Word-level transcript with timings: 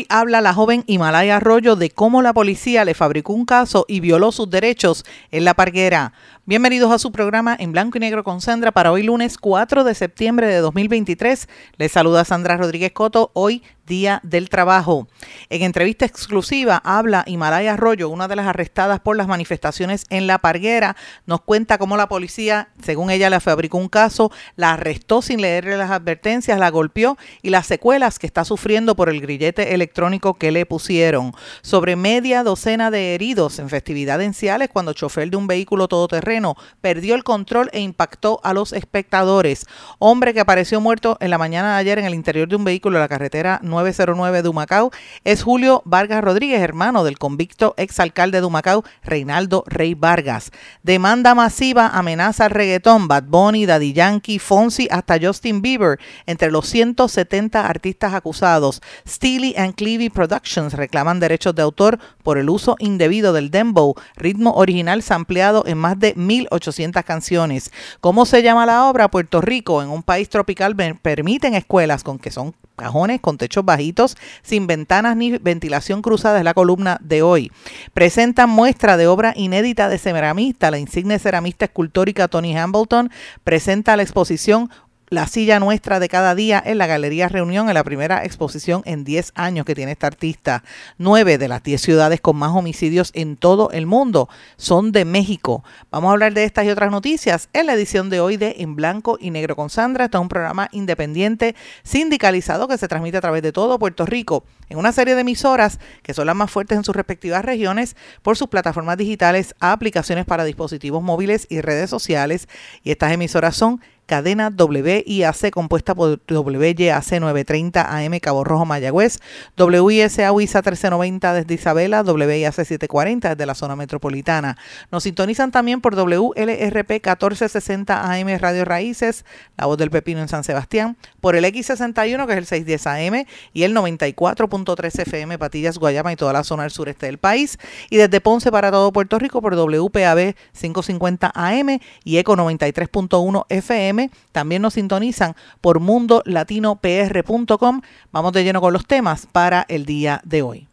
Hoy 0.00 0.06
habla 0.08 0.40
la 0.40 0.54
joven 0.54 0.82
Himalaya 0.86 1.36
Arroyo 1.36 1.76
de 1.76 1.90
cómo 1.90 2.22
la 2.22 2.32
policía 2.32 2.86
le 2.86 2.94
fabricó 2.94 3.34
un 3.34 3.44
caso 3.44 3.84
y 3.86 4.00
violó 4.00 4.32
sus 4.32 4.48
derechos 4.48 5.04
en 5.30 5.44
la 5.44 5.52
parguera. 5.52 6.14
Bienvenidos 6.50 6.90
a 6.90 6.98
su 6.98 7.12
programa 7.12 7.56
en 7.56 7.70
blanco 7.70 7.96
y 7.96 8.00
negro 8.00 8.24
con 8.24 8.40
Sandra 8.40 8.72
para 8.72 8.90
hoy 8.90 9.04
lunes 9.04 9.38
4 9.38 9.84
de 9.84 9.94
septiembre 9.94 10.48
de 10.48 10.56
2023. 10.56 11.48
Les 11.76 11.92
saluda 11.92 12.24
Sandra 12.24 12.56
Rodríguez 12.56 12.90
Coto, 12.90 13.30
hoy 13.34 13.62
Día 13.86 14.20
del 14.22 14.48
Trabajo. 14.48 15.08
En 15.48 15.62
entrevista 15.62 16.04
exclusiva 16.04 16.80
habla 16.84 17.24
Himalaya 17.26 17.74
Arroyo, 17.74 18.08
una 18.08 18.28
de 18.28 18.36
las 18.36 18.46
arrestadas 18.46 19.00
por 19.00 19.16
las 19.16 19.26
manifestaciones 19.26 20.04
en 20.10 20.26
La 20.28 20.38
Parguera. 20.38 20.96
Nos 21.26 21.40
cuenta 21.42 21.76
cómo 21.76 21.96
la 21.96 22.08
policía, 22.08 22.70
según 22.82 23.10
ella, 23.10 23.30
le 23.30 23.40
fabricó 23.40 23.78
un 23.78 23.88
caso, 23.88 24.30
la 24.54 24.72
arrestó 24.72 25.22
sin 25.22 25.40
leerle 25.40 25.76
las 25.76 25.90
advertencias, 25.90 26.58
la 26.58 26.70
golpeó 26.70 27.16
y 27.42 27.50
las 27.50 27.66
secuelas 27.66 28.18
que 28.18 28.26
está 28.26 28.44
sufriendo 28.44 28.94
por 28.94 29.08
el 29.08 29.20
grillete 29.20 29.74
electrónico 29.74 30.34
que 30.34 30.52
le 30.52 30.66
pusieron. 30.66 31.32
Sobre 31.62 31.96
media 31.96 32.44
docena 32.44 32.90
de 32.92 33.14
heridos 33.14 33.58
en 33.58 33.68
festividades 33.68 34.26
en 34.26 34.34
Ciales 34.34 34.70
cuando 34.72 34.92
chofer 34.92 35.30
de 35.30 35.36
un 35.36 35.48
vehículo 35.48 35.88
todoterreno 35.88 36.39
perdió 36.80 37.14
el 37.14 37.24
control 37.24 37.70
e 37.72 37.80
impactó 37.80 38.40
a 38.42 38.52
los 38.54 38.72
espectadores. 38.72 39.66
Hombre 39.98 40.34
que 40.34 40.40
apareció 40.40 40.80
muerto 40.80 41.16
en 41.20 41.30
la 41.30 41.38
mañana 41.38 41.74
de 41.74 41.80
ayer 41.80 41.98
en 41.98 42.06
el 42.06 42.14
interior 42.14 42.48
de 42.48 42.56
un 42.56 42.64
vehículo 42.64 42.98
de 42.98 43.04
la 43.04 43.08
carretera 43.08 43.60
909 43.62 44.42
de 44.42 44.48
Humacao 44.48 44.90
es 45.24 45.42
Julio 45.42 45.82
Vargas 45.84 46.22
Rodríguez, 46.22 46.60
hermano 46.60 47.04
del 47.04 47.18
convicto 47.18 47.74
exalcalde 47.76 48.40
de 48.40 48.46
Humacao, 48.46 48.84
Reinaldo 49.02 49.64
Rey 49.66 49.94
Vargas. 49.94 50.50
Demanda 50.82 51.34
masiva 51.34 51.88
amenaza 51.88 52.46
al 52.46 52.50
reggaetón, 52.50 53.08
Bad 53.08 53.24
Bunny, 53.24 53.66
Daddy 53.66 53.92
Yankee, 53.92 54.38
Fonsi, 54.38 54.88
hasta 54.90 55.18
Justin 55.20 55.62
Bieber, 55.62 55.98
entre 56.26 56.50
los 56.50 56.66
170 56.66 57.66
artistas 57.66 58.14
acusados. 58.14 58.82
Steely 59.06 59.54
and 59.56 59.74
Clevey 59.74 60.10
Productions 60.10 60.74
reclaman 60.74 61.20
derechos 61.20 61.54
de 61.54 61.62
autor 61.62 61.98
por 62.22 62.38
el 62.38 62.50
uso 62.50 62.76
indebido 62.78 63.32
del 63.32 63.50
dembow, 63.50 63.94
ritmo 64.16 64.52
original 64.54 65.02
sampleado 65.02 65.64
en 65.66 65.78
más 65.78 65.98
de 65.98 66.14
1.800 66.30 67.02
canciones. 67.04 67.72
¿Cómo 68.00 68.24
se 68.24 68.42
llama 68.42 68.66
la 68.66 68.84
obra? 68.88 69.10
Puerto 69.10 69.40
Rico, 69.40 69.82
en 69.82 69.88
un 69.88 70.02
país 70.02 70.28
tropical, 70.28 70.76
permiten 71.02 71.54
escuelas 71.54 72.04
con 72.04 72.18
que 72.18 72.30
son 72.30 72.54
cajones 72.80 73.20
con 73.20 73.36
techos 73.36 73.64
bajitos, 73.64 74.16
sin 74.42 74.66
ventanas 74.66 75.16
ni 75.16 75.36
ventilación 75.36 76.00
cruzada, 76.00 76.38
es 76.38 76.44
la 76.44 76.54
columna 76.54 76.98
de 77.02 77.22
hoy. 77.22 77.52
Presentan 77.92 78.48
muestra 78.48 78.96
de 78.96 79.06
obra 79.06 79.34
inédita 79.36 79.88
de 79.88 79.98
ceramista, 79.98 80.70
la 80.70 80.78
insigne 80.78 81.18
ceramista 81.18 81.66
escultórica 81.66 82.28
Tony 82.28 82.56
Hambleton, 82.56 83.10
presenta 83.44 83.96
la 83.96 84.02
exposición 84.02 84.70
la 85.10 85.26
silla 85.26 85.58
nuestra 85.58 85.98
de 85.98 86.08
cada 86.08 86.36
día 86.36 86.62
en 86.64 86.78
la 86.78 86.86
Galería 86.86 87.28
Reunión, 87.28 87.68
en 87.68 87.74
la 87.74 87.82
primera 87.82 88.24
exposición 88.24 88.82
en 88.84 89.02
10 89.02 89.32
años 89.34 89.66
que 89.66 89.74
tiene 89.74 89.90
esta 89.90 90.06
artista. 90.06 90.62
Nueve 90.98 91.36
de 91.36 91.48
las 91.48 91.64
10 91.64 91.82
ciudades 91.82 92.20
con 92.20 92.36
más 92.36 92.52
homicidios 92.52 93.10
en 93.14 93.36
todo 93.36 93.72
el 93.72 93.86
mundo 93.86 94.28
son 94.56 94.92
de 94.92 95.04
México. 95.04 95.64
Vamos 95.90 96.10
a 96.10 96.12
hablar 96.12 96.32
de 96.32 96.44
estas 96.44 96.64
y 96.64 96.70
otras 96.70 96.92
noticias 96.92 97.48
en 97.52 97.66
la 97.66 97.74
edición 97.74 98.08
de 98.08 98.20
hoy 98.20 98.36
de 98.36 98.54
En 98.58 98.76
Blanco 98.76 99.18
y 99.20 99.30
Negro 99.32 99.56
con 99.56 99.68
Sandra. 99.68 100.04
Este 100.04 100.16
es 100.16 100.20
un 100.20 100.28
programa 100.28 100.68
independiente 100.70 101.56
sindicalizado 101.82 102.68
que 102.68 102.78
se 102.78 102.86
transmite 102.86 103.16
a 103.16 103.20
través 103.20 103.42
de 103.42 103.50
todo 103.50 103.80
Puerto 103.80 104.06
Rico 104.06 104.44
en 104.68 104.78
una 104.78 104.92
serie 104.92 105.16
de 105.16 105.22
emisoras 105.22 105.80
que 106.04 106.14
son 106.14 106.26
las 106.26 106.36
más 106.36 106.52
fuertes 106.52 106.78
en 106.78 106.84
sus 106.84 106.94
respectivas 106.94 107.44
regiones 107.44 107.96
por 108.22 108.36
sus 108.36 108.46
plataformas 108.46 108.96
digitales, 108.96 109.56
aplicaciones 109.58 110.24
para 110.24 110.44
dispositivos 110.44 111.02
móviles 111.02 111.48
y 111.50 111.62
redes 111.62 111.90
sociales. 111.90 112.48
Y 112.84 112.92
estas 112.92 113.10
emisoras 113.12 113.56
son 113.56 113.80
cadena 114.10 114.50
WIAC 114.50 115.50
compuesta 115.52 115.94
por 115.94 116.18
WYAC 116.28 117.20
930 117.20 117.96
AM 117.96 118.18
Cabo 118.18 118.42
Rojo 118.42 118.66
Mayagüez, 118.66 119.20
WISA 119.56 120.32
WISA 120.32 120.58
1390 120.58 121.32
desde 121.32 121.54
Isabela, 121.54 122.02
WIAC 122.02 122.52
740 122.52 123.28
desde 123.28 123.46
la 123.46 123.54
zona 123.54 123.76
metropolitana. 123.76 124.58
Nos 124.90 125.04
sintonizan 125.04 125.52
también 125.52 125.80
por 125.80 125.94
WLRP 125.94 126.90
1460 126.90 128.12
AM 128.12 128.36
Radio 128.40 128.64
Raíces, 128.64 129.24
La 129.56 129.66
Voz 129.66 129.78
del 129.78 129.92
Pepino 129.92 130.20
en 130.20 130.28
San 130.28 130.42
Sebastián, 130.42 130.96
por 131.20 131.36
el 131.36 131.44
X61 131.44 132.26
que 132.26 132.32
es 132.32 132.38
el 132.38 132.46
610 132.46 132.86
AM 132.88 133.26
y 133.52 133.62
el 133.62 133.76
94.3 133.76 135.02
FM 135.02 135.38
Patillas, 135.38 135.78
Guayama 135.78 136.12
y 136.12 136.16
toda 136.16 136.32
la 136.32 136.42
zona 136.42 136.64
del 136.64 136.72
sureste 136.72 137.06
del 137.06 137.18
país 137.18 137.58
y 137.90 137.96
desde 137.96 138.20
Ponce 138.20 138.50
para 138.50 138.72
todo 138.72 138.92
Puerto 138.92 139.20
Rico 139.20 139.40
por 139.40 139.54
WPAB 139.54 140.34
550 140.60 141.30
AM 141.32 141.78
y 142.02 142.16
ECO 142.16 142.34
93.1 142.34 143.46
FM 143.48 143.99
también 144.32 144.62
nos 144.62 144.74
sintonizan 144.74 145.34
por 145.60 145.80
mundolatinopr.com. 145.80 147.80
Vamos 148.12 148.32
de 148.32 148.44
lleno 148.44 148.60
con 148.60 148.72
los 148.72 148.86
temas 148.86 149.26
para 149.30 149.66
el 149.68 149.84
día 149.84 150.20
de 150.24 150.42
hoy. 150.42 150.66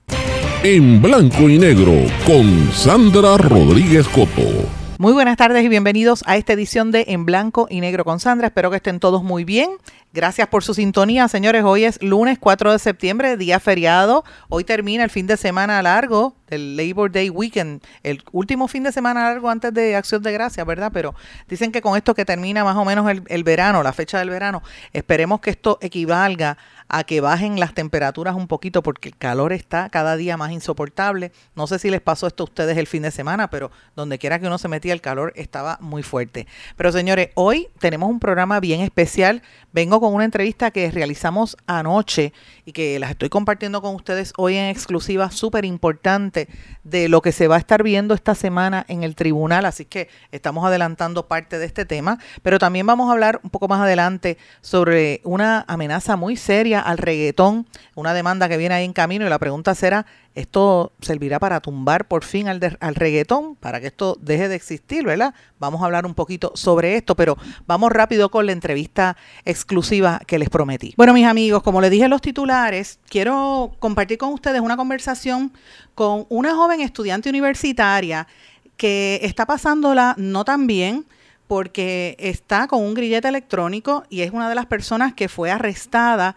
En 0.63 1.01
blanco 1.01 1.49
y 1.49 1.59
negro 1.59 1.93
con 2.25 2.71
Sandra 2.71 3.37
Rodríguez 3.37 4.07
Coto. 4.07 4.41
Muy 4.99 5.13
buenas 5.13 5.37
tardes 5.37 5.63
y 5.63 5.67
bienvenidos 5.67 6.23
a 6.25 6.37
esta 6.37 6.53
edición 6.53 6.91
de 6.91 7.05
En 7.09 7.25
Blanco 7.25 7.67
y 7.69 7.81
Negro 7.81 8.03
con 8.03 8.19
Sandra. 8.19 8.47
Espero 8.47 8.71
que 8.71 8.77
estén 8.77 8.99
todos 8.99 9.23
muy 9.23 9.43
bien. 9.43 9.69
Gracias 10.17 10.47
por 10.47 10.63
su 10.63 10.73
sintonía, 10.73 11.27
señores. 11.27 11.63
Hoy 11.63 11.83
es 11.83 12.01
lunes 12.01 12.39
4 12.39 12.71
de 12.71 12.79
septiembre, 12.79 13.37
día 13.37 13.59
feriado. 13.59 14.23
Hoy 14.49 14.63
termina 14.63 15.03
el 15.03 15.11
fin 15.11 15.27
de 15.27 15.37
semana 15.37 15.79
largo 15.83 16.35
del 16.47 16.77
Labor 16.77 17.11
Day 17.11 17.29
Weekend, 17.29 17.83
el 18.03 18.23
último 18.31 18.67
fin 18.67 18.83
de 18.83 18.91
semana 18.91 19.25
largo 19.25 19.49
antes 19.49 19.73
de 19.73 19.95
Acción 19.95 20.23
de 20.23 20.31
Gracias, 20.31 20.65
¿verdad? 20.65 20.91
Pero 20.93 21.13
dicen 21.47 21.71
que 21.71 21.81
con 21.81 21.95
esto 21.97 22.15
que 22.15 22.25
termina 22.25 22.63
más 22.63 22.75
o 22.77 22.85
menos 22.85 23.09
el, 23.27 23.43
verano, 23.43 23.83
la 23.83 23.93
fecha 23.93 24.19
del 24.19 24.29
verano, 24.29 24.63
esperemos 24.93 25.41
que 25.41 25.49
esto 25.49 25.77
equivalga 25.81 26.57
a 26.89 27.03
que 27.03 27.19
bajen 27.19 27.59
las 27.59 27.73
temperaturas 27.73 28.33
un 28.35 28.47
poquito 28.47 28.81
porque 28.81 29.09
el 29.09 29.17
calor 29.17 29.51
está 29.51 29.89
cada 29.89 30.15
día 30.15 30.37
más 30.37 30.51
insoportable. 30.51 31.33
No 31.53 31.67
sé 31.67 31.79
si 31.79 31.89
les 31.89 31.99
pasó 31.99 32.27
esto 32.27 32.43
a 32.43 32.45
ustedes 32.45 32.77
el 32.77 32.87
fin 32.87 33.03
de 33.03 33.11
semana, 33.11 33.49
pero 33.49 33.71
donde 33.95 34.17
quiera 34.17 34.39
que 34.39 34.47
uno 34.47 34.57
se 34.57 34.69
metía 34.69 34.93
el 34.93 35.01
calor 35.01 35.33
estaba 35.35 35.77
muy 35.81 36.01
fuerte. 36.01 36.47
Pero 36.77 36.93
señores, 36.93 37.29
hoy 37.35 37.67
tenemos 37.79 38.09
un 38.09 38.19
programa 38.19 38.61
bien 38.61 38.79
especial. 38.79 39.41
Vengo 39.73 39.99
con 39.99 40.06
una 40.13 40.25
entrevista 40.25 40.71
que 40.71 40.91
realizamos 40.91 41.57
anoche 41.67 42.33
y 42.65 42.71
que 42.71 42.99
las 42.99 43.11
estoy 43.11 43.29
compartiendo 43.29 43.81
con 43.81 43.95
ustedes 43.95 44.33
hoy 44.37 44.55
en 44.55 44.69
exclusiva, 44.69 45.31
súper 45.31 45.65
importante 45.65 46.47
de 46.83 47.09
lo 47.09 47.21
que 47.21 47.31
se 47.31 47.47
va 47.47 47.55
a 47.55 47.59
estar 47.59 47.83
viendo 47.83 48.13
esta 48.13 48.35
semana 48.35 48.85
en 48.87 49.03
el 49.03 49.15
tribunal. 49.15 49.65
Así 49.65 49.85
que 49.85 50.09
estamos 50.31 50.65
adelantando 50.65 51.27
parte 51.27 51.59
de 51.59 51.65
este 51.65 51.85
tema, 51.85 52.19
pero 52.41 52.59
también 52.59 52.85
vamos 52.85 53.09
a 53.09 53.13
hablar 53.13 53.39
un 53.43 53.49
poco 53.49 53.67
más 53.67 53.81
adelante 53.81 54.37
sobre 54.61 55.21
una 55.23 55.65
amenaza 55.67 56.15
muy 56.15 56.37
seria 56.37 56.79
al 56.81 56.97
reggaetón, 56.97 57.67
una 57.95 58.13
demanda 58.13 58.49
que 58.49 58.57
viene 58.57 58.75
ahí 58.75 58.85
en 58.85 58.93
camino 58.93 59.25
y 59.25 59.29
la 59.29 59.39
pregunta 59.39 59.75
será, 59.75 60.05
¿esto 60.37 60.93
servirá 61.01 61.39
para 61.39 61.59
tumbar 61.61 62.07
por 62.07 62.23
fin 62.23 62.47
al, 62.47 62.77
al 62.79 62.95
reggaetón, 62.95 63.55
para 63.55 63.81
que 63.81 63.87
esto 63.87 64.17
deje 64.21 64.47
de 64.47 64.55
existir, 64.55 65.03
¿verdad? 65.03 65.33
Vamos 65.59 65.81
a 65.81 65.85
hablar 65.85 66.05
un 66.05 66.13
poquito 66.13 66.51
sobre 66.53 66.95
esto, 66.95 67.15
pero 67.15 67.37
vamos 67.65 67.91
rápido 67.91 68.29
con 68.29 68.45
la 68.45 68.51
entrevista 68.51 69.17
exclusiva 69.45 70.21
que 70.27 70.37
les 70.37 70.49
prometí. 70.49 70.93
Bueno, 70.95 71.13
mis 71.13 71.25
amigos, 71.25 71.63
como 71.63 71.81
les 71.81 71.89
dije 71.89 72.05
en 72.05 72.11
los 72.11 72.21
titulares, 72.21 72.99
quiero 73.09 73.71
compartir 73.79 74.19
con 74.19 74.31
ustedes 74.31 74.61
una 74.61 74.77
conversación 74.77 75.51
con 75.95 76.27
una 76.29 76.55
joven 76.55 76.81
estudiante 76.81 77.29
universitaria 77.29 78.27
que 78.77 79.19
está 79.23 79.47
pasándola 79.47 80.13
no 80.17 80.45
tan 80.45 80.67
bien, 80.67 81.05
porque 81.47 82.15
está 82.19 82.67
con 82.67 82.83
un 82.83 82.93
grillete 82.93 83.27
electrónico 83.27 84.03
y 84.09 84.21
es 84.21 84.31
una 84.31 84.49
de 84.49 84.55
las 84.55 84.67
personas 84.67 85.13
que 85.13 85.29
fue 85.29 85.49
arrestada 85.49 86.35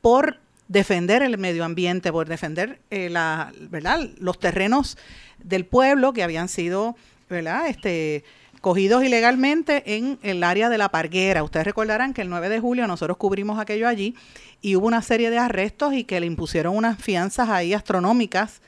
por 0.00 0.38
defender 0.72 1.22
el 1.22 1.38
medio 1.38 1.64
ambiente, 1.64 2.10
por 2.10 2.28
defender 2.28 2.80
eh, 2.90 3.10
la, 3.10 3.52
¿verdad? 3.70 4.08
los 4.18 4.38
terrenos 4.38 4.96
del 5.42 5.66
pueblo 5.66 6.12
que 6.12 6.22
habían 6.22 6.48
sido 6.48 6.96
¿verdad? 7.32 7.66
Este, 7.66 8.24
cogidos 8.60 9.02
ilegalmente 9.02 9.96
en 9.96 10.18
el 10.22 10.44
área 10.44 10.68
de 10.68 10.78
la 10.78 10.90
Parguera. 10.90 11.42
Ustedes 11.42 11.66
recordarán 11.66 12.14
que 12.14 12.22
el 12.22 12.28
9 12.28 12.48
de 12.48 12.60
julio 12.60 12.86
nosotros 12.86 13.16
cubrimos 13.16 13.58
aquello 13.58 13.88
allí 13.88 14.14
y 14.60 14.76
hubo 14.76 14.86
una 14.86 15.02
serie 15.02 15.30
de 15.30 15.38
arrestos 15.38 15.94
y 15.94 16.04
que 16.04 16.20
le 16.20 16.26
impusieron 16.26 16.76
unas 16.76 17.02
fianzas 17.02 17.48
ahí 17.48 17.74
astronómicas. 17.74 18.60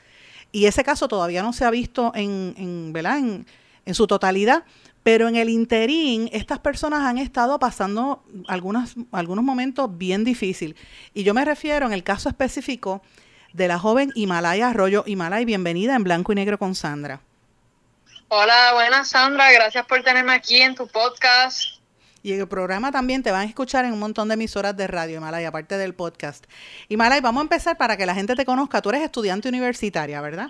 Y 0.51 0.65
ese 0.65 0.83
caso 0.83 1.07
todavía 1.07 1.43
no 1.43 1.53
se 1.53 1.63
ha 1.63 1.69
visto 1.69 2.11
en, 2.15 2.55
en, 2.57 2.91
¿verdad? 2.91 3.19
en, 3.19 3.45
en 3.85 3.93
su 3.93 4.07
totalidad, 4.07 4.63
pero 5.05 5.27
en 5.27 5.35
el 5.35 5.49
interín, 5.49 6.31
estas 6.33 6.57
personas 6.57 7.03
han 7.03 7.19
estado 7.19 7.59
pasando 7.59 8.23
algunos, 8.47 8.95
algunos 9.11 9.45
momentos 9.45 9.95
bien 9.99 10.23
difíciles. 10.23 10.75
Y 11.13 11.23
yo 11.23 11.35
me 11.35 11.45
refiero 11.45 11.85
en 11.85 11.93
el 11.93 12.03
caso 12.03 12.27
específico 12.27 13.03
de 13.53 13.67
la 13.67 13.77
joven 13.77 14.11
Himalaya 14.15 14.69
Arroyo. 14.69 15.03
Himalaya, 15.05 15.45
bienvenida 15.45 15.93
en 15.93 16.03
Blanco 16.03 16.31
y 16.31 16.35
Negro 16.35 16.57
con 16.57 16.73
Sandra. 16.73 17.21
Hola, 18.29 18.71
buenas 18.73 19.09
Sandra, 19.09 19.51
gracias 19.51 19.85
por 19.85 20.01
tenerme 20.01 20.33
aquí 20.33 20.59
en 20.59 20.73
tu 20.73 20.87
podcast. 20.87 21.79
Y 22.23 22.33
en 22.33 22.39
el 22.39 22.47
programa 22.47 22.91
también 22.91 23.21
te 23.21 23.29
van 23.29 23.41
a 23.41 23.45
escuchar 23.45 23.85
en 23.85 23.93
un 23.93 23.99
montón 23.99 24.27
de 24.27 24.33
emisoras 24.33 24.75
de 24.75 24.87
radio, 24.87 25.17
Himalaya, 25.17 25.49
aparte 25.49 25.77
del 25.77 25.93
podcast. 25.93 26.45
Himalaya, 26.89 27.21
vamos 27.21 27.41
a 27.41 27.43
empezar 27.43 27.77
para 27.77 27.95
que 27.95 28.07
la 28.07 28.15
gente 28.15 28.33
te 28.33 28.43
conozca. 28.43 28.81
Tú 28.81 28.89
eres 28.89 29.03
estudiante 29.03 29.49
universitaria, 29.49 30.19
¿verdad? 30.19 30.47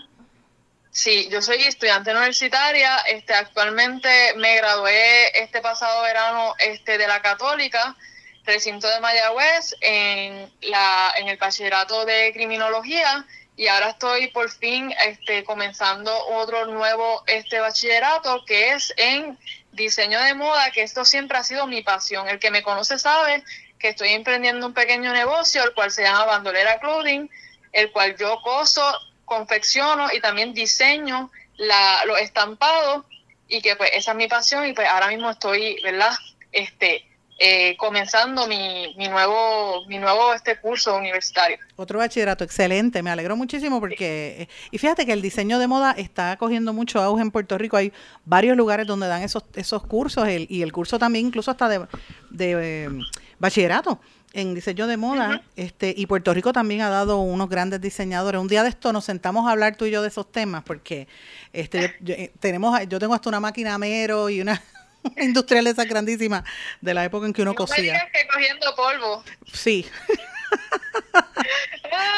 Sí, 0.95 1.27
yo 1.30 1.42
soy 1.42 1.62
estudiante 1.62 2.12
universitaria. 2.12 2.95
Este, 3.00 3.33
actualmente 3.33 4.33
me 4.38 4.56
gradué 4.56 5.38
este 5.38 5.59
pasado 5.59 6.01
verano 6.03 6.56
este, 6.57 6.97
de 6.97 7.06
la 7.06 7.21
Católica, 7.21 7.97
recinto 8.45 8.88
de 8.88 9.01
Mayagüez, 9.01 9.75
en, 9.81 10.50
la, 10.62 11.13
en 11.18 11.27
el 11.27 11.36
bachillerato 11.36 12.06
de 12.06 12.31
criminología 12.31 13.25
y 13.57 13.68
ahora 13.68 13.89
estoy 13.89 14.27
por 14.27 14.50
fin 14.50 14.94
este, 15.06 15.44
comenzando 15.44 16.18
otro 16.27 16.65
nuevo 16.68 17.25
este 17.27 17.59
bachillerato 17.59 18.45
que 18.45 18.71
es 18.71 18.94
en 18.95 19.38
diseño 19.74 20.21
de 20.21 20.33
moda, 20.33 20.71
que 20.71 20.83
esto 20.83 21.03
siempre 21.03 21.38
ha 21.38 21.44
sido 21.44 21.68
mi 21.68 21.81
pasión. 21.81 22.30
El 22.30 22.39
que 22.39 22.51
me 22.51 22.63
conoce 22.63 22.97
sabe 23.00 23.44
que 23.80 23.89
estoy 23.89 24.13
emprendiendo 24.13 24.65
un 24.65 24.74
pequeño 24.74 25.12
negocio, 25.12 25.62
el 25.62 25.74
cual 25.74 25.92
se 25.92 26.03
llama 26.03 26.24
Bandolera 26.24 26.80
Clothing, 26.80 27.30
el 27.74 27.92
cual 27.92 28.15
yo 28.15 28.39
coso 28.42 28.97
confecciono 29.25 30.07
y 30.13 30.22
también 30.22 30.54
diseño 30.54 31.31
la, 31.57 32.06
los 32.06 32.19
estampados 32.19 33.06
y 33.48 33.62
que 33.62 33.75
pues 33.75 33.92
esa 33.94 34.12
es 34.12 34.18
mi 34.18 34.27
pasión 34.27 34.66
y 34.66 34.74
pues 34.74 34.88
ahora 34.88 35.07
mismo 35.07 35.30
estoy, 35.30 35.80
¿verdad? 35.83 36.13
Este, 36.51 37.06
eh, 37.38 37.75
comenzando 37.77 38.48
mi, 38.48 38.95
mi, 38.98 39.10
nuevo 39.10 39.86
mi 39.88 39.98
nuevo 39.98 40.33
este 40.33 40.57
curso 40.57 40.95
universitario. 40.95 41.57
Otro 41.75 42.00
bachillerato, 42.00 42.45
excelente, 42.45 43.04
me 43.04 43.10
alegro 43.10 43.36
muchísimo 43.36 43.81
porque, 43.81 44.44
eh, 44.44 44.50
y 44.72 44.77
fíjate 44.77 45.06
que 45.06 45.12
el 45.12 45.22
diseño 45.22 45.60
de 45.60 45.68
moda 45.68 45.92
está 45.98 46.38
cogiendo 46.38 46.71
mucho 46.71 47.01
auge 47.01 47.21
en 47.21 47.31
Puerto 47.31 47.57
Rico, 47.57 47.75
hay 47.75 47.92
varios 48.24 48.56
lugares 48.56 48.88
donde 48.88 49.07
dan 49.07 49.21
esos, 49.21 49.44
esos 49.56 49.86
cursos 49.86 50.28
y 50.30 50.62
el 50.62 50.71
curso 50.71 50.98
también 50.98 51.25
incluso 51.25 51.51
hasta 51.51 51.68
de, 51.68 51.86
de 52.30 52.86
eh, 52.86 52.89
bachillerato 53.38 54.00
en 54.36 54.54
diseño 54.54 54.86
de 54.86 54.98
moda, 54.98 55.42
este, 55.56 55.94
y 55.96 56.08
Puerto 56.08 56.34
Rico 56.34 56.52
también 56.52 56.82
ha 56.82 56.90
dado 56.90 57.20
unos 57.20 57.48
grandes 57.48 57.80
diseñadores. 57.80 58.42
Un 58.42 58.50
día 58.50 58.64
de 58.64 58.70
esto 58.70 58.92
nos 58.92 59.06
sentamos 59.06 59.48
a 59.48 59.52
hablar 59.52 59.78
tú 59.78 59.86
y 59.86 59.92
yo 59.92 60.02
de 60.02 60.10
esos 60.10 60.30
temas, 60.30 60.62
porque 60.66 61.08
este, 61.54 61.96
yo, 62.02 62.14
eh, 62.16 62.34
tenemos, 62.42 62.78
yo 62.90 63.00
tengo 63.00 63.14
hasta 63.14 63.30
una 63.30 63.40
máquina 63.40 63.78
mero 63.78 64.30
y 64.30 64.42
una 64.42 64.62
industrial 65.18 65.66
esa 65.68 65.86
grandísima 65.86 66.44
de 66.82 66.94
la 66.94 67.06
época 67.06 67.26
en 67.26 67.32
que 67.32 67.44
uno 67.44 67.52
no 67.52 67.56
cosía. 67.56 68.10
que 68.12 68.28
cogiendo 68.28 68.76
polvo. 68.76 69.24
Sí. 69.54 69.86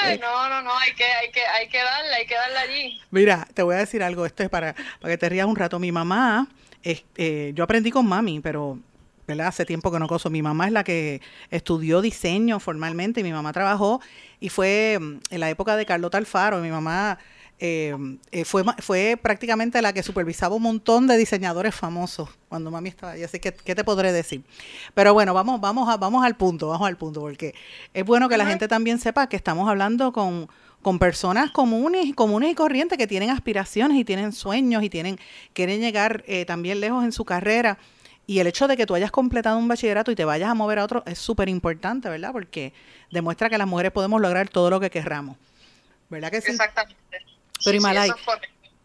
Ay, 0.02 0.18
no, 0.18 0.50
no, 0.50 0.64
no, 0.64 0.76
hay 0.76 0.96
que, 0.96 1.04
hay 1.04 1.32
que, 1.32 1.46
hay 1.46 1.70
que 1.70 1.84
darle, 1.84 2.16
hay 2.16 2.26
que 2.26 2.34
darle 2.34 2.58
allí. 2.58 3.02
Mira, 3.12 3.48
te 3.54 3.62
voy 3.62 3.76
a 3.76 3.80
decir 3.80 4.02
algo, 4.02 4.26
esto 4.26 4.42
es 4.42 4.50
para, 4.50 4.74
para 4.74 5.14
que 5.14 5.18
te 5.20 5.30
rías 5.30 5.46
un 5.46 5.56
rato. 5.56 5.78
Mi 5.78 5.92
mamá, 5.92 6.48
este, 6.82 7.54
yo 7.54 7.64
aprendí 7.64 7.92
con 7.92 8.08
mami, 8.08 8.40
pero 8.40 8.80
¿verdad? 9.28 9.48
Hace 9.48 9.66
tiempo 9.66 9.92
que 9.92 10.00
no 10.00 10.08
coso. 10.08 10.30
Mi 10.30 10.42
mamá 10.42 10.68
es 10.68 10.72
la 10.72 10.84
que 10.84 11.22
estudió 11.52 12.02
diseño 12.02 12.60
formalmente 12.60 13.20
y 13.20 13.24
mi 13.24 13.34
mamá 13.34 13.52
trabajó 13.54 14.02
y 14.40 14.50
fue 14.50 14.98
mm, 15.00 15.20
en 15.32 15.40
la 15.40 15.50
época 15.50 15.76
de 15.76 15.86
Carlota 15.86 16.18
Alfaro. 16.18 16.60
Mi 16.60 16.70
mamá 16.70 17.20
eh, 17.60 17.96
eh, 18.32 18.46
fue, 18.46 18.64
fue 18.80 19.20
prácticamente 19.22 19.82
la 19.82 19.92
que 19.92 20.04
supervisaba 20.04 20.56
un 20.56 20.62
montón 20.62 21.08
de 21.08 21.18
diseñadores 21.18 21.76
famosos 21.76 22.30
cuando 22.48 22.72
mami 22.72 22.90
estaba 22.90 23.14
ahí. 23.14 23.24
Así 23.24 23.40
que, 23.40 23.52
¿qué 23.52 23.76
te 23.76 23.84
podré 23.84 24.14
decir? 24.14 24.44
Pero 24.94 25.14
bueno, 25.14 25.34
vamos, 25.34 25.60
vamos, 25.60 25.90
a, 25.90 25.98
vamos 25.98 26.24
al 26.24 26.38
punto, 26.38 26.70
vamos 26.70 26.88
al 26.88 26.98
punto, 26.98 27.20
porque 27.20 27.54
es 27.94 28.06
bueno 28.06 28.30
que 28.30 28.38
la 28.38 28.46
gente 28.46 28.68
también 28.68 29.00
sepa 29.00 29.28
que 29.28 29.36
estamos 29.36 29.70
hablando 29.70 30.14
con 30.14 30.48
con 30.82 31.00
personas 31.00 31.52
comunes, 31.52 32.14
comunes 32.16 32.52
y 32.52 32.56
corrientes 32.56 32.98
que 32.98 33.08
tienen 33.08 33.30
aspiraciones 33.30 33.98
y 33.98 34.06
tienen 34.06 34.32
sueños 34.32 34.84
y 34.84 34.90
tienen 34.90 35.20
quieren 35.54 35.82
llegar 35.82 36.24
eh, 36.28 36.46
también 36.46 36.80
lejos 36.80 37.04
en 37.04 37.12
su 37.12 37.26
carrera 37.26 37.78
y 38.28 38.40
el 38.40 38.48
hecho 38.48 38.68
de 38.68 38.76
que 38.76 38.86
tú 38.86 38.94
hayas 38.94 39.10
completado 39.10 39.58
un 39.58 39.70
bachillerato 39.70 40.12
y 40.12 40.16
te 40.16 40.26
vayas 40.26 40.50
a 40.50 40.54
mover 40.54 40.80
a 40.80 40.84
otro 40.84 41.02
es 41.08 41.18
súper 41.18 41.48
importante, 41.48 42.10
¿verdad? 42.10 42.34
Porque 42.34 42.74
demuestra 43.10 43.50
que 43.50 43.58
las 43.58 43.68
mujeres 43.68 43.94
podemos 43.94 44.20
lograr 44.20 44.50
todo 44.50 44.70
lo 44.70 44.82
que 44.82 44.90
querramos. 44.90 45.38
¿Verdad 46.10 46.30
que 46.30 46.42
sí? 46.42 46.52
Exactamente. 46.52 46.98
Pero 47.64 47.78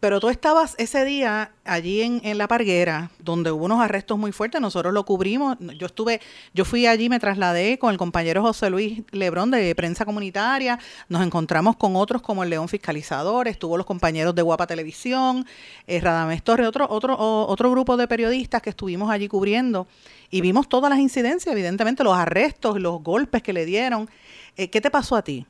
pero 0.03 0.19
tú 0.19 0.27
estabas 0.27 0.75
ese 0.79 1.05
día 1.05 1.53
allí 1.63 2.01
en, 2.01 2.37
La 2.37 2.49
Parguera, 2.49 3.09
donde 3.19 3.51
hubo 3.51 3.63
unos 3.63 3.79
arrestos 3.79 4.17
muy 4.17 4.33
fuertes, 4.33 4.59
nosotros 4.59 4.93
lo 4.93 5.05
cubrimos. 5.05 5.55
Yo 5.77 5.85
estuve, 5.85 6.19
yo 6.53 6.65
fui 6.65 6.87
allí, 6.87 7.07
me 7.07 7.21
trasladé 7.21 7.79
con 7.79 7.89
el 7.89 7.97
compañero 7.97 8.41
José 8.41 8.69
Luis 8.69 9.01
Lebrón 9.11 9.49
de 9.51 9.73
Prensa 9.75 10.03
Comunitaria, 10.03 10.77
nos 11.07 11.25
encontramos 11.25 11.77
con 11.77 11.95
otros 11.95 12.21
como 12.21 12.43
el 12.43 12.49
León 12.49 12.67
Fiscalizador, 12.67 13.47
estuvo 13.47 13.77
los 13.77 13.85
compañeros 13.85 14.35
de 14.35 14.41
Guapa 14.41 14.67
Televisión, 14.67 15.47
eh, 15.87 16.01
Radamés 16.01 16.43
Torre, 16.43 16.67
otro, 16.67 16.85
otro, 16.89 17.17
otro 17.17 17.71
grupo 17.71 17.95
de 17.95 18.05
periodistas 18.05 18.61
que 18.61 18.71
estuvimos 18.71 19.09
allí 19.09 19.29
cubriendo 19.29 19.87
y 20.29 20.41
vimos 20.41 20.67
todas 20.67 20.89
las 20.89 20.99
incidencias, 20.99 21.53
evidentemente 21.53 22.03
los 22.03 22.17
arrestos, 22.17 22.77
los 22.77 23.01
golpes 23.01 23.41
que 23.41 23.53
le 23.53 23.65
dieron. 23.65 24.09
Eh, 24.57 24.69
¿Qué 24.69 24.81
te 24.81 24.91
pasó 24.91 25.15
a 25.15 25.21
ti 25.21 25.45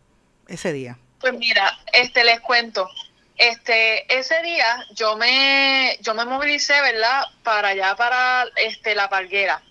ese 0.48 0.72
día? 0.74 1.00
Pues 1.20 1.34
mira, 1.40 1.72
este 1.92 2.24
les 2.24 2.40
cuento. 2.42 2.88
Este, 3.38 4.14
ese 4.16 4.42
día 4.42 4.86
yo 4.92 5.16
me, 5.18 5.98
yo 6.02 6.14
me 6.14 6.26
movilicé, 6.26 6.80
¿verdad? 6.82 7.24
Para 7.44 7.70
allá, 7.70 7.96
para 7.96 8.46
este, 8.56 8.96
la 8.96 9.10
palguera. 9.10 9.62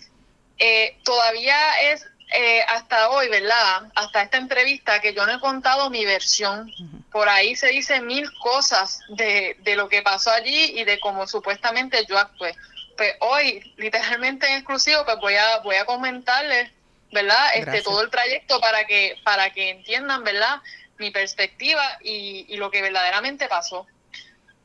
Eh, 0.58 0.96
todavía 1.04 1.56
es 1.92 2.06
eh, 2.34 2.62
hasta 2.68 3.10
hoy, 3.10 3.28
¿verdad? 3.28 3.82
Hasta 3.94 4.22
esta 4.22 4.38
entrevista 4.38 5.00
que 5.00 5.14
yo 5.14 5.26
no 5.26 5.34
he 5.34 5.40
contado 5.40 5.90
mi 5.90 6.04
versión. 6.04 6.72
Por 7.10 7.28
ahí 7.28 7.54
se 7.56 7.68
dicen 7.68 8.06
mil 8.06 8.26
cosas 8.38 9.00
de, 9.08 9.56
de 9.60 9.76
lo 9.76 9.88
que 9.88 10.02
pasó 10.02 10.30
allí 10.30 10.78
y 10.78 10.84
de 10.84 10.98
cómo 10.98 11.26
supuestamente 11.26 12.04
yo 12.08 12.18
actué. 12.18 12.54
Pues 12.96 13.14
hoy, 13.20 13.74
literalmente 13.76 14.46
en 14.46 14.54
exclusivo, 14.54 15.04
pues 15.04 15.18
voy 15.18 15.34
a, 15.36 15.58
voy 15.58 15.76
a 15.76 15.84
comentarles, 15.84 16.70
¿verdad? 17.10 17.54
Este, 17.54 17.82
todo 17.82 18.00
el 18.02 18.10
trayecto 18.10 18.60
para 18.60 18.86
que, 18.86 19.16
para 19.24 19.50
que 19.50 19.70
entiendan, 19.70 20.24
¿verdad? 20.24 20.60
Mi 21.02 21.10
perspectiva 21.10 21.98
y, 22.00 22.56
lo 22.56 22.70
que 22.70 22.80
verdaderamente 22.80 23.48
pasó. 23.48 23.86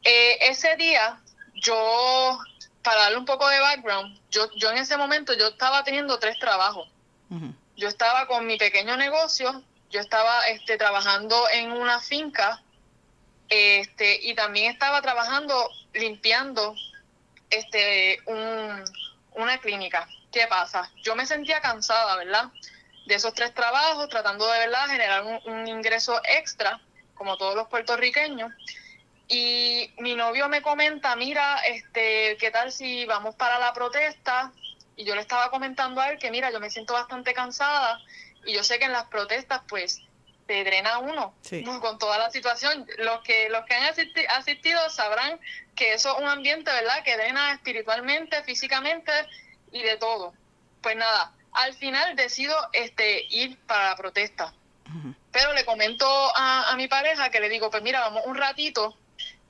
Eh, 0.03 0.37
ese 0.41 0.75
día, 0.75 1.19
yo, 1.55 2.39
para 2.83 3.01
darle 3.01 3.17
un 3.17 3.25
poco 3.25 3.49
de 3.49 3.59
background, 3.59 4.19
yo, 4.29 4.49
yo 4.55 4.69
en 4.69 4.77
ese 4.77 4.97
momento 4.97 5.33
yo 5.33 5.47
estaba 5.47 5.83
teniendo 5.83 6.19
tres 6.19 6.37
trabajos. 6.39 6.87
Yo 7.75 7.89
estaba 7.89 8.27
con 8.27 8.45
mi 8.45 8.57
pequeño 8.57 8.95
negocio, 8.95 9.63
yo 9.89 9.99
estaba 9.99 10.47
este, 10.47 10.77
trabajando 10.77 11.35
en 11.51 11.71
una 11.71 11.99
finca 11.99 12.61
este, 13.49 14.19
y 14.21 14.33
también 14.35 14.71
estaba 14.71 15.01
trabajando 15.01 15.69
limpiando 15.93 16.75
este, 17.49 18.21
un, 18.27 18.83
una 19.33 19.57
clínica. 19.57 20.07
¿Qué 20.31 20.45
pasa? 20.47 20.89
Yo 21.03 21.15
me 21.15 21.25
sentía 21.25 21.59
cansada, 21.61 22.15
¿verdad? 22.15 22.51
De 23.07 23.15
esos 23.15 23.33
tres 23.33 23.53
trabajos, 23.53 24.09
tratando 24.09 24.45
de 24.51 24.59
verdad 24.59 24.87
generar 24.87 25.23
un, 25.45 25.67
ingreso 25.67 26.19
extra, 26.23 26.81
como 27.15 27.37
todos 27.37 27.55
los 27.55 27.67
puertorriqueños. 27.67 28.51
Y 29.29 29.91
mi 29.99 30.15
novio 30.15 30.49
me 30.49 30.61
comenta, 30.61 31.15
mira, 31.15 31.59
este, 31.59 32.37
¿qué 32.37 32.51
tal 32.51 32.71
si 32.71 33.05
vamos 33.05 33.35
para 33.35 33.59
la 33.59 33.73
protesta? 33.73 34.51
Y 34.97 35.05
yo 35.05 35.15
le 35.15 35.21
estaba 35.21 35.49
comentando 35.49 36.01
a 36.01 36.09
él 36.09 36.19
que, 36.19 36.31
mira, 36.31 36.51
yo 36.51 36.59
me 36.59 36.69
siento 36.69 36.93
bastante 36.93 37.33
cansada 37.33 37.99
y 38.45 38.53
yo 38.53 38.63
sé 38.63 38.77
que 38.77 38.85
en 38.85 38.91
las 38.91 39.05
protestas, 39.05 39.61
pues, 39.69 40.01
te 40.45 40.63
drena 40.63 40.99
uno 40.99 41.33
con 41.81 41.99
toda 41.99 42.17
la 42.17 42.29
situación. 42.29 42.87
Los 42.97 43.21
que, 43.21 43.49
los 43.49 43.65
que 43.65 43.73
han 43.73 43.93
asistido 44.29 44.89
sabrán 44.89 45.39
que 45.75 45.93
eso 45.93 46.13
es 46.13 46.21
un 46.21 46.27
ambiente, 46.27 46.71
¿verdad?, 46.71 47.03
que 47.03 47.15
drena 47.15 47.53
espiritualmente, 47.53 48.43
físicamente 48.43 49.11
y 49.71 49.83
de 49.83 49.97
todo. 49.97 50.33
Pues 50.81 50.95
nada, 50.95 51.33
al 51.57 51.73
final 51.73 52.15
decido 52.15 52.55
este 52.71 53.25
ir 53.29 53.57
para 53.65 53.89
la 53.89 53.95
protesta. 53.95 54.53
Pero 55.31 55.53
le 55.53 55.65
comento 55.65 56.07
a, 56.35 56.73
mi 56.77 56.87
pareja 56.87 57.29
que 57.29 57.39
le 57.39 57.49
digo, 57.49 57.69
pues 57.69 57.83
mira, 57.83 57.99
vamos 57.99 58.23
un 58.25 58.37
ratito, 58.37 58.95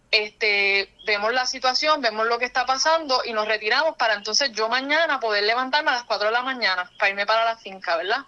este, 0.09 0.91
vemos 1.05 1.31
la 1.31 1.45
situación, 1.45 2.01
vemos 2.01 2.25
lo 2.27 2.39
que 2.39 2.45
está 2.45 2.65
pasando 2.65 3.21
y 3.23 3.33
nos 3.33 3.47
retiramos 3.47 3.95
para 3.97 4.15
entonces 4.15 4.51
yo 4.53 4.67
mañana 4.67 5.19
poder 5.19 5.43
levantarme 5.43 5.91
a 5.91 5.95
las 5.95 6.03
4 6.05 6.27
de 6.27 6.33
la 6.33 6.41
mañana 6.41 6.89
para 6.97 7.09
irme 7.09 7.25
para 7.25 7.45
la 7.45 7.57
finca, 7.57 7.97
¿verdad? 7.97 8.25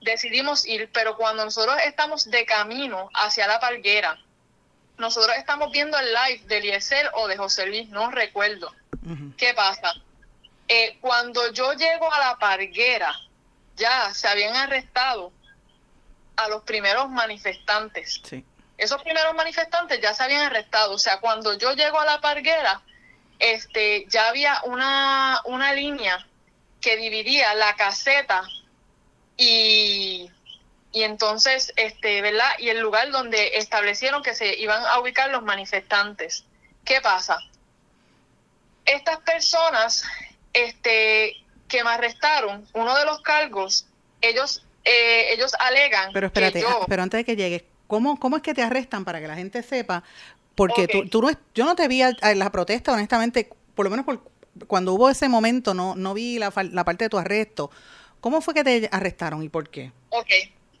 Decidimos 0.00 0.66
ir, 0.66 0.90
pero 0.92 1.16
cuando 1.16 1.44
nosotros 1.44 1.76
estamos 1.84 2.30
de 2.30 2.44
camino 2.44 3.10
hacia 3.14 3.46
la 3.46 3.58
palguera, 3.58 4.18
nosotros 4.98 5.34
estamos 5.38 5.72
viendo 5.72 5.98
el 5.98 6.12
live 6.12 6.42
de 6.46 6.58
Eliezer 6.58 7.10
o 7.14 7.26
de 7.26 7.36
José 7.36 7.66
Luis, 7.66 7.88
no 7.88 8.10
recuerdo. 8.10 8.72
¿Qué 9.36 9.54
pasa? 9.54 9.94
Eh, 10.68 10.98
cuando 11.00 11.52
yo 11.52 11.72
llego 11.74 12.12
a 12.12 12.18
la 12.18 12.38
parguera, 12.38 13.14
ya 13.76 14.12
se 14.14 14.28
habían 14.28 14.54
arrestado 14.56 15.32
a 16.36 16.48
los 16.48 16.62
primeros 16.62 17.10
manifestantes. 17.10 18.20
Esos 18.76 19.02
primeros 19.02 19.34
manifestantes 19.34 20.00
ya 20.00 20.14
se 20.14 20.22
habían 20.22 20.42
arrestado. 20.42 20.92
O 20.92 20.98
sea, 20.98 21.20
cuando 21.20 21.56
yo 21.56 21.72
llego 21.72 22.00
a 22.00 22.04
la 22.04 22.20
parguera, 22.20 22.82
este, 23.38 24.06
ya 24.08 24.28
había 24.28 24.60
una, 24.64 25.40
una 25.44 25.72
línea 25.72 26.26
que 26.80 26.96
dividía 26.96 27.54
la 27.54 27.74
caseta 27.76 28.42
y, 29.36 30.30
y 30.92 31.02
entonces, 31.02 31.72
este, 31.76 32.20
¿verdad? 32.22 32.50
Y 32.58 32.68
el 32.68 32.80
lugar 32.80 33.10
donde 33.10 33.58
establecieron 33.58 34.22
que 34.22 34.34
se 34.34 34.56
iban 34.58 34.84
a 34.84 34.98
ubicar 35.00 35.30
los 35.30 35.42
manifestantes. 35.42 36.44
¿Qué 36.84 37.00
pasa? 37.00 37.38
Estas 38.84 39.18
personas, 39.20 40.04
este, 40.54 41.36
que 41.68 41.84
me 41.84 41.90
arrestaron, 41.90 42.66
uno 42.72 42.96
de 42.96 43.04
los 43.04 43.20
cargos, 43.20 43.86
ellos, 44.22 44.64
eh, 44.84 45.34
ellos 45.34 45.52
alegan. 45.58 46.10
Pero 46.14 46.26
espérate, 46.28 46.64
ah, 46.66 46.86
pero 46.88 47.02
antes 47.02 47.18
de 47.18 47.24
que 47.24 47.36
llegues, 47.36 47.64
¿cómo, 47.86 48.18
¿cómo 48.18 48.36
es 48.36 48.42
que 48.42 48.54
te 48.54 48.62
arrestan 48.62 49.04
para 49.04 49.20
que 49.20 49.28
la 49.28 49.36
gente 49.36 49.62
sepa? 49.62 50.02
Porque 50.54 50.88
tú, 50.88 51.06
tú 51.08 51.20
no, 51.20 51.30
yo 51.54 51.64
no 51.66 51.74
te 51.76 51.86
vi 51.88 52.00
en 52.02 52.38
la 52.38 52.50
protesta, 52.50 52.92
honestamente, 52.92 53.50
por 53.74 53.84
lo 53.84 53.90
menos 53.90 54.06
por, 54.06 54.22
cuando 54.66 54.94
hubo 54.94 55.10
ese 55.10 55.28
momento, 55.28 55.74
no, 55.74 55.94
no 55.94 56.14
vi 56.14 56.38
la, 56.38 56.52
la 56.70 56.84
parte 56.84 57.04
de 57.04 57.10
tu 57.10 57.18
arresto. 57.18 57.70
¿Cómo 58.20 58.40
fue 58.40 58.54
que 58.54 58.64
te 58.64 58.88
arrestaron 58.90 59.42
y 59.42 59.50
por 59.50 59.68
qué? 59.68 59.92
Ok, 60.08 60.30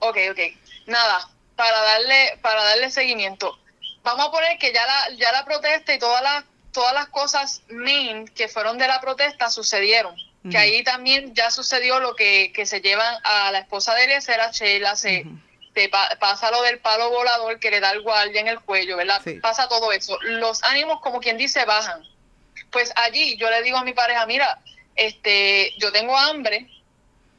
Ok, 0.04 0.18
ok. 0.30 0.38
Nada, 0.86 1.30
para 1.56 1.80
darle, 1.80 2.38
para 2.42 2.62
darle 2.62 2.90
seguimiento. 2.90 3.58
Vamos 4.02 4.26
a 4.26 4.30
poner 4.30 4.58
que 4.58 4.72
ya 4.72 4.84
la, 4.86 5.16
ya 5.16 5.32
la 5.32 5.44
protesta 5.46 5.94
y 5.94 5.98
todas 5.98 6.22
las, 6.22 6.44
todas 6.74 6.92
las 6.92 7.08
cosas 7.08 7.62
main 7.70 8.28
que 8.28 8.48
fueron 8.48 8.76
de 8.76 8.86
la 8.86 9.00
protesta 9.00 9.48
sucedieron. 9.48 10.14
Que 10.50 10.58
ahí 10.58 10.84
también 10.84 11.34
ya 11.34 11.50
sucedió 11.50 12.00
lo 12.00 12.14
que, 12.14 12.52
que 12.52 12.66
se 12.66 12.82
llevan 12.82 13.16
a 13.24 13.50
la 13.50 13.60
esposa 13.60 13.94
de 13.94 14.04
Eliezer, 14.04 14.38
a 14.38 14.50
Sheila, 14.50 14.94
se, 14.94 15.24
pasa 16.20 16.50
lo 16.50 16.60
del 16.60 16.80
palo 16.80 17.08
volador 17.08 17.58
que 17.58 17.70
le 17.70 17.80
da 17.80 17.92
el 17.92 18.02
guardia 18.02 18.42
en 18.42 18.48
el 18.48 18.60
cuello, 18.60 18.98
¿verdad? 18.98 19.22
Pasa 19.40 19.68
todo 19.68 19.90
eso. 19.90 20.18
Los 20.20 20.62
ánimos, 20.62 21.00
como 21.00 21.20
quien 21.20 21.38
dice, 21.38 21.64
bajan. 21.64 22.02
Pues 22.70 22.92
allí 22.96 23.38
yo 23.38 23.48
le 23.48 23.62
digo 23.62 23.78
a 23.78 23.84
mi 23.84 23.94
pareja, 23.94 24.26
mira, 24.26 24.60
este, 24.96 25.72
yo 25.78 25.90
tengo 25.92 26.14
hambre, 26.14 26.68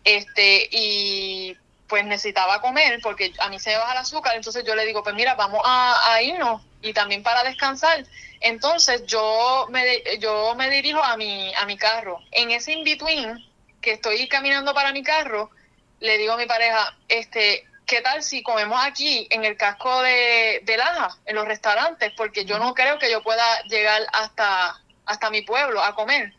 este, 0.04 0.68
y 0.72 1.56
pues 1.88 2.06
necesitaba 2.06 2.62
comer 2.62 3.00
porque 3.02 3.34
a 3.40 3.50
mí 3.50 3.60
se 3.60 3.72
me 3.72 3.78
baja 3.78 3.94
el 3.94 4.00
azúcar, 4.00 4.36
entonces 4.36 4.64
yo 4.66 4.76
le 4.76 4.86
digo, 4.86 5.04
pues 5.04 5.16
mira, 5.16 5.36
vamos 5.36 5.62
a, 5.64 6.22
irnos 6.22 6.62
y 6.82 6.94
también 6.94 7.24
para 7.24 7.44
descansar. 7.44 8.06
Entonces 8.42 9.06
yo 9.06 9.68
me, 9.70 9.86
yo 10.20 10.56
me 10.56 10.70
dirijo 10.70 11.04
a 11.04 11.18
mi, 11.18 11.54
a 11.56 11.66
mi 11.66 11.78
carro. 11.78 12.20
En 12.32 12.52
ese 12.52 12.74
in-between 12.74 13.44
que 13.82 13.94
estoy 13.94 14.28
caminando 14.28 14.74
para 14.74 14.92
mi 14.92 15.04
carro, 15.04 15.52
le 16.00 16.18
digo 16.18 16.34
a 16.34 16.38
mi 16.38 16.46
pareja, 16.46 16.96
este, 17.08 17.66
¿qué 17.86 18.02
tal 18.02 18.24
si 18.24 18.44
comemos 18.44 18.80
aquí 18.84 19.28
en 19.30 19.46
el 19.46 19.58
casco 19.58 20.02
de, 20.02 20.62
de 20.64 20.78
Laja, 20.78 21.18
en 21.26 21.36
los 21.36 21.46
restaurantes? 21.46 22.12
Porque 22.18 22.46
yo 22.46 22.60
no 22.60 22.74
creo 22.74 23.00
que 23.00 23.12
yo 23.12 23.24
pueda 23.24 23.62
llegar 23.64 24.02
hasta, 24.14 24.82
hasta 25.06 25.30
mi 25.30 25.42
pueblo 25.42 25.84
a 25.84 25.96
comer. 25.96 26.34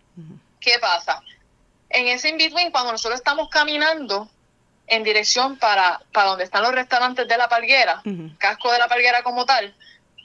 ¿Qué 0.60 0.78
pasa? 0.80 1.22
En 1.88 2.08
ese 2.08 2.28
in-between, 2.30 2.72
cuando 2.72 2.92
nosotros 2.92 3.20
estamos 3.20 3.48
caminando, 3.48 4.28
en 4.86 5.02
dirección 5.02 5.58
para, 5.58 6.00
para 6.12 6.28
donde 6.28 6.44
están 6.44 6.62
los 6.62 6.72
restaurantes 6.72 7.26
de 7.26 7.36
la 7.36 7.48
Palguera, 7.48 8.02
casco 8.38 8.70
de 8.72 8.78
la 8.78 8.88
Palguera 8.88 9.22
como 9.22 9.44
tal, 9.44 9.74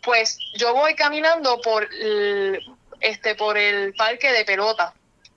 pues 0.04 0.38
yo 0.56 0.74
voy 0.74 0.96
caminando 0.96 1.62
por 1.62 1.88
el, 1.94 2.64
este 3.00 3.36
por 3.36 3.58
el 3.58 3.94
parque 3.94 4.32
de 4.32 4.46
pelota. 4.46 4.94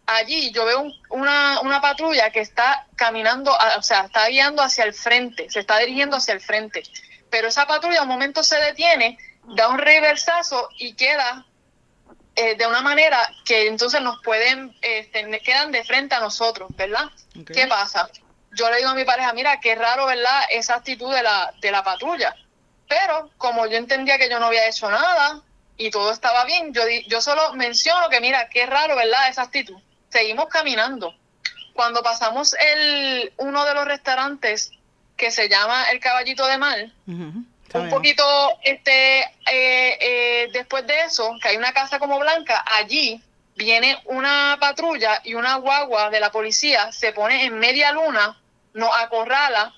Allí 0.07 0.53
yo 0.53 0.67
veo 0.67 0.85
una, 1.09 1.61
una 1.61 1.81
patrulla 1.81 2.31
que 2.31 2.41
está 2.41 2.87
caminando, 2.97 3.57
o 3.79 3.83
sea, 3.83 4.03
está 4.03 4.29
guiando 4.29 4.63
hacia 4.63 4.85
el 4.85 4.93
frente, 4.93 5.49
se 5.51 5.61
está 5.61 5.79
dirigiendo 5.79 6.17
hacia 6.17 6.35
el 6.35 6.41
frente. 6.41 6.83
Pero 7.31 7.49
esa 7.49 7.67
patrulla 7.67 8.03
un 8.03 8.09
momento 8.09 8.43
se 8.43 8.57
detiene, 8.57 9.19
da 9.57 9.69
un 9.69 9.79
reversazo 9.79 10.69
y 10.79 10.95
queda 10.95 11.47
eh, 12.37 12.57
de 12.57 12.67
una 12.67 12.83
manera 12.83 13.19
que 13.45 13.69
entonces 13.69 14.03
nos 14.03 14.21
pueden, 14.23 14.77
este, 14.83 15.41
quedan 15.41 15.73
de 15.73 15.85
frente 15.85 16.15
a 16.15 16.21
nosotros, 16.21 16.69
¿verdad? 16.77 17.11
¿Qué 17.47 17.67
pasa? 17.67 18.11
Yo 18.55 18.71
le 18.71 18.79
digo 18.79 18.91
a 18.91 18.95
mi 18.95 19.05
pareja, 19.05 19.33
mira, 19.33 19.61
qué 19.61 19.75
raro, 19.75 20.07
¿verdad? 20.07 20.43
Esa 20.51 20.77
actitud 20.77 21.13
de 21.15 21.23
la, 21.23 21.53
de 21.61 21.71
la 21.71 21.83
patrulla. 21.83 22.35
Pero 22.89 23.31
como 23.39 23.67
yo 23.67 23.77
entendía 23.77 24.19
que 24.19 24.29
yo 24.29 24.39
no 24.39 24.47
había 24.47 24.69
hecho 24.69 24.91
nada 24.91 25.41
y 25.77 25.91
todo 25.91 26.13
estaba 26.13 26.45
bien, 26.45 26.73
yo, 26.73 26.83
yo 27.09 27.21
solo 27.21 27.55
menciono 27.55 28.09
que, 28.09 28.21
mira, 28.21 28.49
qué 28.49 28.67
raro, 28.67 28.97
¿verdad? 28.97 29.29
Esa 29.29 29.43
actitud. 29.43 29.77
Seguimos 30.09 30.47
caminando. 30.47 31.15
Cuando 31.73 32.03
pasamos 32.03 32.55
el, 32.55 33.33
uno 33.39 33.65
de 33.65 33.75
los 33.75 33.85
restaurantes 33.85 34.71
que 35.17 35.31
se 35.31 35.49
llama 35.49 35.91
El 35.91 36.01
Caballito 36.01 36.47
de 36.47 36.59
Mar, 36.59 36.79
un 37.07 37.91
poquito 37.91 38.25
este, 38.63 39.21
eh, 39.21 39.99
eh, 40.01 40.49
después 40.53 40.87
de 40.87 41.01
eso, 41.01 41.37
que 41.43 41.49
hay 41.49 41.57
una 41.57 41.73
casa 41.73 41.99
como 41.99 42.19
blanca, 42.21 42.65
allí 42.65 43.21
viene 43.57 44.01
una 44.05 44.57
patrulla 44.61 45.21
y 45.25 45.35
una 45.35 45.57
guagua 45.57 46.11
de 46.11 46.21
la 46.21 46.31
policía, 46.31 46.93
se 46.93 47.13
pone 47.13 47.45
en 47.45 47.59
media 47.59 47.93
luna 47.93 48.41
nos 48.75 48.91
acorrala, 48.99 49.75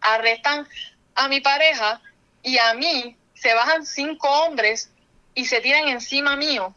arrestan 0.00 0.66
a 1.14 1.28
mi 1.28 1.40
pareja 1.40 2.00
y 2.42 2.58
a 2.58 2.74
mí 2.74 3.16
se 3.34 3.54
bajan 3.54 3.86
cinco 3.86 4.28
hombres 4.28 4.90
y 5.34 5.46
se 5.46 5.60
tiran 5.60 5.88
encima 5.88 6.36
mío. 6.36 6.74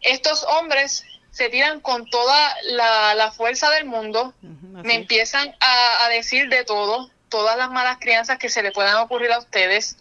Estos 0.00 0.44
hombres 0.44 1.04
se 1.30 1.48
tiran 1.48 1.80
con 1.80 2.08
toda 2.08 2.54
la, 2.64 3.32
fuerza 3.32 3.70
del 3.70 3.84
mundo, 3.84 4.34
me 4.42 4.94
empiezan 4.94 5.54
a, 5.60 6.08
decir 6.08 6.48
de 6.48 6.64
todo, 6.64 7.10
todas 7.28 7.56
las 7.56 7.70
malas 7.70 7.98
crianzas 7.98 8.38
que 8.38 8.48
se 8.48 8.62
le 8.62 8.72
puedan 8.72 8.96
ocurrir 8.96 9.32
a 9.32 9.38
ustedes. 9.38 9.96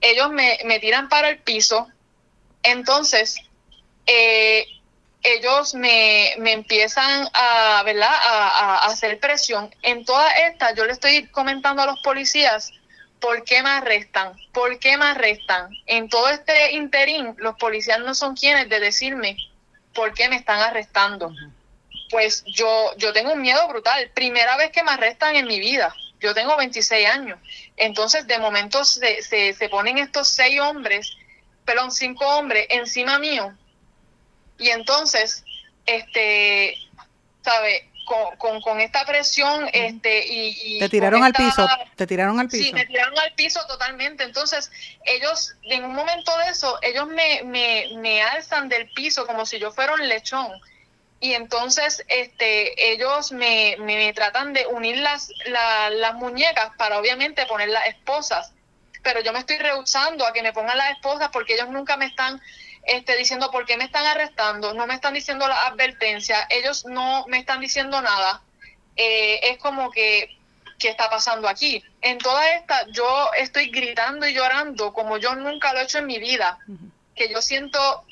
Ellos 0.00 0.30
me, 0.30 0.58
me 0.64 0.78
tiran 0.78 1.08
para 1.08 1.28
el 1.28 1.38
piso. 1.38 1.88
Entonces, 2.62 3.40
eh, 4.06 4.66
ellos 5.26 5.74
me, 5.74 6.34
me 6.38 6.52
empiezan 6.52 7.28
a, 7.32 7.82
¿verdad? 7.84 8.12
A, 8.12 8.86
hacer 8.86 9.18
presión. 9.18 9.74
En 9.82 10.04
toda 10.04 10.30
esta, 10.30 10.72
yo 10.74 10.84
le 10.84 10.92
estoy 10.92 11.26
comentando 11.28 11.82
a 11.82 11.86
los 11.86 12.00
policías 12.00 12.72
por 13.20 13.42
qué 13.42 13.62
me 13.62 13.70
arrestan, 13.70 14.34
por 14.52 14.78
qué 14.78 14.96
me 14.96 15.06
arrestan. 15.06 15.70
En 15.86 16.08
todo 16.08 16.28
este 16.28 16.72
interín, 16.72 17.34
los 17.38 17.56
policías 17.56 17.98
no 17.98 18.14
son 18.14 18.36
quienes 18.36 18.68
de 18.68 18.78
decirme 18.78 19.36
por 19.94 20.14
qué 20.14 20.28
me 20.28 20.36
están 20.36 20.60
arrestando. 20.60 21.32
Pues 22.10 22.44
yo, 22.46 22.96
yo 22.96 23.12
tengo 23.12 23.32
un 23.32 23.42
miedo 23.42 23.66
brutal. 23.66 24.10
Primera 24.14 24.56
vez 24.56 24.70
que 24.70 24.84
me 24.84 24.92
arrestan 24.92 25.34
en 25.34 25.48
mi 25.48 25.58
vida. 25.58 25.92
Yo 26.20 26.34
tengo 26.34 26.56
26 26.56 27.08
años. 27.08 27.40
Entonces, 27.76 28.28
de 28.28 28.38
momento 28.38 28.84
se, 28.84 29.22
se, 29.22 29.52
se 29.54 29.68
ponen 29.68 29.98
estos 29.98 30.28
seis 30.28 30.60
hombres, 30.60 31.16
perdón, 31.64 31.90
cinco 31.90 32.24
hombres 32.26 32.66
encima 32.70 33.18
mío 33.18 33.52
y 34.58 34.70
entonces, 34.70 35.44
este, 35.84 36.76
¿sabe? 37.42 37.90
Con, 38.38 38.60
con, 38.60 38.80
esta 38.80 39.04
presión 39.04 39.68
este 39.72 40.24
y, 40.28 40.78
te 40.78 40.88
tiraron 40.88 41.24
al 41.24 41.32
piso 41.32 41.66
te 41.96 42.06
tiraron 42.06 42.38
al 42.38 42.48
piso. 42.48 42.62
sí 42.62 42.72
me 42.72 42.86
tiraron 42.86 43.18
al 43.18 43.32
piso 43.34 43.66
totalmente. 43.66 44.22
Entonces 44.22 44.70
ellos 45.04 45.56
en 45.62 45.84
un 45.84 45.92
momento 45.92 46.30
de 46.38 46.50
eso 46.50 46.78
ellos 46.82 47.08
me, 47.08 47.42
me, 47.42 47.88
me 47.96 48.22
alzan 48.22 48.68
del 48.68 48.88
piso 48.90 49.26
como 49.26 49.44
si 49.44 49.58
yo 49.58 49.72
fuera 49.72 49.94
un 49.94 50.06
lechón. 50.06 50.52
Y 51.18 51.32
entonces 51.32 52.04
este 52.06 52.92
ellos 52.92 53.32
me, 53.32 53.74
me, 53.80 54.12
tratan 54.12 54.52
de 54.52 54.66
unir 54.68 54.98
las, 54.98 55.32
las 55.46 56.14
muñecas 56.14 56.76
para 56.76 57.00
obviamente 57.00 57.44
poner 57.46 57.70
las 57.70 57.88
esposas. 57.88 58.52
Pero 59.02 59.18
yo 59.20 59.32
me 59.32 59.40
estoy 59.40 59.58
rehusando 59.58 60.24
a 60.24 60.32
que 60.32 60.44
me 60.44 60.52
pongan 60.52 60.78
las 60.78 60.92
esposas 60.92 61.30
porque 61.32 61.54
ellos 61.54 61.70
nunca 61.70 61.96
me 61.96 62.06
están 62.06 62.40
este, 62.86 63.16
diciendo 63.16 63.50
por 63.50 63.66
qué 63.66 63.76
me 63.76 63.84
están 63.84 64.06
arrestando, 64.06 64.72
no 64.72 64.86
me 64.86 64.94
están 64.94 65.12
diciendo 65.12 65.48
la 65.48 65.66
advertencia, 65.66 66.46
ellos 66.48 66.86
no 66.86 67.26
me 67.26 67.38
están 67.38 67.60
diciendo 67.60 68.00
nada. 68.00 68.42
Eh, 68.94 69.40
es 69.50 69.58
como 69.58 69.90
que, 69.90 70.38
¿qué 70.78 70.88
está 70.88 71.10
pasando 71.10 71.48
aquí? 71.48 71.82
En 72.00 72.18
toda 72.18 72.54
esta, 72.54 72.86
yo 72.92 73.30
estoy 73.38 73.70
gritando 73.70 74.26
y 74.26 74.34
llorando 74.34 74.92
como 74.92 75.18
yo 75.18 75.34
nunca 75.34 75.72
lo 75.72 75.80
he 75.80 75.82
hecho 75.82 75.98
en 75.98 76.06
mi 76.06 76.18
vida, 76.18 76.58
que 77.16 77.28
yo 77.28 77.42
siento 77.42 78.04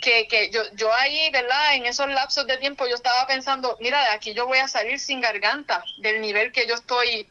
que, 0.00 0.26
que 0.26 0.50
yo, 0.50 0.62
yo 0.74 0.92
ahí, 0.94 1.30
¿verdad? 1.30 1.74
En 1.74 1.84
esos 1.84 2.08
lapsos 2.08 2.46
de 2.46 2.56
tiempo 2.56 2.86
yo 2.86 2.94
estaba 2.94 3.26
pensando, 3.26 3.76
mira, 3.80 4.00
de 4.00 4.08
aquí 4.08 4.32
yo 4.32 4.46
voy 4.46 4.58
a 4.58 4.68
salir 4.68 4.98
sin 4.98 5.20
garganta 5.20 5.84
del 5.98 6.22
nivel 6.22 6.50
que 6.50 6.66
yo 6.66 6.74
estoy, 6.74 7.28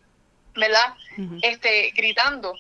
¿verdad? 0.54 0.94
Este, 1.42 1.92
gritando. 1.96 2.56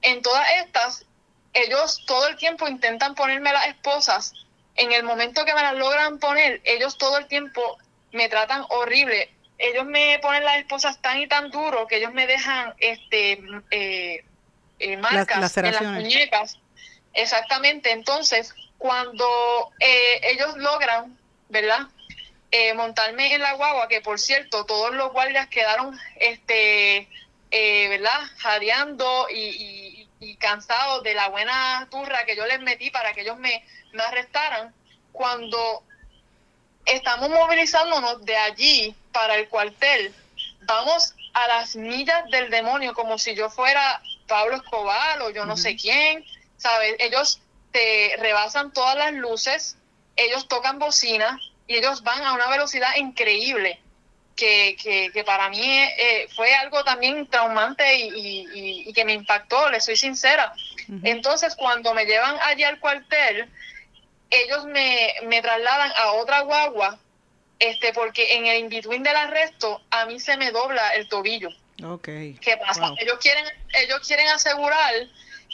En 0.00 0.22
todas 0.22 0.46
estas, 0.64 1.06
ellos 1.54 2.02
todo 2.04 2.26
el 2.26 2.36
tiempo 2.36 2.68
intentan 2.68 3.14
ponerme 3.14 3.52
las 3.52 3.68
esposas. 3.68 4.34
En 4.76 4.92
el 4.92 5.04
momento 5.04 5.44
que 5.44 5.54
me 5.54 5.62
las 5.62 5.74
logran 5.74 6.18
poner, 6.18 6.60
ellos 6.64 6.98
todo 6.98 7.16
el 7.18 7.28
tiempo 7.28 7.78
me 8.12 8.28
tratan 8.28 8.64
horrible. 8.68 9.30
Ellos 9.56 9.86
me 9.86 10.18
ponen 10.20 10.44
las 10.44 10.58
esposas 10.58 11.00
tan 11.00 11.20
y 11.20 11.28
tan 11.28 11.50
duro 11.50 11.86
que 11.86 11.96
ellos 11.98 12.12
me 12.12 12.26
dejan 12.26 12.74
este 12.78 13.40
eh, 13.70 14.24
eh, 14.80 14.96
marcas 14.96 15.56
en 15.56 15.72
las 15.72 15.82
muñecas. 15.82 16.58
Exactamente. 17.12 17.92
Entonces, 17.92 18.52
cuando 18.78 19.24
eh, 19.78 20.20
ellos 20.24 20.56
logran, 20.56 21.16
¿verdad? 21.48 21.86
montarme 22.76 23.34
en 23.34 23.40
la 23.40 23.54
guagua, 23.54 23.88
que 23.88 24.00
por 24.00 24.20
cierto, 24.20 24.64
todos 24.64 24.94
los 24.94 25.12
guardias 25.12 25.48
quedaron, 25.48 25.98
este, 26.20 27.08
¿verdad? 27.50 28.20
Jadeando 28.36 29.26
y 29.28 29.93
y 29.93 29.93
cansados 30.38 31.02
de 31.02 31.14
la 31.14 31.28
buena 31.28 31.86
turra 31.90 32.24
que 32.24 32.36
yo 32.36 32.46
les 32.46 32.60
metí 32.60 32.90
para 32.90 33.12
que 33.12 33.22
ellos 33.22 33.38
me, 33.38 33.64
me 33.92 34.02
arrestaran, 34.02 34.74
cuando 35.12 35.82
estamos 36.86 37.28
movilizándonos 37.30 38.24
de 38.24 38.36
allí 38.36 38.94
para 39.12 39.36
el 39.36 39.48
cuartel, 39.48 40.14
vamos 40.62 41.14
a 41.34 41.48
las 41.48 41.76
millas 41.76 42.28
del 42.30 42.50
demonio, 42.50 42.94
como 42.94 43.18
si 43.18 43.34
yo 43.34 43.50
fuera 43.50 44.02
Pablo 44.26 44.56
Escobar 44.56 45.20
o 45.22 45.30
yo 45.30 45.44
no 45.44 45.56
sé 45.56 45.76
quién, 45.76 46.24
¿sabes? 46.56 46.96
Ellos 46.98 47.40
te 47.72 48.14
rebasan 48.18 48.72
todas 48.72 48.96
las 48.96 49.12
luces, 49.12 49.76
ellos 50.16 50.48
tocan 50.48 50.78
bocina 50.78 51.38
y 51.66 51.76
ellos 51.76 52.02
van 52.02 52.22
a 52.22 52.32
una 52.32 52.48
velocidad 52.48 52.96
increíble. 52.96 53.80
Que, 54.36 54.76
que, 55.12 55.24
para 55.24 55.48
mí 55.48 55.62
eh, 55.62 56.26
fue 56.34 56.52
algo 56.56 56.82
también 56.82 57.26
traumante 57.28 57.84
y, 57.96 58.92
que 58.92 59.04
me 59.04 59.12
impactó, 59.12 59.70
le 59.70 59.80
soy 59.80 59.96
sincera. 59.96 60.52
Entonces, 61.02 61.54
cuando 61.54 61.94
me 61.94 62.04
llevan 62.04 62.36
allí 62.42 62.64
al 62.64 62.80
cuartel, 62.80 63.48
ellos 64.30 64.64
me, 64.66 65.14
me 65.26 65.40
trasladan 65.40 65.92
a 65.96 66.12
otra 66.12 66.40
guagua 66.40 66.98
este 67.58 67.92
porque 67.92 68.34
en 68.36 68.46
el 68.46 68.58
in-between 68.60 69.02
del 69.02 69.16
arresto 69.16 69.80
a 69.90 70.06
mí 70.06 70.20
se 70.20 70.36
me 70.36 70.50
dobla 70.50 70.94
el 70.94 71.08
tobillo. 71.08 71.50
Okay. 71.82 72.34
¿Qué 72.40 72.56
pasa? 72.56 72.92
Ellos 72.98 73.18
quieren 73.20 73.44
ellos 73.72 74.00
quieren 74.06 74.28
asegurar 74.28 74.92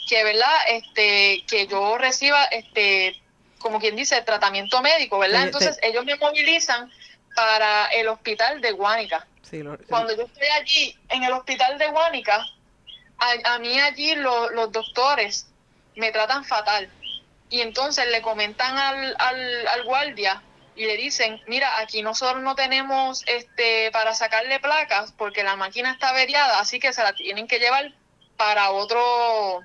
que, 0.07 0.23
¿verdad? 0.23 0.55
Este 0.69 1.43
que 1.47 1.67
yo 1.67 1.97
reciba 1.97 2.43
este 2.45 3.19
como 3.59 3.79
quien 3.79 3.95
dice, 3.95 4.19
tratamiento 4.23 4.81
médico, 4.81 5.19
¿verdad? 5.19 5.43
Entonces 5.43 5.77
ellos 5.83 6.03
me 6.03 6.15
movilizan 6.15 6.91
para 7.35 7.87
el 7.87 8.07
hospital 8.07 8.61
de 8.61 8.71
Guánica. 8.71 9.27
Cuando 9.89 10.15
yo 10.15 10.23
estoy 10.23 10.47
allí 10.47 10.97
en 11.09 11.23
el 11.23 11.33
hospital 11.33 11.77
de 11.77 11.87
Guánica, 11.89 12.45
a, 13.17 13.59
mí 13.59 13.79
allí 13.79 14.15
los 14.15 14.71
doctores 14.71 15.47
me 15.95 16.11
tratan 16.11 16.45
fatal. 16.45 16.89
Y 17.49 17.61
entonces 17.61 18.07
le 18.07 18.21
comentan 18.21 18.77
al, 18.77 19.15
al, 19.19 19.67
al 19.67 19.83
guardia 19.83 20.41
y 20.75 20.85
le 20.85 20.95
dicen, 20.95 21.41
mira, 21.47 21.79
aquí 21.79 22.01
nosotros 22.01 22.41
no 22.41 22.55
tenemos 22.55 23.23
este 23.27 23.91
para 23.91 24.13
sacarle 24.13 24.59
placas 24.59 25.11
porque 25.17 25.43
la 25.43 25.57
máquina 25.57 25.91
está 25.91 26.09
averiada, 26.09 26.59
así 26.59 26.79
que 26.79 26.93
se 26.93 27.03
la 27.03 27.13
tienen 27.13 27.47
que 27.47 27.59
llevar 27.59 27.93
para 28.37 28.71
otro 28.71 29.61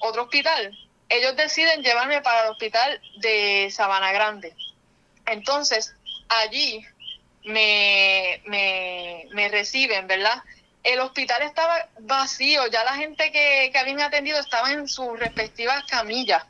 otro 0.00 0.24
hospital. 0.24 0.76
Ellos 1.08 1.36
deciden 1.36 1.82
llevarme 1.82 2.22
para 2.22 2.44
el 2.44 2.50
hospital 2.50 3.00
de 3.18 3.68
Sabana 3.70 4.12
Grande. 4.12 4.54
Entonces, 5.26 5.94
allí 6.28 6.84
me, 7.44 8.42
me, 8.46 9.26
me 9.32 9.48
reciben, 9.48 10.06
¿verdad? 10.06 10.42
El 10.82 11.00
hospital 11.00 11.42
estaba 11.42 11.88
vacío, 12.00 12.66
ya 12.66 12.84
la 12.84 12.94
gente 12.94 13.30
que, 13.30 13.70
que 13.72 13.78
habían 13.78 14.00
atendido 14.00 14.38
estaba 14.38 14.72
en 14.72 14.88
sus 14.88 15.18
respectivas 15.18 15.84
camillas. 15.84 16.44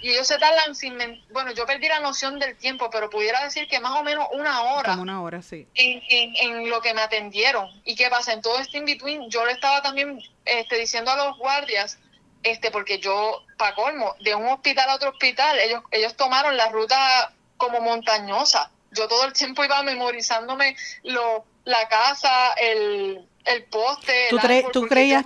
Y 0.00 0.12
ellos 0.12 0.26
se 0.26 0.38
tardan 0.38 0.74
sin, 0.74 0.96
bueno, 1.30 1.52
yo 1.52 1.66
perdí 1.66 1.88
la 1.88 2.00
noción 2.00 2.38
del 2.38 2.56
tiempo, 2.56 2.88
pero 2.88 3.10
pudiera 3.10 3.44
decir 3.44 3.68
que 3.68 3.80
más 3.80 4.00
o 4.00 4.02
menos 4.02 4.26
una 4.32 4.62
hora. 4.62 4.96
una 4.96 5.20
hora, 5.20 5.42
sí. 5.42 5.66
En, 5.74 6.00
en, 6.08 6.70
lo 6.70 6.80
que 6.80 6.94
me 6.94 7.02
atendieron. 7.02 7.68
¿Y 7.84 7.94
qué 7.94 8.08
pasa? 8.08 8.32
En 8.32 8.40
todo 8.40 8.58
este 8.58 8.78
in-between, 8.78 9.28
yo 9.28 9.44
le 9.44 9.52
estaba 9.52 9.82
también 9.82 10.22
este, 10.46 10.78
diciendo 10.78 11.10
a 11.10 11.16
los 11.16 11.36
guardias, 11.36 11.98
este, 12.42 12.70
porque 12.70 12.98
yo, 12.98 13.44
para 13.58 13.74
colmo, 13.74 14.14
de 14.20 14.34
un 14.34 14.46
hospital 14.46 14.88
a 14.88 14.94
otro 14.94 15.10
hospital, 15.10 15.58
ellos, 15.58 15.82
ellos 15.90 16.16
tomaron 16.16 16.56
la 16.56 16.70
ruta 16.70 17.34
como 17.58 17.82
montañosa. 17.82 18.70
Yo 18.90 19.06
todo 19.08 19.24
el 19.24 19.32
tiempo 19.32 19.64
iba 19.64 19.82
memorizándome 19.82 20.76
lo, 21.02 21.44
la 21.64 21.88
casa, 21.88 22.52
el, 22.54 23.26
el 23.44 23.64
poste. 23.64 24.28
¿Tú, 24.30 24.38
¿tú 24.72 24.86
creías, 24.86 25.24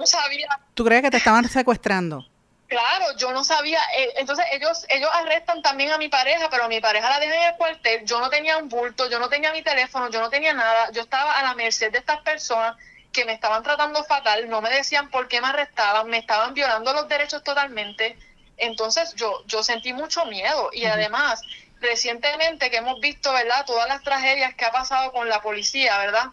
¿Tú 0.75 0.85
creías 0.85 1.03
que 1.03 1.11
te 1.11 1.17
estaban 1.19 1.49
secuestrando? 1.49 2.27
Claro, 2.73 3.15
yo 3.19 3.33
no 3.33 3.45
sabía. 3.45 3.81
Eh, 3.99 4.15
entonces 4.17 4.47
ellos 4.51 4.87
ellos 4.89 5.11
arrestan 5.13 5.61
también 5.61 5.91
a 5.91 5.99
mi 5.99 6.09
pareja, 6.09 6.49
pero 6.49 6.65
a 6.65 6.69
mi 6.69 6.81
pareja 6.81 7.11
la 7.11 7.21
dejan 7.21 7.37
en 7.37 7.51
el 7.51 7.57
cuartel. 7.57 8.03
Yo 8.07 8.19
no 8.19 8.31
tenía 8.31 8.57
un 8.57 8.71
bulto, 8.71 9.11
yo 9.11 9.19
no 9.19 9.29
tenía 9.29 9.53
mi 9.53 9.61
teléfono, 9.61 10.09
yo 10.09 10.21
no 10.21 10.31
tenía 10.31 10.55
nada. 10.55 10.91
Yo 10.91 11.03
estaba 11.03 11.39
a 11.39 11.43
la 11.43 11.55
merced 11.55 11.93
de 11.93 11.99
estas 11.99 12.23
personas 12.23 12.77
que 13.13 13.27
me 13.27 13.35
estaban 13.35 13.63
tratando 13.63 14.03
fatal, 14.05 14.49
no 14.49 14.63
me 14.63 14.71
decían 14.71 15.11
por 15.11 15.29
qué 15.29 15.43
me 15.43 15.49
arrestaban, 15.49 16.09
me 16.09 16.17
estaban 16.17 16.55
violando 16.55 16.95
los 16.95 17.07
derechos 17.09 17.45
totalmente. 17.45 18.17
Entonces 18.57 19.15
yo 19.17 19.45
yo 19.47 19.63
sentí 19.63 19.93
mucho 19.93 20.25
miedo 20.25 20.71
y 20.73 20.87
además 20.87 21.43
recientemente 21.83 22.71
que 22.71 22.79
hemos 22.79 23.01
visto, 23.01 23.33
¿verdad? 23.33 23.67
Todas 23.67 23.89
las 23.89 24.03
tragedias 24.03 24.55
que 24.55 24.65
ha 24.65 24.73
pasado 24.73 25.13
con 25.13 25.29
la 25.29 25.43
policía, 25.43 25.99
¿verdad? 25.99 26.31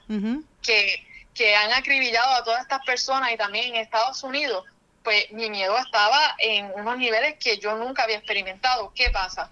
Que 0.61 1.05
que 1.39 1.55
han 1.55 1.71
acribillado 1.71 2.35
a 2.35 2.43
todas 2.43 2.61
estas 2.63 2.83
personas 2.85 3.31
y 3.31 3.37
también 3.37 3.67
en 3.67 3.75
Estados 3.77 4.23
Unidos 4.23 4.65
pues 5.03 5.31
mi 5.31 5.49
miedo 5.49 5.77
estaba 5.77 6.35
en 6.37 6.71
unos 6.75 6.97
niveles 6.97 7.35
que 7.39 7.57
yo 7.57 7.75
nunca 7.75 8.03
había 8.03 8.17
experimentado. 8.17 8.91
¿Qué 8.93 9.09
pasa? 9.09 9.49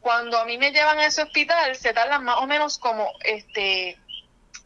Cuando 0.00 0.38
a 0.38 0.44
mí 0.44 0.58
me 0.58 0.70
llevan 0.70 0.98
a 0.98 1.06
ese 1.06 1.22
hospital, 1.22 1.74
se 1.76 1.92
tardan 1.92 2.24
más 2.24 2.36
o 2.38 2.46
menos 2.46 2.78
como 2.78 3.10
este 3.24 3.98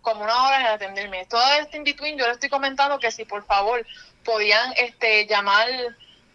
como 0.01 0.23
una 0.23 0.45
hora 0.45 0.61
en 0.61 0.67
atenderme. 0.67 1.25
Todo 1.27 1.43
este 1.61 1.77
in 1.77 1.85
between 1.85 2.19
yo 2.19 2.27
le 2.27 2.33
estoy 2.33 2.49
comentando 2.49 2.99
que 2.99 3.11
si 3.11 3.25
por 3.25 3.47
favor 3.47 3.87
podían 4.25 4.75
este 4.77 5.27
llamar 5.27 5.69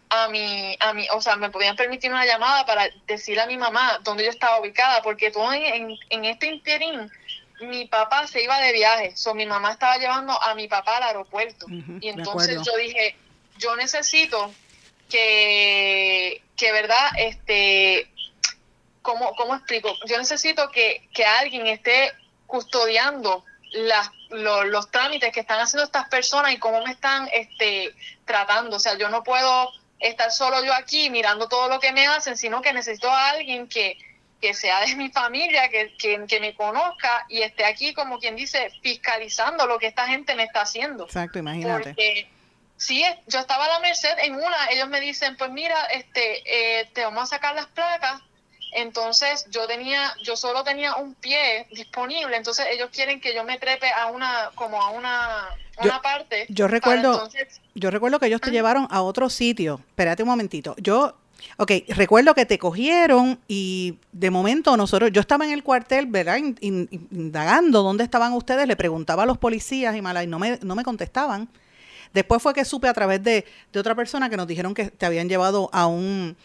a 0.09 0.27
mi, 0.27 0.75
a 0.79 0.93
mi, 0.93 1.07
o 1.11 1.21
sea, 1.21 1.35
me 1.35 1.49
podían 1.49 1.75
permitir 1.75 2.11
una 2.11 2.25
llamada 2.25 2.65
para 2.65 2.89
decirle 3.05 3.41
a 3.41 3.47
mi 3.47 3.57
mamá 3.57 3.99
dónde 4.03 4.23
yo 4.23 4.29
estaba 4.29 4.59
ubicada, 4.59 5.01
porque 5.01 5.31
todo 5.31 5.53
en, 5.53 5.95
en 6.09 6.25
este 6.25 6.47
interín 6.47 7.11
mi 7.61 7.85
papá 7.85 8.27
se 8.27 8.43
iba 8.43 8.59
de 8.59 8.71
viaje, 8.71 9.15
so, 9.15 9.33
mi 9.33 9.45
mamá 9.45 9.71
estaba 9.71 9.97
llevando 9.97 10.41
a 10.41 10.55
mi 10.55 10.67
papá 10.67 10.97
al 10.97 11.03
aeropuerto. 11.03 11.65
y 11.69 12.09
entonces 12.09 12.61
yo 12.65 12.75
dije, 12.77 13.15
yo 13.57 13.75
necesito 13.75 14.51
que, 15.09 16.41
que 16.55 16.71
verdad, 16.71 17.09
este, 17.17 18.09
¿cómo, 19.01 19.33
cómo 19.35 19.55
explico? 19.55 19.93
Yo 20.07 20.17
necesito 20.17 20.69
que, 20.69 21.09
que 21.13 21.25
alguien 21.25 21.67
esté 21.67 22.13
custodiando 22.47 23.43
las, 23.71 24.09
los, 24.29 24.89
trámites 24.89 25.31
que 25.33 25.41
están 25.41 25.59
haciendo 25.59 25.83
estas 25.83 26.07
personas 26.09 26.53
y 26.53 26.57
cómo 26.57 26.81
me 26.83 26.91
están 26.91 27.29
este, 27.33 27.93
tratando. 28.25 28.77
O 28.77 28.79
sea, 28.79 28.97
yo 28.97 29.09
no 29.09 29.23
puedo 29.23 29.71
estar 29.99 30.31
solo 30.31 30.63
yo 30.63 30.73
aquí 30.73 31.09
mirando 31.09 31.47
todo 31.47 31.69
lo 31.69 31.79
que 31.79 31.91
me 31.91 32.07
hacen, 32.07 32.37
sino 32.37 32.61
que 32.61 32.73
necesito 32.73 33.09
a 33.09 33.29
alguien 33.29 33.67
que, 33.67 33.97
que 34.41 34.53
sea 34.53 34.81
de 34.81 34.95
mi 34.95 35.09
familia, 35.09 35.69
que, 35.69 35.95
que, 35.97 36.25
que, 36.27 36.39
me 36.39 36.55
conozca 36.55 37.25
y 37.29 37.41
esté 37.41 37.65
aquí, 37.65 37.93
como 37.93 38.19
quien 38.19 38.35
dice, 38.35 38.71
fiscalizando 38.81 39.67
lo 39.67 39.79
que 39.79 39.87
esta 39.87 40.07
gente 40.07 40.35
me 40.35 40.43
está 40.43 40.61
haciendo. 40.61 41.05
Exacto, 41.05 41.39
imagínate. 41.39 41.89
Porque 41.89 42.29
Sí, 42.79 43.03
yo 43.27 43.39
estaba 43.39 43.65
a 43.65 43.67
la 43.67 43.79
merced 43.81 44.17
en 44.19 44.35
una, 44.35 44.67
ellos 44.71 44.87
me 44.87 45.01
dicen, 45.01 45.35
pues 45.35 45.51
mira, 45.51 45.83
este, 45.91 46.79
eh, 46.79 46.85
te 46.93 47.03
vamos 47.03 47.23
a 47.23 47.25
sacar 47.35 47.53
las 47.53 47.67
placas. 47.67 48.21
Entonces 48.71 49.47
yo 49.49 49.67
tenía, 49.67 50.15
yo 50.23 50.37
solo 50.37 50.63
tenía 50.63 50.95
un 50.95 51.13
pie 51.13 51.67
disponible, 51.71 52.37
entonces 52.37 52.67
ellos 52.69 52.89
quieren 52.93 53.19
que 53.19 53.35
yo 53.35 53.43
me 53.43 53.59
trepe 53.59 53.91
a 53.91 54.05
una, 54.05 54.51
como 54.55 54.81
a 54.81 54.91
una, 54.91 55.49
una 55.81 56.01
parte. 56.01 56.45
Yo 56.49 56.67
recuerdo, 56.67 57.29
yo 57.75 57.91
recuerdo 57.91 58.19
que 58.19 58.27
ellos 58.27 58.41
te 58.41 58.51
llevaron 58.51 58.87
a 58.89 59.01
otro 59.01 59.29
sitio. 59.29 59.81
Espérate 59.89 60.23
un 60.23 60.29
momentito. 60.29 60.75
Yo 60.77 61.15
Ok, 61.57 61.71
recuerdo 61.89 62.33
que 62.33 62.45
te 62.45 62.57
cogieron 62.57 63.39
y 63.47 63.97
de 64.11 64.29
momento 64.29 64.75
nosotros, 64.77 65.11
yo 65.11 65.21
estaba 65.21 65.45
en 65.45 65.51
el 65.51 65.63
cuartel, 65.63 66.05
¿verdad? 66.07 66.37
indagando 66.37 67.83
dónde 67.83 68.03
estaban 68.03 68.33
ustedes, 68.33 68.67
le 68.67 68.75
preguntaba 68.75 69.23
a 69.23 69.25
los 69.25 69.37
policías 69.37 69.95
y, 69.95 70.01
mala, 70.01 70.23
y 70.23 70.27
no, 70.27 70.39
me, 70.39 70.59
no 70.61 70.75
me 70.75 70.83
contestaban. 70.83 71.49
Después 72.13 72.41
fue 72.41 72.53
que 72.53 72.65
supe 72.65 72.87
a 72.87 72.93
través 72.93 73.23
de, 73.23 73.45
otra 73.75 73.95
persona 73.95 74.29
que 74.29 74.37
nos 74.37 74.47
dijeron 74.47 74.73
que 74.73 74.85
te 74.85 75.05
habían 75.05 75.29
llevado 75.29 75.69
a 75.71 75.85
un, 75.85 76.35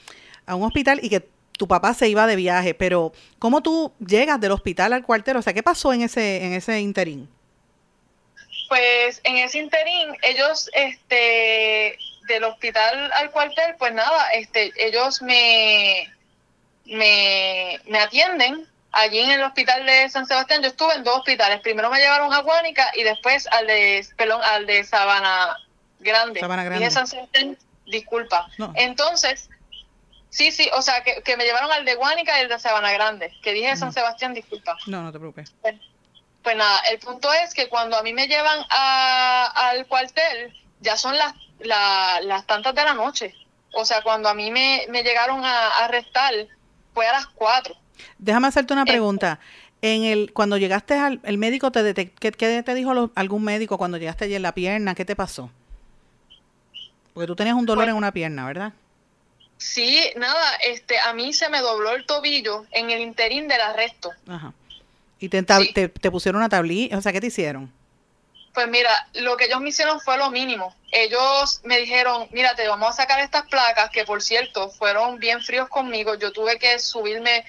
a 0.47 0.55
un 0.55 0.63
hospital 0.63 1.01
y 1.03 1.09
que 1.09 1.29
tu 1.57 1.69
papá 1.69 1.95
se 1.95 2.09
iba 2.09 2.27
de 2.27 2.37
viaje, 2.37 2.75
pero 2.75 3.13
¿cómo 3.39 3.63
tú 3.63 3.93
llegas 4.05 4.41
del 4.41 4.53
hospital 4.53 4.93
al 4.93 5.05
cuartel? 5.05 5.37
O 5.37 5.43
sea, 5.43 5.53
¿qué 5.53 5.63
pasó 5.63 5.93
en 5.93 6.03
ese, 6.03 6.45
en 6.45 6.53
ese 6.53 6.81
interín? 6.81 7.29
Pues 8.69 9.21
en 9.25 9.37
ese 9.37 9.59
interín, 9.59 10.17
ellos, 10.23 10.71
este, 10.73 11.99
del 12.29 12.45
hospital 12.45 13.13
al 13.13 13.31
cuartel, 13.31 13.77
pues 13.79 13.93
nada, 13.93 14.29
este, 14.31 14.73
ellos 14.77 15.21
me, 15.23 16.11
me, 16.87 17.81
me 17.87 17.99
atienden 17.99 18.67
allí 18.95 19.21
en 19.21 19.31
el 19.31 19.43
hospital 19.43 19.85
de 19.85 20.09
San 20.09 20.27
Sebastián, 20.27 20.63
yo 20.63 20.69
estuve 20.69 20.95
en 20.95 21.05
dos 21.05 21.19
hospitales. 21.19 21.61
Primero 21.61 21.91
me 21.91 21.99
llevaron 21.99 22.33
a 22.33 22.41
Guánica 22.41 22.91
y 22.95 23.03
después 23.03 23.47
al 23.49 23.67
de, 23.67 24.07
perdón, 24.17 24.41
al 24.43 24.67
de 24.67 24.85
Sabana 24.85 25.57
Grande. 26.01 26.41
Sabana 26.41 26.65
Grande. 26.65 26.91
San 26.91 27.07
Sebastián, 27.07 27.59
disculpa. 27.87 28.49
Entonces, 28.75 29.51
sí, 30.31 30.51
sí, 30.53 30.71
o 30.75 30.83
sea, 30.83 31.03
que, 31.03 31.37
me 31.37 31.45
llevaron 31.45 31.73
al 31.73 31.85
de 31.85 31.95
Guánica 31.97 32.39
y 32.39 32.43
el 32.43 32.49
de 32.49 32.59
Sabana 32.59 32.93
Grande. 32.93 33.33
Que 33.43 33.53
dije 33.53 33.77
San 33.77 33.93
Sebastián, 33.93 34.35
disculpa. 34.35 34.77
No, 34.87 35.03
no 35.03 35.13
te 35.13 35.19
preocupes. 35.19 35.53
Pues, 35.61 35.75
pues, 36.45 36.57
nada, 36.57 36.79
el 36.91 36.99
punto 36.99 37.33
es 37.33 37.55
que 37.55 37.71
cuando 37.71 37.97
a 37.97 38.03
mí 38.03 38.13
me 38.13 38.29
llevan 38.29 38.61
a, 38.69 39.71
al 39.71 39.87
cuartel, 39.87 40.55
ya 40.81 40.99
son 40.99 41.17
las, 41.17 41.35
las 41.61 42.47
tantas 42.47 42.75
de 42.75 42.85
la 42.85 42.93
noche. 42.93 43.35
O 43.73 43.87
sea, 43.87 44.03
cuando 44.03 44.29
a 44.29 44.35
mí 44.35 44.51
me, 44.51 44.85
me 44.91 45.03
llegaron 45.03 45.43
a 45.43 45.79
arrestar, 45.79 46.33
fue 46.93 47.07
a 47.07 47.13
las 47.13 47.27
cuatro. 47.29 47.75
Déjame 48.19 48.49
hacerte 48.49 48.75
una 48.75 48.85
pregunta. 48.85 49.41
En 49.81 50.05
el, 50.05 50.33
cuando 50.33 50.59
llegaste 50.59 50.95
al 50.95 51.21
el 51.25 51.39
médico, 51.39 51.73
te 51.73 51.95
¿qué, 51.95 52.31
te 52.31 52.75
dijo 52.75 53.11
algún 53.15 53.45
médico 53.45 53.79
cuando 53.79 53.97
llegaste 53.97 54.27
allí 54.27 54.35
en 54.35 54.43
la 54.43 54.53
pierna? 54.53 54.95
¿Qué 54.95 55.07
te 55.07 55.17
pasó? 55.17 55.51
Porque 57.15 57.27
tú 57.27 57.37
tenías 57.37 57.57
un 57.57 57.65
dolor 57.67 57.89
en 57.89 57.95
una 57.95 58.13
pierna, 58.13 58.47
¿verdad? 58.47 58.73
Sí, 59.57 60.13
nada, 60.17 60.57
este, 60.57 60.99
a 60.99 61.15
mí 61.15 61.33
se 61.33 61.49
me 61.49 61.61
dobló 61.61 61.93
el 61.93 62.05
tobillo 62.05 62.67
en 62.71 62.91
el 62.91 63.01
interín 63.01 63.49
del 63.49 63.61
arresto. 63.61 64.13
Ajá. 64.29 64.53
¿Y 65.25 65.73
te, 65.73 65.89
te, 65.89 66.11
pusieron 66.11 66.41
una 66.41 66.49
tablilla? 66.49 66.99
O 66.99 67.03
sea, 67.03 67.13
¿qué 67.13 67.21
te 67.21 67.29
hicieron? 67.29 67.73
Pues 68.53 68.69
mira, 68.69 68.91
lo 69.15 69.37
que 69.37 69.47
ellos 69.47 69.61
me 69.61 69.71
hicieron 69.71 70.01
fue 70.01 70.17
lo 70.17 70.31
mínimo. 70.31 70.75
Ellos 70.93 71.61
me 71.65 71.79
dijeron, 71.79 72.29
mira, 72.31 72.55
te 72.55 72.69
vamos 72.69 72.91
a 72.91 72.93
sacar 72.93 73.21
estas 73.21 73.47
placas, 73.49 73.91
que 73.91 74.05
por 74.05 74.23
cierto 74.23 74.71
fueron 74.71 75.19
bien 75.19 75.41
fríos 75.43 75.69
conmigo. 75.69 76.15
Yo 76.15 76.33
tuve 76.33 76.59
que 76.59 76.79
subirme 76.79 77.45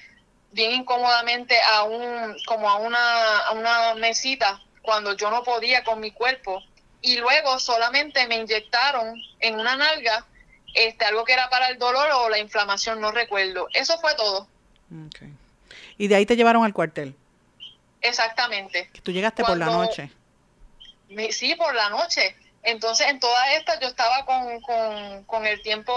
bien 0.50 0.72
incómodamente 0.72 1.56
a 1.60 1.84
un, 1.84 2.36
como 2.46 2.68
a 2.68 2.76
una, 2.78 3.38
a 3.38 3.52
una 3.52 3.94
mesita 3.94 4.60
cuando 4.82 5.16
yo 5.16 5.30
no 5.30 5.44
podía 5.44 5.84
con 5.84 6.00
mi 6.00 6.10
cuerpo. 6.10 6.62
Y 7.02 7.18
luego 7.18 7.58
solamente 7.60 8.26
me 8.26 8.36
inyectaron 8.36 9.20
en 9.38 9.60
una 9.60 9.76
nalga 9.76 10.26
este, 10.76 11.06
algo 11.06 11.24
que 11.24 11.32
era 11.32 11.48
para 11.48 11.68
el 11.68 11.78
dolor 11.78 12.06
o 12.16 12.28
la 12.28 12.38
inflamación, 12.38 13.00
no 13.00 13.10
recuerdo. 13.10 13.68
Eso 13.72 13.98
fue 13.98 14.14
todo. 14.14 14.46
Y 15.96 16.08
de 16.08 16.14
ahí 16.14 16.26
te 16.26 16.36
llevaron 16.36 16.64
al 16.64 16.74
cuartel. 16.74 17.14
Exactamente. 18.08 18.90
Tú 19.02 19.12
llegaste 19.12 19.44
por 19.44 19.56
la 19.56 19.66
noche. 19.66 20.10
Sí, 21.30 21.54
por 21.54 21.74
la 21.74 21.90
noche. 21.90 22.36
Entonces, 22.62 23.06
en 23.06 23.20
toda 23.20 23.52
esta 23.52 23.78
yo 23.78 23.86
estaba 23.86 24.24
con, 24.24 25.24
con, 25.24 25.46
el 25.46 25.62
tiempo 25.62 25.92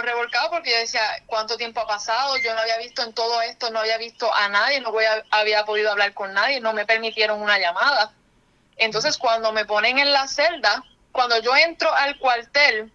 revolcado 0.00 0.48
porque 0.50 0.70
yo 0.70 0.78
decía, 0.78 1.02
¿cuánto 1.26 1.58
tiempo 1.58 1.80
ha 1.80 1.86
pasado? 1.86 2.38
Yo 2.38 2.54
no 2.54 2.60
había 2.60 2.78
visto 2.78 3.02
en 3.02 3.12
todo 3.12 3.42
esto, 3.42 3.70
no 3.70 3.80
había 3.80 3.98
visto 3.98 4.32
a 4.32 4.48
nadie, 4.48 4.80
no 4.80 4.92
voy 4.92 5.04
había 5.30 5.66
podido 5.66 5.90
hablar 5.90 6.14
con 6.14 6.32
nadie, 6.32 6.58
no 6.58 6.72
me 6.72 6.86
permitieron 6.86 7.42
una 7.42 7.58
llamada. 7.58 8.14
Entonces, 8.78 9.18
cuando 9.18 9.52
me 9.52 9.66
ponen 9.66 9.98
en 9.98 10.10
la 10.10 10.26
celda, 10.26 10.82
cuando 11.12 11.38
yo 11.42 11.54
entro 11.54 11.92
al 11.94 12.18
cuartel, 12.18 12.90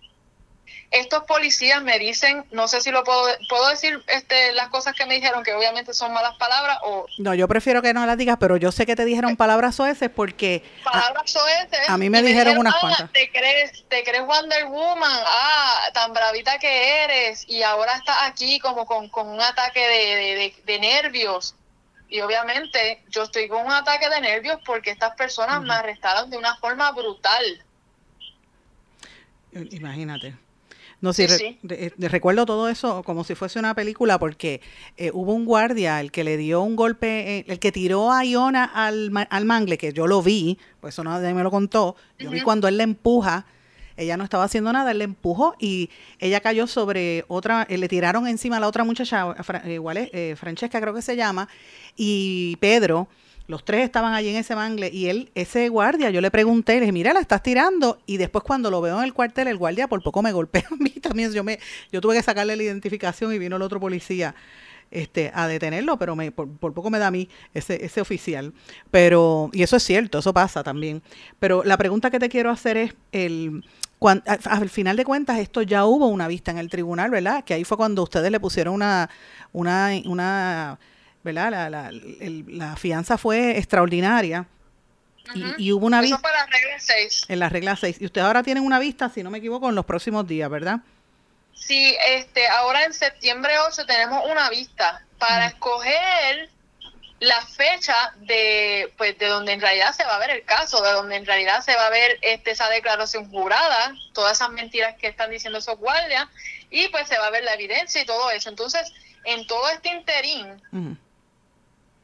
estos 0.95 1.23
policías 1.25 1.81
me 1.83 1.99
dicen, 1.99 2.45
no 2.51 2.67
sé 2.69 2.79
si 2.79 2.89
lo 2.89 3.03
puedo, 3.03 3.27
puedo 3.49 3.67
decir 3.69 4.01
este, 4.07 4.53
las 4.53 4.69
cosas 4.69 4.95
que 4.95 5.05
me 5.05 5.15
dijeron, 5.15 5.43
que 5.43 5.53
obviamente 5.53 5.93
son 5.93 6.13
malas 6.13 6.35
palabras 6.37 6.79
o... 6.83 7.05
No, 7.17 7.33
yo 7.33 7.49
prefiero 7.49 7.81
que 7.81 7.93
no 7.93 8.05
las 8.05 8.17
digas, 8.17 8.37
pero 8.39 8.55
yo 8.55 8.71
sé 8.71 8.85
que 8.85 8.95
te 8.95 9.03
dijeron 9.03 9.35
palabras 9.35 9.75
soeces 9.75 10.09
porque... 10.09 10.63
Palabras 10.85 11.29
soeces. 11.29 11.89
A 11.89 11.97
mí 11.97 12.09
me, 12.09 12.21
dijeron, 12.21 12.57
unas 12.57 12.75
ah, 12.75 12.79
cuantas. 12.79 13.11
Te 13.11 13.29
crees, 13.29 13.83
te 13.89 14.03
crees 14.03 14.25
Wonder 14.25 14.65
Woman, 14.67 15.19
ah, 15.25 15.81
tan 15.93 16.13
bravita 16.13 16.57
que 16.59 17.03
eres, 17.03 17.43
y 17.49 17.61
ahora 17.61 17.95
estás 17.95 18.17
aquí 18.21 18.59
como 18.59 18.85
con, 18.85 19.09
un 19.13 19.41
ataque 19.41 20.53
de, 20.65 20.79
nervios. 20.79 21.55
Y 22.07 22.21
obviamente 22.21 23.03
yo 23.09 23.23
estoy 23.23 23.49
con 23.49 23.65
un 23.65 23.71
ataque 23.71 24.09
de 24.09 24.21
nervios 24.21 24.59
porque 24.65 24.91
estas 24.91 25.15
personas 25.15 25.61
me 25.61 25.73
arrestaron 25.73 26.29
de 26.29 26.37
una 26.37 26.55
forma 26.55 26.91
brutal. 26.91 27.63
Imagínate. 29.71 30.44
No, 31.01 31.13
sí, 31.13 31.23
eh, 31.23 31.91
recuerdo 31.97 32.45
todo 32.45 32.69
eso 32.69 33.03
como 33.03 33.23
si 33.23 33.35
fuese 33.35 33.59
una 33.59 33.75
película 33.75 34.17
porque 34.17 34.61
eh, 34.97 35.11
hubo 35.13 35.33
un 35.33 35.45
guardia, 35.45 35.99
el 35.99 36.11
que 36.11 36.23
le 36.23 36.37
dio 36.37 36.61
un 36.61 36.75
golpe, 36.75 37.37
eh, 37.37 37.45
el 37.47 37.59
que 37.59 37.71
tiró 37.71 38.11
a 38.11 38.23
Iona 38.23 38.63
al, 38.63 39.11
al 39.29 39.45
mangle, 39.45 39.77
que 39.77 39.93
yo 39.93 40.07
lo 40.07 40.21
vi, 40.21 40.57
pues 40.79 40.95
eso 40.95 41.03
nadie 41.03 41.33
me 41.33 41.43
lo 41.43 41.51
contó, 41.51 41.95
yo 42.17 42.29
vi 42.29 42.41
cuando 42.41 42.67
él 42.67 42.77
le 42.77 42.83
empuja, 42.83 43.45
ella 43.97 44.17
no 44.17 44.23
estaba 44.23 44.45
haciendo 44.45 44.73
nada, 44.73 44.91
él 44.91 44.99
le 44.99 45.03
empujó 45.03 45.55
y 45.59 45.89
ella 46.19 46.39
cayó 46.39 46.65
sobre 46.65 47.25
otra, 47.27 47.67
le 47.69 47.87
tiraron 47.87 48.27
encima 48.27 48.57
a 48.57 48.59
la 48.59 48.67
otra 48.67 48.83
muchacha, 48.83 49.35
igual 49.67 49.97
es, 49.97 50.39
Francesca 50.39 50.81
creo 50.81 50.93
que 50.93 51.01
se 51.01 51.15
llama, 51.15 51.47
y 51.95 52.57
Pedro 52.57 53.07
los 53.47 53.63
tres 53.63 53.83
estaban 53.83 54.13
allí 54.13 54.29
en 54.29 54.37
ese 54.37 54.55
mangle 54.55 54.89
y 54.89 55.07
él, 55.07 55.31
ese 55.35 55.69
guardia, 55.69 56.09
yo 56.09 56.21
le 56.21 56.31
pregunté, 56.31 56.73
le 56.73 56.81
dije, 56.81 56.91
mira, 56.91 57.13
la 57.13 57.19
estás 57.19 57.43
tirando. 57.43 57.99
Y 58.05 58.17
después 58.17 58.43
cuando 58.43 58.71
lo 58.71 58.81
veo 58.81 58.97
en 58.97 59.03
el 59.03 59.13
cuartel, 59.13 59.47
el 59.47 59.57
guardia 59.57 59.87
por 59.87 60.01
poco 60.01 60.21
me 60.21 60.31
golpea 60.31 60.65
a 60.71 60.75
mí 60.75 60.89
también. 60.89 61.31
Yo, 61.31 61.43
me, 61.43 61.59
yo 61.91 62.01
tuve 62.01 62.15
que 62.15 62.23
sacarle 62.23 62.55
la 62.55 62.63
identificación 62.63 63.33
y 63.33 63.39
vino 63.39 63.55
el 63.55 63.61
otro 63.61 63.79
policía 63.79 64.33
este, 64.91 65.31
a 65.33 65.47
detenerlo, 65.47 65.97
pero 65.97 66.15
me, 66.15 66.31
por, 66.31 66.47
poco 66.73 66.89
me 66.89 66.99
da 66.99 67.07
a 67.07 67.11
mí 67.11 67.29
ese, 67.53 67.85
ese 67.85 68.01
oficial. 68.01 68.53
Pero, 68.91 69.49
y 69.53 69.61
eso 69.61 69.75
es 69.75 69.83
cierto, 69.83 70.19
eso 70.19 70.33
pasa 70.33 70.63
también. 70.63 71.03
Pero 71.39 71.63
la 71.63 71.77
pregunta 71.77 72.09
que 72.09 72.19
te 72.19 72.29
quiero 72.29 72.49
hacer 72.49 72.77
es, 72.77 72.95
el, 73.11 73.63
al 73.99 74.69
final 74.69 74.97
de 74.97 75.05
cuentas, 75.05 75.39
esto 75.39 75.61
ya 75.61 75.85
hubo 75.85 76.07
una 76.07 76.27
vista 76.27 76.51
en 76.51 76.57
el 76.57 76.69
tribunal, 76.69 77.11
¿verdad? 77.11 77.43
Que 77.43 77.53
ahí 77.53 77.63
fue 77.63 77.77
cuando 77.77 78.03
ustedes 78.03 78.31
le 78.31 78.39
pusieron 78.39 78.73
una, 78.73 79.09
una, 79.53 79.91
una 80.05 80.79
¿verdad? 81.25 81.51
La, 81.51 81.69
la, 81.69 81.91
la 81.91 82.75
fianza 82.77 83.17
fue 83.17 83.57
extraordinaria. 83.57 84.45
y, 85.57 85.71
hubo 85.73 85.87
una 85.87 85.99
vista. 86.01 86.15
Eso 86.15 86.21
fue 86.21 86.31
la 86.31 86.45
regla 86.45 86.79
6. 86.79 87.25
En 87.27 87.39
la 87.39 87.49
regla 87.49 87.75
6. 87.75 87.97
Y 87.99 88.05
ustedes 88.05 88.25
ahora 88.25 88.43
tienen 88.43 88.63
una 88.63 88.79
vista, 88.79 89.09
si 89.09 89.23
no 89.23 89.31
me 89.31 89.39
equivoco, 89.39 89.67
en 89.67 89.75
los 89.75 89.85
próximos 89.85 90.25
días, 90.27 90.49
¿verdad? 90.49 90.79
Sí, 91.53 91.97
este, 92.07 92.47
ahora 92.47 92.85
en 92.85 92.93
septiembre 92.93 93.57
8 93.67 93.85
tenemos 93.85 94.23
una 94.29 94.49
vista 94.49 95.03
para 95.17 95.47
escoger 95.47 96.49
la 97.19 97.41
fecha 97.41 98.13
de 98.17 98.93
pues 98.97 99.17
de 99.17 99.27
donde 99.27 99.53
en 99.53 99.61
realidad 99.61 99.93
se 99.93 100.03
va 100.03 100.15
a 100.15 100.19
ver 100.19 100.29
el 100.29 100.43
caso, 100.43 100.81
de 100.81 100.91
donde 100.91 101.15
en 101.15 101.25
realidad 101.25 101.63
se 101.63 101.75
va 101.75 101.87
a 101.87 101.89
ver 101.89 102.19
este, 102.21 102.51
esa 102.51 102.69
declaración 102.69 103.31
jurada, 103.31 103.95
todas 104.13 104.33
esas 104.33 104.51
mentiras 104.51 104.95
que 104.95 105.07
están 105.07 105.31
diciendo 105.31 105.57
esos 105.57 105.77
guardias, 105.79 106.27
y 106.69 106.87
pues 106.89 107.07
se 107.07 107.17
va 107.17 107.27
a 107.27 107.31
ver 107.31 107.43
la 107.43 107.53
evidencia 107.53 108.01
y 108.01 108.05
todo 108.05 108.29
eso. 108.31 108.49
Entonces, 108.49 108.91
en 109.23 109.47
todo 109.47 109.67
este 109.69 109.89
interín, 109.89 110.61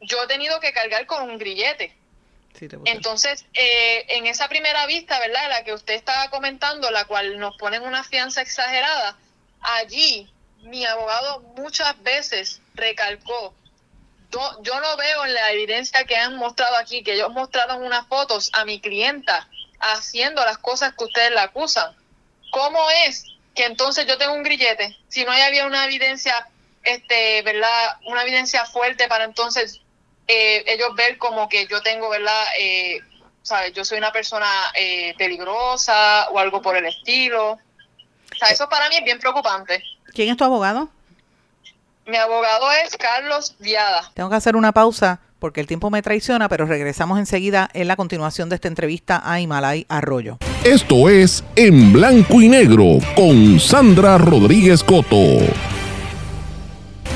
yo 0.02 0.24
he 0.24 0.28
tenido 0.28 0.60
que 0.60 0.74
cargar 0.74 1.06
con 1.06 1.30
un 1.30 1.38
grillete. 1.38 1.96
Entonces, 2.86 3.46
eh, 3.54 4.06
en 4.10 4.28
esa 4.28 4.48
primera 4.48 4.86
vista, 4.86 5.20
¿verdad? 5.20 5.50
La 5.50 5.64
que 5.64 5.74
usted 5.74 5.96
estaba 5.96 6.30
comentando, 6.30 6.92
la 6.92 7.06
cual 7.06 7.40
nos 7.40 7.58
ponen 7.58 7.82
una 7.82 8.04
fianza 8.04 8.42
exagerada, 8.42 9.18
allí 9.62 10.30
mi 10.62 10.86
abogado 10.86 11.40
muchas 11.56 12.02
veces 12.04 12.62
recalcó, 12.76 13.56
yo, 14.32 14.80
no 14.80 14.98
veo 14.98 15.26
en 15.26 15.34
la 15.34 15.52
evidencia 15.52 16.06
que 16.06 16.16
han 16.16 16.38
mostrado 16.38 16.78
aquí, 16.78 17.04
que 17.04 17.14
ellos 17.14 17.32
mostraron 17.32 17.84
unas 17.84 18.08
fotos 18.08 18.50
a 18.54 18.64
mi 18.64 18.80
clienta 18.80 19.48
haciendo 19.80 20.44
las 20.46 20.58
cosas 20.58 20.94
que 20.96 21.04
ustedes 21.04 21.32
la 21.32 21.44
acusan. 21.44 21.94
¿Cómo 22.52 22.80
es 23.06 23.26
que 23.56 23.66
entonces 23.66 24.06
yo 24.06 24.18
tengo 24.18 24.34
un 24.34 24.44
grillete? 24.44 24.98
Si 25.10 25.26
no 25.26 25.32
había 25.32 25.66
una 25.66 25.86
evidencia, 25.86 26.48
este, 26.84 27.42
¿verdad? 27.42 27.98
Una 28.06 28.22
evidencia 28.22 28.66
fuerte 28.66 29.08
para 29.08 29.26
entonces 29.26 29.81
eh, 30.32 30.64
ellos 30.68 30.96
ver 30.96 31.18
como 31.18 31.50
que 31.50 31.68
yo 31.68 31.82
tengo, 31.82 32.10
¿verdad? 32.10 32.44
Eh, 32.58 33.00
¿sabes? 33.42 33.74
Yo 33.74 33.84
soy 33.84 33.98
una 33.98 34.12
persona 34.12 34.48
eh, 34.76 35.14
peligrosa 35.18 36.30
o 36.32 36.40
algo 36.40 36.62
por 36.62 36.78
el 36.78 36.86
estilo. 36.86 37.52
O 37.52 38.38
sea, 38.38 38.50
eso 38.50 38.70
para 38.70 38.88
mí 38.90 38.96
es 38.98 39.04
bien 39.04 39.20
preocupante. 39.20 39.84
¿Quién 40.14 40.30
es 40.30 40.38
tu 40.38 40.46
abogado? 40.46 40.90
Mi 42.06 42.18
abogado 42.18 42.72
es 42.84 42.96
Carlos 42.98 43.56
Viada. 43.60 44.10
Tengo 44.14 44.30
que 44.30 44.36
hacer 44.36 44.56
una 44.56 44.72
pausa 44.72 45.20
porque 45.40 45.60
el 45.60 45.68
tiempo 45.68 45.90
me 45.90 46.02
traiciona, 46.02 46.48
pero 46.48 46.66
regresamos 46.66 47.20
enseguida 47.20 47.70
en 47.74 47.88
la 47.88 47.96
continuación 47.96 48.48
de 48.50 48.56
esta 48.56 48.68
entrevista 48.68 49.22
a 49.24 49.40
Himalay 49.40 49.86
Arroyo. 49.90 50.38
Esto 50.64 51.10
es 51.10 51.44
En 51.56 51.92
Blanco 51.92 52.42
y 52.42 52.48
Negro 52.48 53.00
con 53.16 53.60
Sandra 53.60 54.18
Rodríguez 54.18 54.84
Coto. 54.84 55.18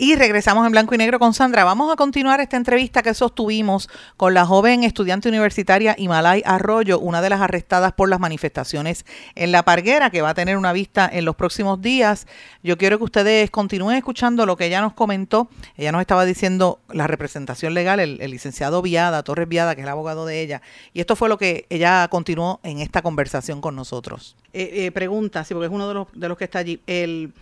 Y 0.00 0.14
regresamos 0.14 0.64
en 0.64 0.70
blanco 0.70 0.94
y 0.94 0.98
negro 0.98 1.18
con 1.18 1.34
Sandra. 1.34 1.64
Vamos 1.64 1.92
a 1.92 1.96
continuar 1.96 2.40
esta 2.40 2.56
entrevista 2.56 3.02
que 3.02 3.14
sostuvimos 3.14 3.88
con 4.16 4.32
la 4.32 4.46
joven 4.46 4.84
estudiante 4.84 5.28
universitaria 5.28 5.96
Himalay 5.98 6.40
Arroyo, 6.46 7.00
una 7.00 7.20
de 7.20 7.30
las 7.30 7.40
arrestadas 7.40 7.94
por 7.94 8.08
las 8.08 8.20
manifestaciones 8.20 9.04
en 9.34 9.50
La 9.50 9.64
Parguera, 9.64 10.10
que 10.10 10.22
va 10.22 10.30
a 10.30 10.34
tener 10.34 10.56
una 10.56 10.72
vista 10.72 11.10
en 11.12 11.24
los 11.24 11.34
próximos 11.34 11.82
días. 11.82 12.28
Yo 12.62 12.78
quiero 12.78 12.98
que 12.98 13.04
ustedes 13.04 13.50
continúen 13.50 13.96
escuchando 13.96 14.46
lo 14.46 14.56
que 14.56 14.66
ella 14.66 14.80
nos 14.80 14.92
comentó. 14.92 15.48
Ella 15.76 15.90
nos 15.90 16.00
estaba 16.00 16.24
diciendo 16.24 16.78
la 16.92 17.08
representación 17.08 17.74
legal, 17.74 17.98
el, 17.98 18.18
licenciado 18.18 18.82
Viada, 18.82 19.24
Torres 19.24 19.48
Viada, 19.48 19.74
que 19.74 19.80
es 19.80 19.84
el 19.84 19.90
abogado 19.90 20.26
de 20.26 20.40
ella. 20.42 20.62
Y 20.94 21.00
esto 21.00 21.16
fue 21.16 21.28
lo 21.28 21.38
que 21.38 21.66
ella 21.70 22.06
continuó 22.06 22.60
en 22.62 22.78
esta 22.78 23.02
conversación 23.02 23.60
con 23.60 23.74
nosotros. 23.74 24.36
Eh, 24.52 24.70
eh, 24.74 24.92
pregunta, 24.92 25.42
sí, 25.42 25.54
porque 25.54 25.66
es 25.66 25.72
uno 25.72 25.88
de 25.88 25.94
los, 25.94 26.06
de 26.14 26.28
los 26.28 26.38
que 26.38 26.44
está 26.44 26.60
allí. 26.60 26.80
El 26.86 27.32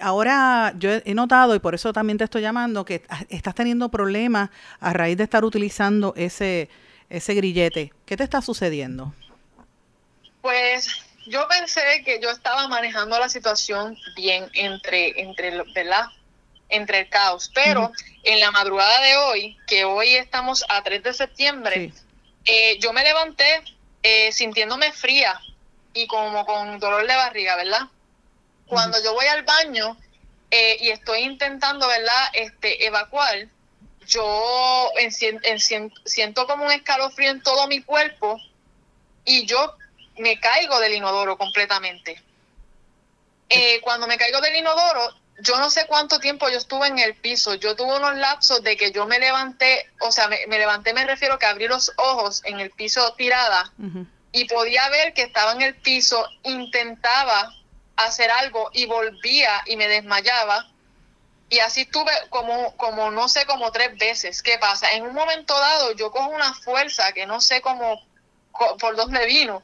ahora 0.00 0.72
yo 0.78 0.90
he 1.04 1.14
notado, 1.14 1.54
y 1.54 1.58
por 1.58 1.74
eso 1.74 1.92
también 1.92 2.18
te 2.18 2.24
estoy 2.24 2.42
llamando, 2.42 2.84
que 2.84 3.02
estás 3.28 3.54
teniendo 3.54 3.90
problemas 3.90 4.50
a 4.80 4.92
raíz 4.92 5.16
de 5.16 5.24
estar 5.24 5.44
utilizando 5.44 6.14
ese, 6.16 6.68
ese 7.10 7.34
grillete. 7.34 7.92
¿Qué 8.06 8.16
te 8.16 8.24
está 8.24 8.40
sucediendo? 8.40 9.12
Pues 10.40 10.88
yo 11.26 11.46
pensé 11.48 12.02
que 12.04 12.20
yo 12.20 12.30
estaba 12.30 12.68
manejando 12.68 13.18
la 13.18 13.28
situación 13.28 13.96
bien 14.16 14.46
entre, 14.54 15.20
entre, 15.20 15.62
¿verdad? 15.74 16.06
entre 16.68 17.00
el 17.00 17.08
caos, 17.08 17.50
pero 17.54 17.92
en 18.22 18.40
la 18.40 18.50
madrugada 18.50 19.00
de 19.00 19.16
hoy, 19.16 19.56
que 19.66 19.84
hoy 19.84 20.14
estamos 20.14 20.64
a 20.68 20.82
3 20.82 21.02
de 21.02 21.14
septiembre, 21.14 21.92
eh, 22.44 22.78
yo 22.80 22.92
me 22.92 23.02
levanté 23.02 23.62
eh, 24.02 24.32
sintiéndome 24.32 24.92
fría 24.92 25.40
y 25.92 26.06
como 26.06 26.44
con 26.44 26.78
dolor 26.78 27.06
de 27.06 27.14
barriga, 27.14 27.56
¿verdad? 27.56 27.82
Cuando 28.74 29.02
yo 29.02 29.14
voy 29.14 29.26
al 29.26 29.42
baño 29.44 29.96
eh, 30.50 30.76
y 30.80 30.90
estoy 30.90 31.20
intentando, 31.20 31.86
¿verdad?, 31.86 32.28
este, 32.32 32.86
evacuar, 32.86 33.48
yo 34.06 34.90
siento 36.04 36.46
como 36.46 36.64
un 36.64 36.72
escalofrío 36.72 37.30
en 37.30 37.42
todo 37.42 37.66
mi 37.68 37.82
cuerpo 37.82 38.38
y 39.24 39.46
yo 39.46 39.74
me 40.18 40.38
caigo 40.38 40.78
del 40.80 40.94
inodoro 40.94 41.38
completamente. 41.38 42.22
Eh, 43.48 43.80
cuando 43.80 44.06
me 44.06 44.16
caigo 44.16 44.40
del 44.40 44.56
inodoro, 44.56 45.14
yo 45.40 45.58
no 45.58 45.70
sé 45.70 45.86
cuánto 45.86 46.18
tiempo 46.18 46.48
yo 46.48 46.58
estuve 46.58 46.86
en 46.88 46.98
el 46.98 47.14
piso. 47.14 47.54
Yo 47.54 47.76
tuve 47.76 47.96
unos 47.96 48.16
lapsos 48.16 48.62
de 48.62 48.76
que 48.76 48.92
yo 48.92 49.06
me 49.06 49.18
levanté, 49.18 49.90
o 50.00 50.12
sea, 50.12 50.28
me, 50.28 50.46
levanté, 50.46 50.92
me 50.92 51.04
refiero 51.04 51.38
que 51.38 51.46
abrí 51.46 51.66
los 51.66 51.92
ojos 51.96 52.42
en 52.44 52.60
el 52.60 52.70
piso 52.70 53.14
tirada 53.14 53.72
y 54.32 54.46
podía 54.46 54.88
ver 54.88 55.14
que 55.14 55.22
estaba 55.22 55.52
en 55.52 55.62
el 55.62 55.74
piso, 55.76 56.28
intentaba 56.42 57.52
hacer 57.96 58.30
algo 58.30 58.70
y 58.72 58.86
volvía 58.86 59.62
y 59.66 59.76
me 59.76 59.88
desmayaba. 59.88 60.70
Y 61.48 61.58
así 61.58 61.82
estuve 61.82 62.12
como, 62.30 62.76
como 62.76 63.10
no 63.10 63.28
sé, 63.28 63.46
como 63.46 63.70
tres 63.70 63.96
veces. 63.98 64.42
¿Qué 64.42 64.58
pasa? 64.58 64.92
En 64.92 65.04
un 65.04 65.14
momento 65.14 65.58
dado 65.58 65.92
yo 65.92 66.10
cojo 66.10 66.30
una 66.30 66.54
fuerza 66.54 67.12
que 67.12 67.26
no 67.26 67.40
sé 67.40 67.60
cómo, 67.60 68.02
por 68.78 68.96
dónde 68.96 69.26
vino, 69.26 69.62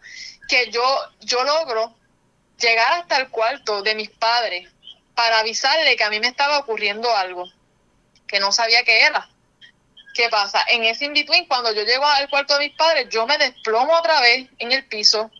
que 0.49 0.71
yo, 0.71 0.83
yo 1.21 1.43
logro 1.45 1.95
llegar 2.59 3.01
hasta 3.01 3.17
el 3.17 3.31
cuarto 3.31 3.83
de 3.83 3.95
mis 3.95 4.11
padres 4.11 4.69
para 5.15 5.41
avisarle 5.41 5.97
que 5.97 6.05
a 6.05 6.11
mí 6.11 6.21
me 6.21 6.29
estaba 6.29 6.59
ocurriendo 6.59 7.15
algo, 7.15 7.45
que 8.27 8.41
no 8.41 8.53
sabía 8.53 8.85
qué 8.85 9.03
era. 9.03 9.29
¿Qué 10.15 10.29
pasa? 10.29 10.65
En 10.69 10.85
ese 10.85 11.05
in-between, 11.05 11.47
cuando 11.47 11.73
yo 11.73 11.83
llego 11.83 12.05
al 12.05 12.29
cuarto 12.29 12.55
de 12.55 12.69
mis 12.69 12.77
padres, 12.77 13.09
yo 13.11 13.27
me 13.27 13.39
desplomo 13.39 13.95
otra 13.95 14.21
vez 14.21 14.49
en 14.59 14.73
el 14.73 14.87
piso. 14.87 15.31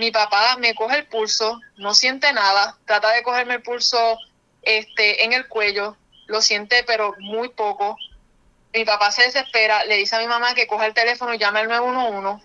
Mi 0.00 0.10
papá 0.10 0.56
me 0.56 0.74
coge 0.74 0.96
el 0.96 1.06
pulso, 1.08 1.60
no 1.76 1.92
siente 1.92 2.32
nada, 2.32 2.74
trata 2.86 3.10
de 3.10 3.22
cogerme 3.22 3.56
el 3.56 3.62
pulso 3.62 4.18
este, 4.62 5.26
en 5.26 5.34
el 5.34 5.46
cuello, 5.46 5.94
lo 6.24 6.40
siente 6.40 6.84
pero 6.86 7.14
muy 7.18 7.50
poco. 7.50 7.98
Mi 8.72 8.86
papá 8.86 9.10
se 9.10 9.24
desespera, 9.24 9.84
le 9.84 9.98
dice 9.98 10.16
a 10.16 10.20
mi 10.20 10.26
mamá 10.26 10.54
que 10.54 10.66
coge 10.66 10.86
el 10.86 10.94
teléfono 10.94 11.34
y 11.34 11.38
llame 11.38 11.60
al 11.60 11.68
911. 11.68 12.42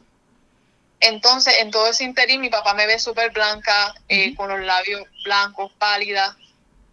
Entonces, 1.00 1.56
en 1.62 1.72
todo 1.72 1.88
ese 1.88 2.04
interín, 2.04 2.41
mi 2.41 2.50
papá 2.50 2.74
me 2.74 2.88
ve 2.88 3.00
súper 3.00 3.32
blanca, 3.32 3.96
eh, 4.10 4.36
con 4.36 4.50
los 4.50 4.60
labios 4.60 5.08
blancos, 5.24 5.72
pálida 5.78 6.36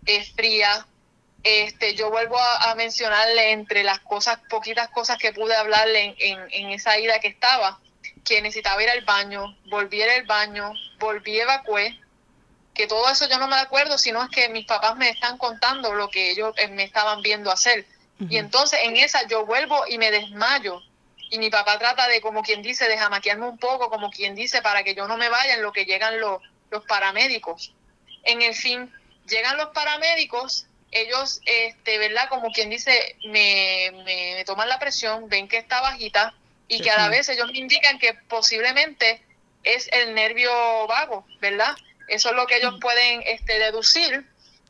es 0.07 0.31
fría. 0.31 0.87
Este, 1.43 1.97
yo 1.97 2.09
vuelvo 2.11 2.39
a, 2.39 2.73
mencionarle 2.77 3.51
entre 3.51 3.83
las 3.83 3.99
cosas, 3.99 4.39
poquitas 4.49 4.91
cosas 4.91 5.19
que 5.19 5.33
pude 5.33 5.57
hablarle 5.57 6.15
en, 6.21 6.39
en, 6.53 6.71
esa 6.71 7.01
ida 7.01 7.19
que 7.19 7.27
estaba, 7.27 7.81
que 8.25 8.41
necesitaba 8.41 8.83
ir 8.83 8.91
al 8.91 9.03
baño, 9.03 9.57
volví 9.67 10.03
al 10.03 10.25
baño, 10.25 10.73
volví 10.99 11.41
evacué, 11.41 11.99
que 12.75 12.87
todo 12.87 13.09
eso 13.11 13.29
yo 13.29 13.39
no 13.39 13.49
me 13.49 13.57
acuerdo, 13.57 13.99
sino 13.99 14.23
es 14.23 14.31
que 14.31 14.49
mis 14.49 14.67
papás 14.67 14.97
me 14.97 15.11
están 15.11 15.37
contando 15.39 15.93
lo 15.95 16.09
que 16.09 16.31
ellos 16.31 16.55
eh, 16.57 16.69
me 16.69 16.85
estaban 16.85 17.21
viendo 17.23 17.51
hacer. 17.51 17.87
Y 18.29 18.37
entonces 18.37 18.79
en 18.85 18.97
esa 18.97 19.27
yo 19.27 19.45
vuelvo 19.45 19.85
y 19.89 19.99
me 19.99 20.13
desmayo. 20.13 20.81
Y 21.29 21.39
mi 21.39 21.51
papá 21.51 21.79
trata 21.79 22.07
de, 22.07 22.21
como 22.21 22.43
quien 22.43 22.63
dice, 22.63 22.87
de 22.87 22.97
jamaquearme 22.97 23.49
un 23.49 23.59
poco, 23.59 23.91
como 23.91 24.11
quien 24.11 24.37
dice, 24.37 24.63
para 24.63 24.85
que 24.85 24.95
yo 24.95 25.09
no 25.09 25.17
me 25.17 25.29
vaya 25.29 25.55
en 25.55 25.63
lo 25.63 25.73
que 25.73 25.87
llegan 25.87 26.21
los, 26.21 26.41
los 26.71 26.85
paramédicos. 26.85 27.75
En 28.23 28.43
el 28.43 28.55
fin, 28.55 28.93
Llegan 29.29 29.57
los 29.57 29.69
paramédicos, 29.69 30.67
ellos, 30.91 31.41
este, 31.47 31.99
¿verdad? 31.99 32.29
Como 32.29 32.51
quien 32.51 32.71
dice, 32.71 33.17
me, 33.25 33.93
me, 34.05 34.45
toman 34.45 34.69
la 34.69 34.79
presión, 34.79 35.29
ven 35.29 35.49
que 35.49 35.59
está 35.59 35.81
bajita 35.81 36.35
y 36.69 36.81
que 36.81 36.91
a 36.91 36.97
la 36.97 37.09
vez 37.09 37.29
ellos 37.29 37.51
me 37.53 37.59
indican 37.59 37.99
que 37.99 38.15
posiblemente 38.29 39.23
es 39.63 39.89
el 39.93 40.15
nervio 40.15 40.51
vago, 40.89 41.25
¿verdad? 41.41 41.77
Eso 42.09 42.31
es 42.31 42.37
lo 42.37 42.47
que 42.47 42.57
ellos 42.57 42.75
pueden 42.81 43.23
este, 43.27 43.59
deducir. 43.59 44.27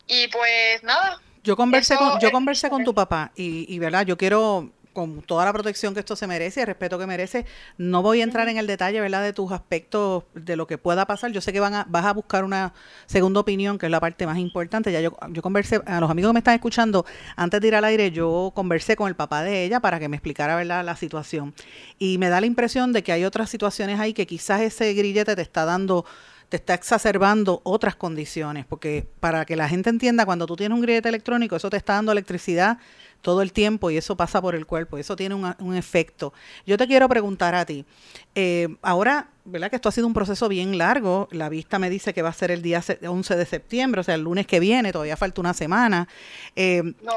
Y 0.06 0.28
pues 0.28 0.82
nada. 0.82 1.20
Yo 1.44 1.56
conversé, 1.56 1.96
con, 1.96 2.20
yo 2.20 2.30
conversé 2.30 2.70
con 2.70 2.84
tu 2.84 2.94
papá 2.94 3.32
y, 3.34 3.72
y, 3.72 3.78
¿verdad? 3.78 4.04
Yo 4.06 4.16
quiero 4.16 4.70
con 4.92 5.22
toda 5.22 5.44
la 5.44 5.52
protección 5.52 5.94
que 5.94 6.00
esto 6.00 6.16
se 6.16 6.26
merece 6.26 6.60
y 6.60 6.62
el 6.62 6.66
respeto 6.66 6.98
que 6.98 7.06
merece. 7.06 7.46
No 7.78 8.02
voy 8.02 8.20
a 8.20 8.24
entrar 8.24 8.48
en 8.48 8.58
el 8.58 8.66
detalle, 8.66 9.00
¿verdad?, 9.00 9.22
de 9.22 9.32
tus 9.32 9.52
aspectos, 9.52 10.24
de 10.34 10.56
lo 10.56 10.66
que 10.66 10.78
pueda 10.78 11.06
pasar. 11.06 11.32
Yo 11.32 11.40
sé 11.40 11.52
que 11.52 11.60
van 11.60 11.74
a, 11.74 11.86
vas 11.88 12.04
a 12.04 12.12
buscar 12.12 12.44
una 12.44 12.72
segunda 13.06 13.40
opinión, 13.40 13.78
que 13.78 13.86
es 13.86 13.92
la 13.92 14.00
parte 14.00 14.26
más 14.26 14.38
importante. 14.38 14.92
Ya 14.92 15.00
yo, 15.00 15.16
yo 15.30 15.42
conversé, 15.42 15.80
a 15.86 16.00
los 16.00 16.10
amigos 16.10 16.30
que 16.30 16.34
me 16.34 16.40
están 16.40 16.54
escuchando, 16.54 17.04
antes 17.36 17.60
de 17.60 17.68
ir 17.68 17.74
al 17.74 17.84
aire, 17.84 18.10
yo 18.10 18.52
conversé 18.54 18.96
con 18.96 19.08
el 19.08 19.16
papá 19.16 19.42
de 19.42 19.64
ella 19.64 19.80
para 19.80 19.98
que 19.98 20.08
me 20.08 20.16
explicara, 20.16 20.56
¿verdad?, 20.56 20.84
la 20.84 20.96
situación. 20.96 21.54
Y 21.98 22.18
me 22.18 22.28
da 22.28 22.40
la 22.40 22.46
impresión 22.46 22.92
de 22.92 23.02
que 23.02 23.12
hay 23.12 23.24
otras 23.24 23.50
situaciones 23.50 24.00
ahí 24.00 24.12
que 24.12 24.26
quizás 24.26 24.60
ese 24.60 24.92
grillete 24.94 25.36
te 25.36 25.42
está 25.42 25.64
dando 25.64 26.04
te 26.52 26.56
está 26.56 26.74
exacerbando 26.74 27.62
otras 27.64 27.96
condiciones, 27.96 28.66
porque 28.66 29.08
para 29.20 29.46
que 29.46 29.56
la 29.56 29.70
gente 29.70 29.88
entienda, 29.88 30.26
cuando 30.26 30.44
tú 30.44 30.54
tienes 30.54 30.76
un 30.76 30.82
grillete 30.82 31.08
electrónico, 31.08 31.56
eso 31.56 31.70
te 31.70 31.78
está 31.78 31.94
dando 31.94 32.12
electricidad 32.12 32.76
todo 33.22 33.40
el 33.40 33.54
tiempo 33.54 33.90
y 33.90 33.96
eso 33.96 34.18
pasa 34.18 34.42
por 34.42 34.54
el 34.54 34.66
cuerpo, 34.66 34.98
eso 34.98 35.16
tiene 35.16 35.34
un, 35.34 35.74
efecto. 35.74 36.34
Yo 36.66 36.76
te 36.76 36.86
quiero 36.86 37.08
preguntar 37.08 37.54
a 37.54 37.64
ti, 37.64 37.86
eh, 38.34 38.68
ahora, 38.82 39.30
¿verdad? 39.46 39.70
Que 39.70 39.76
esto 39.76 39.88
ha 39.88 39.92
sido 39.92 40.06
un 40.06 40.12
proceso 40.12 40.46
bien 40.46 40.76
largo, 40.76 41.26
la 41.30 41.48
vista 41.48 41.78
me 41.78 41.88
dice 41.88 42.12
que 42.12 42.20
va 42.20 42.28
a 42.28 42.34
ser 42.34 42.50
el 42.50 42.60
día 42.60 42.84
11 43.02 43.34
de 43.34 43.46
septiembre, 43.46 44.02
o 44.02 44.04
sea, 44.04 44.14
el 44.14 44.20
lunes 44.20 44.46
que 44.46 44.60
viene, 44.60 44.92
todavía 44.92 45.16
falta 45.16 45.40
una 45.40 45.54
semana. 45.54 46.06
Eh, 46.54 46.82
no, 47.02 47.14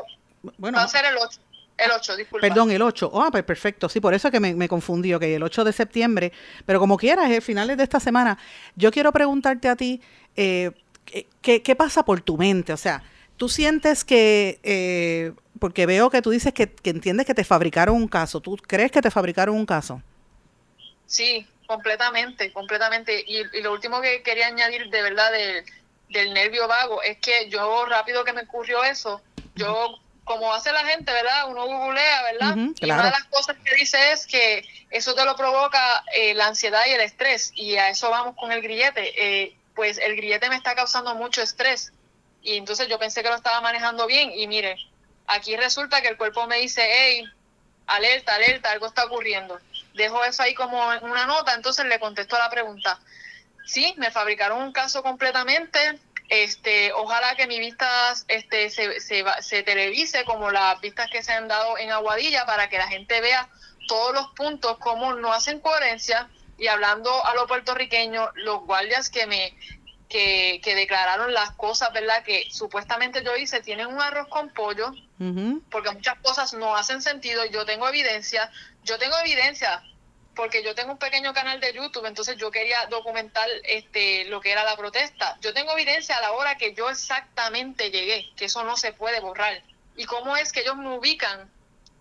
bueno, 0.57 0.77
va 0.77 0.85
a 0.85 0.87
ser 0.87 1.03
el 1.03 1.17
8. 1.17 1.41
El 1.77 1.91
8, 1.91 2.15
disculpa. 2.15 2.47
Perdón, 2.47 2.71
el 2.71 2.81
8. 2.81 3.11
Ah, 3.15 3.29
pues 3.31 3.43
perfecto. 3.43 3.89
Sí, 3.89 3.99
por 3.99 4.13
eso 4.13 4.27
es 4.27 4.31
que 4.31 4.39
me, 4.39 4.55
me 4.55 4.69
confundí, 4.69 5.13
ok, 5.13 5.23
el 5.23 5.43
8 5.43 5.63
de 5.63 5.73
septiembre. 5.73 6.31
Pero 6.65 6.79
como 6.79 6.97
quieras, 6.97 7.29
es 7.29 7.43
finales 7.43 7.77
de 7.77 7.83
esta 7.83 7.99
semana. 7.99 8.37
Yo 8.75 8.91
quiero 8.91 9.11
preguntarte 9.11 9.67
a 9.67 9.75
ti, 9.75 10.01
eh, 10.35 10.71
¿qué, 11.41 11.61
¿qué, 11.61 11.75
pasa 11.75 12.05
por 12.05 12.21
tu 12.21 12.37
mente? 12.37 12.71
O 12.71 12.77
sea, 12.77 13.03
¿tú 13.35 13.49
sientes 13.49 14.05
que 14.05 14.59
eh, 14.63 15.33
porque 15.59 15.85
veo 15.85 16.09
que 16.09 16.21
tú 16.21 16.29
dices 16.29 16.53
que, 16.53 16.71
entiendes 16.83 17.25
que 17.25 17.33
te 17.33 17.43
fabricaron 17.43 17.95
un 17.95 18.07
caso. 18.07 18.41
¿Tú 18.41 18.57
crees 18.57 18.91
que 18.91 19.01
te 19.01 19.11
fabricaron 19.11 19.55
un 19.55 19.65
caso? 19.65 20.01
Sí, 21.05 21.47
completamente, 21.67 22.51
completamente. 22.51 23.23
Y, 23.25 23.61
lo 23.61 23.71
último 23.71 24.01
que 24.01 24.21
quería 24.21 24.47
añadir 24.47 24.89
de 24.89 25.01
verdad 25.01 25.31
del 26.09 26.33
nervio 26.33 26.67
vago 26.67 27.01
es 27.01 27.17
que 27.19 27.49
yo 27.49 27.85
rápido 27.85 28.23
que 28.23 28.33
me 28.33 28.41
ocurrió 28.41 28.83
eso, 28.83 29.21
yo 29.55 29.97
como 30.25 30.53
hace 30.53 30.73
la 30.73 30.85
gente, 30.85 31.13
¿verdad? 31.13 31.49
Uno 31.49 31.65
googlea, 31.65 32.23
¿verdad? 32.23 32.55
Y 32.79 32.85
una 32.85 33.05
de 33.05 33.11
las 33.11 33.23
cosas 33.25 33.55
que 33.63 33.75
dice 33.75 34.11
es 34.11 34.27
que 34.27 34.67
eso 34.89 35.15
te 35.15 35.23
lo 35.23 35.37
provoca 35.37 36.03
eh, 36.13 36.33
la 36.33 36.47
ansiedad 36.47 36.81
y 36.87 36.91
el 36.91 37.01
estrés. 37.01 37.51
Y 37.55 37.77
a 37.77 37.89
eso 37.89 38.09
vamos 38.09 38.35
con 38.35 38.51
el 38.51 38.61
grillete. 38.61 39.13
Eh, 39.17 39.55
pues 39.75 39.97
el 39.97 40.17
grillete 40.17 40.49
me 40.49 40.55
está 40.57 40.75
causando 40.75 41.15
mucho 41.15 41.41
estrés. 41.41 41.93
Y 42.41 42.57
entonces 42.57 42.89
yo 42.89 42.99
pensé 42.99 43.23
que 43.23 43.29
lo 43.29 43.35
estaba 43.35 43.61
manejando 43.61 44.05
bien. 44.07 44.31
Y 44.35 44.47
mire, 44.47 44.77
Aquí 45.27 45.55
resulta 45.55 46.01
que 46.01 46.09
el 46.09 46.17
cuerpo 46.17 46.45
me 46.47 46.57
dice, 46.57 46.83
hey, 46.87 47.25
alerta, 47.87 48.35
alerta, 48.35 48.71
algo 48.71 48.85
está 48.85 49.05
ocurriendo. 49.05 49.59
Dejo 49.93 50.23
eso 50.23 50.43
ahí 50.43 50.53
como 50.53 50.93
en 50.93 51.03
una 51.03 51.25
nota, 51.25 51.53
entonces 51.53 51.85
le 51.85 51.99
contesto 51.99 52.35
a 52.35 52.39
la 52.39 52.49
pregunta. 52.49 52.99
Sí, 53.65 53.95
me 53.97 54.11
fabricaron 54.11 54.61
un 54.61 54.71
caso 54.71 55.01
completamente. 55.01 55.99
Este, 56.29 56.91
ojalá 56.93 57.35
que 57.35 57.47
mi 57.47 57.59
vista 57.59 58.13
este, 58.27 58.69
se, 58.69 58.99
se, 58.99 59.23
se 59.41 59.63
televise 59.63 60.25
como 60.25 60.49
las 60.51 60.79
vistas 60.81 61.09
que 61.11 61.21
se 61.21 61.33
han 61.33 61.47
dado 61.47 61.77
en 61.77 61.91
Aguadilla 61.91 62.45
para 62.45 62.69
que 62.69 62.77
la 62.77 62.87
gente 62.87 63.21
vea 63.21 63.49
todos 63.87 64.13
los 64.13 64.27
puntos, 64.31 64.77
cómo 64.79 65.13
no 65.13 65.33
hacen 65.33 65.59
coherencia. 65.59 66.29
Y 66.57 66.67
hablando 66.67 67.25
a 67.25 67.35
los 67.35 67.47
puertorriqueños, 67.47 68.29
los 68.35 68.61
guardias 68.61 69.09
que 69.09 69.27
me 69.27 69.55
que, 70.07 70.61
que, 70.63 70.75
declararon 70.75 71.33
las 71.33 71.51
cosas, 71.51 71.91
¿verdad? 71.91 72.23
Que 72.23 72.47
supuestamente 72.51 73.23
yo 73.23 73.35
hice, 73.35 73.61
tienen 73.61 73.87
un 73.87 73.99
arroz 73.99 74.27
con 74.27 74.49
pollo, 74.49 74.93
porque 75.71 75.91
muchas 75.91 76.17
cosas 76.19 76.53
no 76.53 76.75
hacen 76.75 77.01
sentido. 77.01 77.45
Yo 77.45 77.65
tengo 77.65 77.87
evidencia, 77.89 78.49
yo 78.83 78.97
tengo 78.97 79.17
evidencia, 79.19 79.83
porque 80.35 80.63
yo 80.63 80.75
tengo 80.75 80.91
un 80.91 80.97
pequeño 80.97 81.33
canal 81.33 81.59
de 81.59 81.73
YouTube, 81.73 82.05
entonces 82.05 82.37
yo 82.37 82.51
quería 82.51 82.85
documentar 82.87 83.47
este 83.63 84.25
lo 84.25 84.41
que 84.41 84.51
era 84.51 84.63
la 84.63 84.75
protesta. 84.75 85.37
Yo 85.41 85.53
tengo 85.53 85.71
evidencia 85.71 86.17
a 86.17 86.21
la 86.21 86.33
hora 86.33 86.57
que 86.57 86.73
yo 86.73 86.89
exactamente 86.89 87.89
llegué, 87.89 88.31
que 88.35 88.45
eso 88.45 88.63
no 88.63 88.77
se 88.77 88.93
puede 88.93 89.19
borrar. 89.19 89.63
Y 89.95 90.05
cómo 90.05 90.35
es 90.35 90.51
que 90.51 90.61
ellos 90.61 90.75
me 90.77 90.89
ubican, 90.89 91.49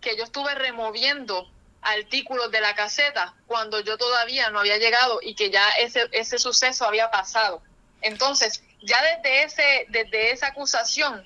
que 0.01 0.17
yo 0.17 0.25
estuve 0.25 0.55
removiendo 0.55 1.49
artículos 1.81 2.51
de 2.51 2.61
la 2.61 2.75
caseta 2.75 3.35
cuando 3.47 3.81
yo 3.81 3.97
todavía 3.99 4.51
no 4.51 4.61
había 4.61 4.79
llegado 4.79 5.21
y 5.23 5.35
que 5.35 5.51
ya 5.51 5.69
ese, 5.81 6.09
ese 6.13 6.39
suceso 6.39 6.85
había 6.85 7.11
pasado. 7.11 7.63
Entonces, 8.01 8.63
ya 8.83 9.01
desde, 9.03 9.45
ese, 9.45 9.87
desde 9.89 10.33
esa 10.33 10.49
acusación, 10.49 11.25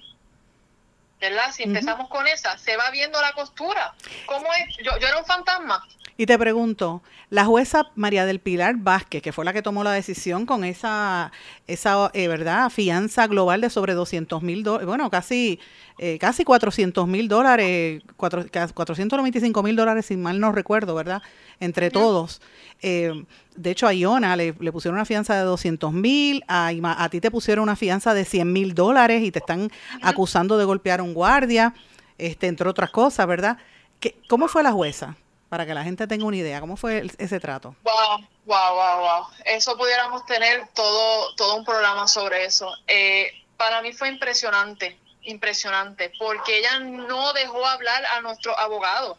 ¿verdad? 1.20 1.52
Si 1.52 1.62
empezamos 1.62 2.08
con 2.08 2.26
esa, 2.26 2.56
se 2.58 2.76
va 2.76 2.90
viendo 2.90 3.20
la 3.20 3.32
costura. 3.32 3.94
¿Cómo 4.26 4.46
es? 4.54 4.76
Yo, 4.78 4.98
yo 4.98 5.06
era 5.08 5.18
un 5.18 5.24
fantasma. 5.24 5.86
Y 6.16 6.26
te 6.26 6.38
pregunto, 6.38 7.02
la 7.30 7.44
jueza 7.44 7.90
María 7.94 8.24
del 8.24 8.40
Pilar 8.40 8.76
Vázquez, 8.78 9.22
que 9.22 9.32
fue 9.32 9.44
la 9.44 9.52
que 9.52 9.60
tomó 9.60 9.84
la 9.84 9.92
decisión 9.92 10.46
con 10.46 10.64
esa, 10.64 11.30
esa 11.66 12.10
eh, 12.14 12.26
¿verdad?, 12.26 12.70
fianza 12.70 13.26
global 13.26 13.60
de 13.60 13.68
sobre 13.68 13.92
200 13.92 14.42
mil 14.42 14.62
dólares, 14.62 14.86
bueno, 14.86 15.10
casi, 15.10 15.60
eh, 15.98 16.18
casi 16.18 16.44
400 16.44 17.06
mil 17.06 17.28
dólares, 17.28 18.02
495 18.16 19.62
mil 19.62 19.76
dólares, 19.76 20.06
si 20.06 20.16
mal 20.16 20.40
no 20.40 20.52
recuerdo, 20.52 20.94
¿verdad?, 20.94 21.22
entre 21.60 21.90
todos. 21.90 22.40
Eh, 22.80 23.12
de 23.56 23.70
hecho, 23.70 23.86
a 23.86 23.92
Iona 23.92 24.34
le, 24.36 24.54
pusieron 24.72 24.96
una 24.96 25.04
fianza 25.04 25.36
de 25.36 25.42
200 25.42 25.92
mil, 25.92 26.44
a, 26.48 26.68
a, 26.68 27.08
ti 27.10 27.20
te 27.20 27.30
pusieron 27.30 27.64
una 27.64 27.76
fianza 27.76 28.14
de 28.14 28.24
100 28.24 28.50
mil 28.50 28.74
dólares 28.74 29.22
y 29.22 29.32
te 29.32 29.40
están 29.40 29.70
acusando 30.00 30.56
de 30.56 30.64
golpear 30.64 31.00
a 31.00 31.02
un 31.02 31.12
guardia, 31.12 31.74
este, 32.16 32.46
entre 32.46 32.68
otras 32.68 32.90
cosas, 32.90 33.26
¿verdad? 33.26 33.58
¿Qué, 34.00 34.16
¿Cómo 34.28 34.48
fue 34.48 34.62
la 34.62 34.72
jueza? 34.72 35.16
Para 35.48 35.64
que 35.64 35.74
la 35.74 35.82
gente 35.82 36.06
tenga 36.06 36.26
una 36.26 36.36
idea, 36.36 36.60
¿cómo 36.60 36.76
fue 36.76 37.06
ese 37.18 37.40
trato? 37.40 37.74
Wow, 37.82 38.26
wow, 38.44 38.74
wow, 38.74 39.00
wow. 39.00 39.26
Eso 39.44 39.76
pudiéramos 39.76 40.26
tener 40.26 40.68
todo, 40.74 41.34
todo 41.36 41.56
un 41.56 41.64
programa 41.64 42.06
sobre 42.06 42.44
eso. 42.44 42.70
Eh, 42.86 43.32
para 43.56 43.80
mí 43.80 43.92
fue 43.92 44.08
impresionante 44.08 44.98
impresionante, 45.28 46.10
porque 46.18 46.58
ella 46.58 46.80
no 46.80 47.32
dejó 47.32 47.64
hablar 47.66 48.04
a 48.06 48.20
nuestro 48.20 48.58
abogado, 48.58 49.18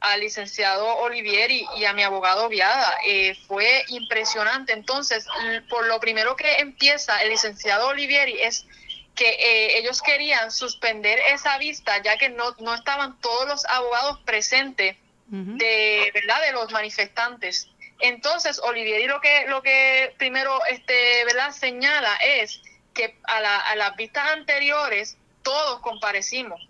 al 0.00 0.20
licenciado 0.20 0.96
Olivieri 0.96 1.66
y 1.76 1.84
a 1.84 1.92
mi 1.92 2.02
abogado 2.02 2.48
Viada. 2.48 2.96
Eh, 3.06 3.36
fue 3.46 3.84
impresionante. 3.88 4.72
Entonces, 4.72 5.26
por 5.68 5.86
lo 5.86 6.00
primero 6.00 6.34
que 6.34 6.56
empieza 6.56 7.22
el 7.22 7.30
licenciado 7.30 7.88
Olivieri 7.88 8.40
es 8.40 8.66
que 9.14 9.28
eh, 9.28 9.78
ellos 9.78 10.00
querían 10.02 10.50
suspender 10.50 11.20
esa 11.30 11.58
vista 11.58 12.02
ya 12.02 12.16
que 12.16 12.30
no, 12.30 12.56
no 12.58 12.74
estaban 12.74 13.20
todos 13.20 13.46
los 13.46 13.64
abogados 13.66 14.18
presentes 14.24 14.96
de 15.26 16.10
verdad 16.14 16.42
de 16.46 16.52
los 16.52 16.70
manifestantes. 16.72 17.68
Entonces 18.00 18.58
Olivieri 18.58 19.06
lo 19.06 19.20
que 19.20 19.46
lo 19.46 19.62
que 19.62 20.14
primero 20.18 20.58
este 20.66 21.24
verdad 21.24 21.52
señala 21.52 22.14
es 22.16 22.60
que 22.94 23.18
a, 23.24 23.40
la, 23.40 23.58
a 23.58 23.76
las 23.76 23.96
vistas 23.96 24.26
anteriores 24.32 25.16
todos 25.42 25.80
comparecimos. 25.80 26.60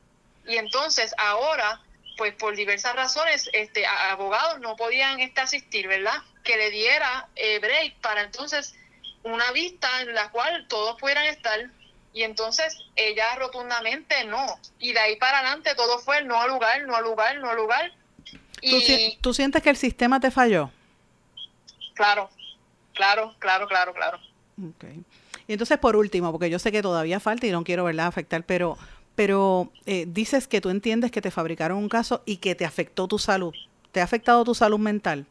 Y 0.46 0.56
entonces 0.56 1.14
ahora 1.18 1.80
pues 2.16 2.34
por 2.34 2.54
diversas 2.54 2.94
razones 2.94 3.48
este 3.52 3.86
abogados 3.86 4.60
no 4.60 4.76
podían 4.76 5.20
este, 5.20 5.40
asistir 5.40 5.88
verdad 5.88 6.22
que 6.44 6.56
le 6.56 6.70
diera 6.70 7.28
eh, 7.36 7.58
break 7.58 8.00
para 8.00 8.22
entonces 8.22 8.74
una 9.22 9.50
vista 9.52 9.88
en 10.00 10.14
la 10.14 10.30
cual 10.30 10.66
todos 10.68 10.98
pudieran 11.00 11.26
estar. 11.26 11.58
Y 12.14 12.24
entonces 12.24 12.76
ella 12.94 13.34
rotundamente 13.36 14.24
no. 14.24 14.44
Y 14.78 14.92
de 14.92 15.00
ahí 15.00 15.16
para 15.16 15.38
adelante 15.38 15.74
todo 15.74 15.98
fue 15.98 16.22
no 16.22 16.40
al 16.40 16.50
lugar, 16.50 16.82
no 16.82 16.96
al 16.96 17.04
lugar, 17.04 17.38
no 17.38 17.50
al 17.50 17.56
lugar. 17.56 17.92
Y, 18.62 19.18
¿Tú, 19.20 19.34
sientes 19.34 19.62
que 19.62 19.70
el 19.70 19.76
sistema 19.76 20.20
te 20.20 20.30
falló? 20.30 20.70
Claro, 21.94 22.30
claro, 22.94 23.34
claro, 23.40 23.66
claro, 23.66 23.92
claro. 23.92 24.18
Okay. 24.76 25.02
Y 25.48 25.52
entonces 25.52 25.78
por 25.78 25.96
último, 25.96 26.30
porque 26.30 26.48
yo 26.48 26.60
sé 26.60 26.70
que 26.70 26.80
todavía 26.80 27.18
falta 27.18 27.46
y 27.46 27.50
no 27.50 27.64
quiero 27.64 27.84
¿verdad? 27.84 28.06
afectar, 28.06 28.44
pero, 28.44 28.78
pero 29.16 29.70
eh, 29.84 30.04
dices 30.06 30.46
que 30.46 30.60
tú 30.60 30.70
entiendes 30.70 31.10
que 31.10 31.20
te 31.20 31.32
fabricaron 31.32 31.78
un 31.78 31.88
caso 31.88 32.22
y 32.24 32.36
que 32.36 32.54
te 32.54 32.64
afectó 32.64 33.08
tu 33.08 33.18
salud. 33.18 33.52
¿Te 33.90 34.00
ha 34.00 34.04
afectado 34.04 34.44
tu 34.44 34.54
salud 34.54 34.78
mental? 34.78 35.26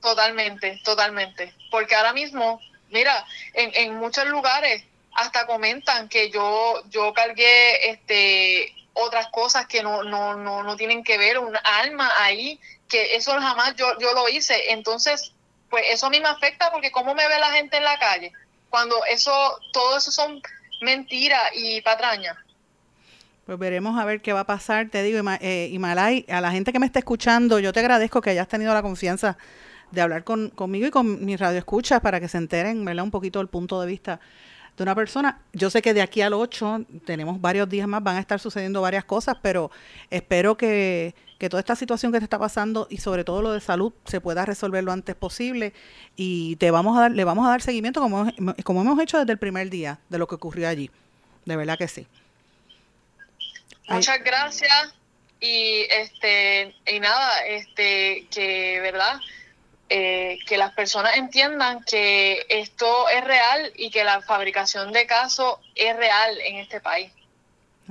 Totalmente, 0.00 0.80
totalmente. 0.84 1.52
Porque 1.70 1.96
ahora 1.96 2.12
mismo, 2.12 2.60
mira, 2.90 3.26
en, 3.52 3.72
en 3.74 3.96
muchos 3.96 4.26
lugares 4.28 4.84
hasta 5.12 5.46
comentan 5.46 6.08
que 6.08 6.30
yo, 6.30 6.82
yo 6.90 7.12
cargué 7.14 7.90
este 7.90 8.72
otras 8.94 9.28
cosas 9.28 9.66
que 9.66 9.82
no, 9.82 10.02
no, 10.02 10.36
no, 10.36 10.62
no 10.62 10.76
tienen 10.76 11.04
que 11.04 11.18
ver, 11.18 11.38
un 11.38 11.54
alma 11.62 12.10
ahí, 12.18 12.58
que 12.88 13.16
eso 13.16 13.32
jamás 13.32 13.74
yo, 13.76 13.86
yo 13.98 14.14
lo 14.14 14.28
hice. 14.28 14.72
Entonces, 14.72 15.32
pues 15.68 15.84
eso 15.90 16.06
a 16.06 16.10
mí 16.10 16.20
me 16.20 16.28
afecta 16.28 16.70
porque 16.72 16.90
cómo 16.90 17.14
me 17.14 17.28
ve 17.28 17.38
la 17.38 17.52
gente 17.52 17.76
en 17.76 17.84
la 17.84 17.98
calle, 17.98 18.32
cuando 18.70 18.96
eso, 19.10 19.32
todo 19.72 19.98
eso 19.98 20.10
son 20.10 20.40
mentiras 20.80 21.42
y 21.54 21.80
patrañas. 21.82 22.36
Pues 23.46 23.58
veremos 23.58 24.00
a 24.00 24.04
ver 24.04 24.22
qué 24.22 24.32
va 24.32 24.40
a 24.40 24.46
pasar. 24.46 24.88
Te 24.88 25.02
digo, 25.02 25.20
eh, 25.40 25.68
Himalay, 25.70 26.24
a 26.30 26.40
la 26.40 26.50
gente 26.50 26.72
que 26.72 26.78
me 26.78 26.86
está 26.86 27.00
escuchando, 27.00 27.58
yo 27.58 27.72
te 27.72 27.80
agradezco 27.80 28.22
que 28.22 28.30
hayas 28.30 28.48
tenido 28.48 28.72
la 28.72 28.82
confianza 28.82 29.36
de 29.90 30.00
hablar 30.00 30.24
con, 30.24 30.50
conmigo 30.50 30.86
y 30.86 30.90
con 30.90 31.24
mi 31.24 31.36
radio 31.36 31.58
escucha 31.58 32.00
para 32.00 32.20
que 32.20 32.28
se 32.28 32.38
enteren, 32.38 32.84
¿verdad? 32.84 33.04
Un 33.04 33.10
poquito 33.10 33.38
del 33.38 33.48
punto 33.48 33.80
de 33.80 33.86
vista 33.86 34.18
de 34.76 34.82
una 34.82 34.94
persona. 34.94 35.40
Yo 35.52 35.70
sé 35.70 35.82
que 35.82 35.94
de 35.94 36.02
aquí 36.02 36.20
al 36.20 36.32
8 36.32 36.86
tenemos 37.04 37.40
varios 37.40 37.68
días 37.68 37.86
más, 37.86 38.02
van 38.02 38.16
a 38.16 38.20
estar 38.20 38.40
sucediendo 38.40 38.80
varias 38.80 39.04
cosas, 39.04 39.36
pero 39.42 39.70
espero 40.10 40.56
que, 40.56 41.14
toda 41.50 41.60
esta 41.60 41.76
situación 41.76 42.10
que 42.10 42.16
te 42.16 42.24
está 42.24 42.38
pasando 42.38 42.86
y 42.88 42.96
sobre 42.96 43.22
todo 43.22 43.42
lo 43.42 43.52
de 43.52 43.60
salud 43.60 43.92
se 44.06 44.18
pueda 44.18 44.46
resolver 44.46 44.82
lo 44.82 44.92
antes 44.92 45.14
posible 45.14 45.74
y 46.16 46.56
te 46.56 46.70
vamos 46.70 46.96
a 46.96 47.02
dar, 47.02 47.10
le 47.10 47.22
vamos 47.22 47.46
a 47.46 47.50
dar 47.50 47.60
seguimiento 47.60 48.00
como, 48.00 48.32
como 48.64 48.80
hemos 48.80 48.98
hecho 48.98 49.18
desde 49.18 49.32
el 49.32 49.38
primer 49.38 49.68
día 49.68 49.98
de 50.08 50.16
lo 50.16 50.26
que 50.26 50.36
ocurrió 50.36 50.70
allí. 50.70 50.90
De 51.44 51.56
verdad 51.56 51.76
que 51.76 51.86
sí. 51.86 52.06
Muchas 53.90 54.24
gracias 54.24 54.94
y 55.38 55.82
este 55.90 56.74
y 56.86 57.00
nada, 57.00 57.44
este 57.46 58.26
que 58.30 58.80
verdad 58.80 59.20
eh, 59.88 60.38
que 60.46 60.56
las 60.56 60.72
personas 60.72 61.16
entiendan 61.16 61.84
que 61.84 62.46
esto 62.48 63.08
es 63.08 63.24
real 63.24 63.72
y 63.76 63.90
que 63.90 64.04
la 64.04 64.22
fabricación 64.22 64.92
de 64.92 65.06
casos 65.06 65.56
es 65.74 65.96
real 65.96 66.38
en 66.46 66.56
este 66.56 66.80
país. 66.80 67.12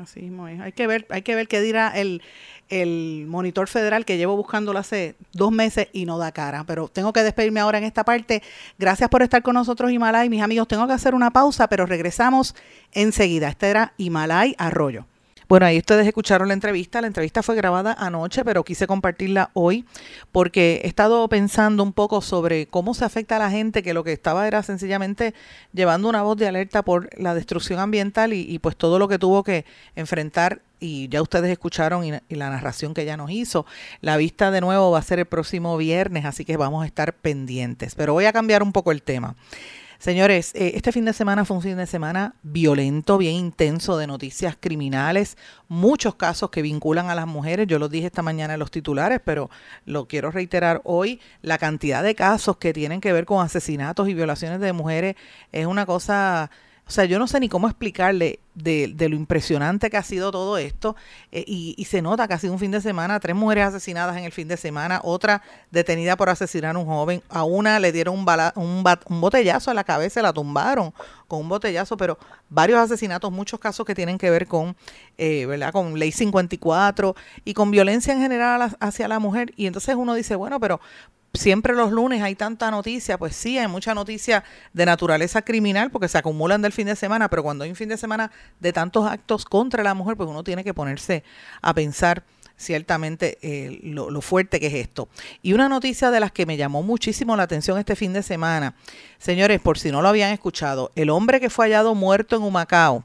Así 0.01 0.21
es. 0.25 0.62
Hay 0.62 0.71
que 0.71 0.88
ver, 0.88 1.06
hay 1.10 1.21
que 1.21 1.36
ver 1.36 1.47
qué 1.47 1.62
dirá 1.62 1.91
el, 1.95 2.23
el 2.69 3.25
monitor 3.27 3.67
federal 3.67 4.06
que 4.06 4.17
llevo 4.17 4.36
buscándolo 4.36 4.79
hace 4.79 5.15
dos 5.34 5.51
meses 5.51 5.88
y 5.93 6.06
no 6.06 6.17
da 6.17 6.32
cara. 6.32 6.63
Pero 6.65 6.88
tengo 6.88 7.13
que 7.13 7.21
despedirme 7.21 7.60
ahora 7.60 7.77
en 7.77 7.84
esta 7.84 8.03
parte. 8.03 8.41
Gracias 8.79 9.10
por 9.10 9.21
estar 9.21 9.43
con 9.43 9.53
nosotros, 9.53 9.91
Himalay. 9.91 10.29
Mis 10.29 10.41
amigos, 10.41 10.67
tengo 10.67 10.88
que 10.88 10.93
hacer 10.93 11.13
una 11.13 11.32
pausa, 11.32 11.67
pero 11.67 11.86
regresamos 11.86 12.56
enseguida. 12.91 13.49
Este 13.49 13.69
era 13.69 13.93
Himalay 13.97 14.56
Arroyo. 14.58 15.06
Bueno, 15.54 15.68
ahí 15.68 15.78
ustedes 15.78 16.08
escucharon 16.08 16.48
la 16.48 16.56
entrevista. 16.56 17.00
La 17.00 17.06
entrevista 17.06 17.44
fue 17.44 17.54
grabada 17.54 17.94
anoche, 17.94 18.44
pero 18.44 18.63
quise 18.63 18.88
compartirla 18.88 19.52
hoy 19.54 19.86
porque 20.32 20.82
he 20.84 20.88
estado 20.88 21.30
pensando 21.30 21.84
un 21.84 21.94
poco 21.94 22.22
sobre 22.22 22.66
cómo 22.66 22.96
se 22.96 23.06
afecta 23.06 23.36
a 23.36 23.39
la 23.39 23.52
gente 23.52 23.84
que 23.84 23.94
lo 23.94 24.04
que 24.04 24.13
estaba 24.13 24.48
era 24.48 24.63
sencillamente 24.63 25.36
llevando 25.72 26.10
una 26.10 26.24
voz 26.24 26.38
de 26.38 26.48
alerta 26.48 26.82
por 26.82 27.08
la 27.20 27.36
destrucción 27.36 27.80
ambiental 27.80 28.34
y, 28.34 28.58
pues 28.58 28.76
todo 28.76 28.98
lo 28.98 29.08
que 29.08 29.20
tuvo 29.20 29.44
que 29.44 29.66
enfrentar 29.96 30.63
y 30.80 31.08
ya 31.10 31.22
ustedes 31.22 31.52
escucharon 31.52 32.04
y, 32.04 32.13
la 32.36 32.50
narración 32.50 32.96
que 32.96 33.04
ella 33.04 33.16
nos 33.16 33.30
hizo. 33.30 33.68
La 34.02 34.18
vista 34.18 34.50
de 34.50 34.60
nuevo 34.60 34.89
va 34.89 34.98
a 34.98 35.04
ser 35.04 35.20
el 35.20 35.28
próximo 35.28 35.78
viernes, 35.78 36.26
así 36.26 36.46
que 36.46 36.58
vamos 36.58 36.82
a 36.82 36.88
estar 36.88 37.13
pendientes. 37.13 37.94
Pero 37.94 38.13
voy 38.13 38.26
a 38.26 38.34
cambiar 38.34 38.63
un 38.63 38.72
poco 38.72 38.92
el 38.92 39.04
tema. 39.04 39.36
Señores, 40.04 40.52
eh, 40.54 40.74
este 40.76 40.92
fin 40.92 41.06
de 41.06 41.13
semana 41.13 41.46
fue 41.46 41.56
un 41.56 41.63
fin 41.63 41.78
de 41.78 41.88
semana 41.88 42.36
violento, 42.44 43.18
bien 43.18 43.36
intenso 43.36 43.98
de 43.98 44.06
noticias 44.06 44.58
criminales, 44.60 45.38
muchos 45.70 46.16
casos 46.16 46.50
que 46.50 46.62
vinculan 46.62 47.10
a 47.10 47.16
las 47.16 47.26
mujeres. 47.26 47.68
Yo 47.68 47.80
lo 47.80 47.88
dije 47.88 48.08
esta 48.08 48.22
mañana 48.22 48.56
en 48.56 48.60
los 48.60 48.70
titulares, 48.70 49.22
pero 49.24 49.50
lo 49.86 50.10
quiero 50.10 50.30
reiterar 50.30 50.82
hoy. 50.84 51.22
La 51.42 51.58
cantidad 51.58 52.04
de 52.04 52.16
casos 52.16 52.58
que 52.58 52.74
tienen 52.74 53.00
que 53.00 53.13
ver 53.13 53.24
con 53.24 53.46
asesinatos 53.46 54.10
y 54.10 54.13
violaciones 54.13 54.60
de 54.60 54.74
mujeres 54.74 55.16
es 55.54 55.68
una 55.68 55.86
cosa 55.86 56.52
o 56.86 56.91
sea, 56.91 57.06
yo 57.06 57.17
no 57.17 57.28
sé 57.28 57.39
ni 57.39 57.48
cómo 57.48 57.67
explicarle 57.67 58.39
de, 58.56 58.93
lo 59.10 59.15
impresionante 59.15 59.89
que 59.89 59.96
ha 59.96 60.04
sido 60.04 60.32
todo 60.32 60.58
esto. 60.58 60.98
Eh, 61.32 61.43
y, 61.48 61.86
se 61.86 62.02
nota 62.02 62.28
que 62.28 62.34
ha 62.34 62.39
sido 62.39 62.54
un 62.54 62.60
fin 62.60 62.72
de 62.72 62.82
semana, 62.82 63.19
tres 63.19 63.36
mujeres 63.36 63.65
asesinadas 63.65 64.17
en 64.17 64.26
el 64.26 64.32
fin 64.32 64.48
de 64.48 64.58
semana, 64.58 65.00
otra 65.04 65.41
detenida 65.72 66.17
por 66.17 66.30
asesinar 66.30 66.76
a 66.76 66.80
un 66.80 66.86
joven, 66.86 67.24
a 67.30 67.43
una 67.46 67.80
le 67.80 67.91
dieron 67.91 68.15
un, 68.17 68.26
un, 68.56 68.84
un 69.08 69.22
botellazo 69.22 69.72
a 69.72 69.74
la 69.74 69.84
cabeza, 69.84 70.22
la 70.22 70.34
tumbaron 70.34 70.93
con 71.28 71.39
un 71.39 71.50
botellazo, 71.50 71.96
pero 71.96 72.17
varios 72.50 72.80
asesinatos, 72.80 73.32
muchos 73.32 73.60
casos 73.60 73.86
que 73.86 73.96
tienen 73.96 74.17
que 74.17 74.30
ver 74.30 74.48
con, 74.48 74.76
eh, 75.17 75.46
¿verdad? 75.46 75.72
Con 75.72 75.98
ley 75.98 76.12
54 76.12 77.15
y 77.46 77.54
con 77.54 77.72
violencia 77.72 78.13
en 78.13 78.19
general 78.19 78.76
hacia 78.80 79.08
la 79.08 79.19
mujer. 79.19 79.54
Y 79.56 79.67
entonces 79.67 79.96
uno 79.96 80.15
dice, 80.15 80.36
bueno, 80.36 80.60
pero 80.60 80.82
siempre 81.34 81.74
los 81.74 81.91
lunes 81.91 82.22
hay 82.22 82.36
tanta 82.36 82.69
noticia, 82.69 83.17
pues 83.17 83.36
sí, 83.36 83.58
hay 83.58 83.67
mucha 83.67 83.96
noticia 83.96 84.43
de 84.72 84.86
naturaleza 84.86 85.41
criminal 85.41 85.89
porque 85.89 86.08
se 86.08 86.17
acumulan 86.17 86.62
del 86.62 86.72
fin 86.72 86.86
de 86.86 86.96
semana, 86.96 87.28
pero 87.28 87.41
cuando 87.41 87.63
hay 87.63 87.72
un 87.72 87.76
fin 87.76 87.89
de 87.89 87.98
semana 87.98 88.32
de 88.60 88.72
tantos 88.72 89.08
actos 89.08 89.43
contra 89.46 89.84
la 89.84 89.96
mujer, 89.96 90.15
pues 90.15 90.30
uno 90.30 90.43
tiene 90.43 90.63
que 90.63 90.76
ponerse 90.76 91.24
a 91.62 91.74
pensar 91.74 92.24
ciertamente 92.56 93.39
eh, 93.41 93.80
lo, 93.82 94.12
lo, 94.12 94.22
fuerte 94.22 94.60
que 94.60 94.67
es 94.67 94.76
esto. 94.76 95.10
Y 95.41 95.54
una 95.54 95.67
noticia 95.69 96.12
de 96.12 96.19
las 96.19 96.32
que 96.32 96.46
me 96.46 96.56
llamó 96.56 96.84
muchísimo 96.84 97.36
la 97.36 97.43
atención 97.43 97.80
este 97.80 97.96
fin 97.96 98.13
de 98.13 98.22
semana, 98.22 98.76
señores, 99.17 99.60
por 99.60 99.80
si 99.80 99.91
no 99.91 100.04
lo 100.04 100.10
habían 100.10 100.32
escuchado, 100.32 100.91
el 100.96 101.10
hombre 101.10 101.39
que 101.39 101.50
fue 101.50 101.65
hallado 101.65 101.96
muerto 101.96 102.36
en 102.36 102.43
Humacao, 102.43 103.04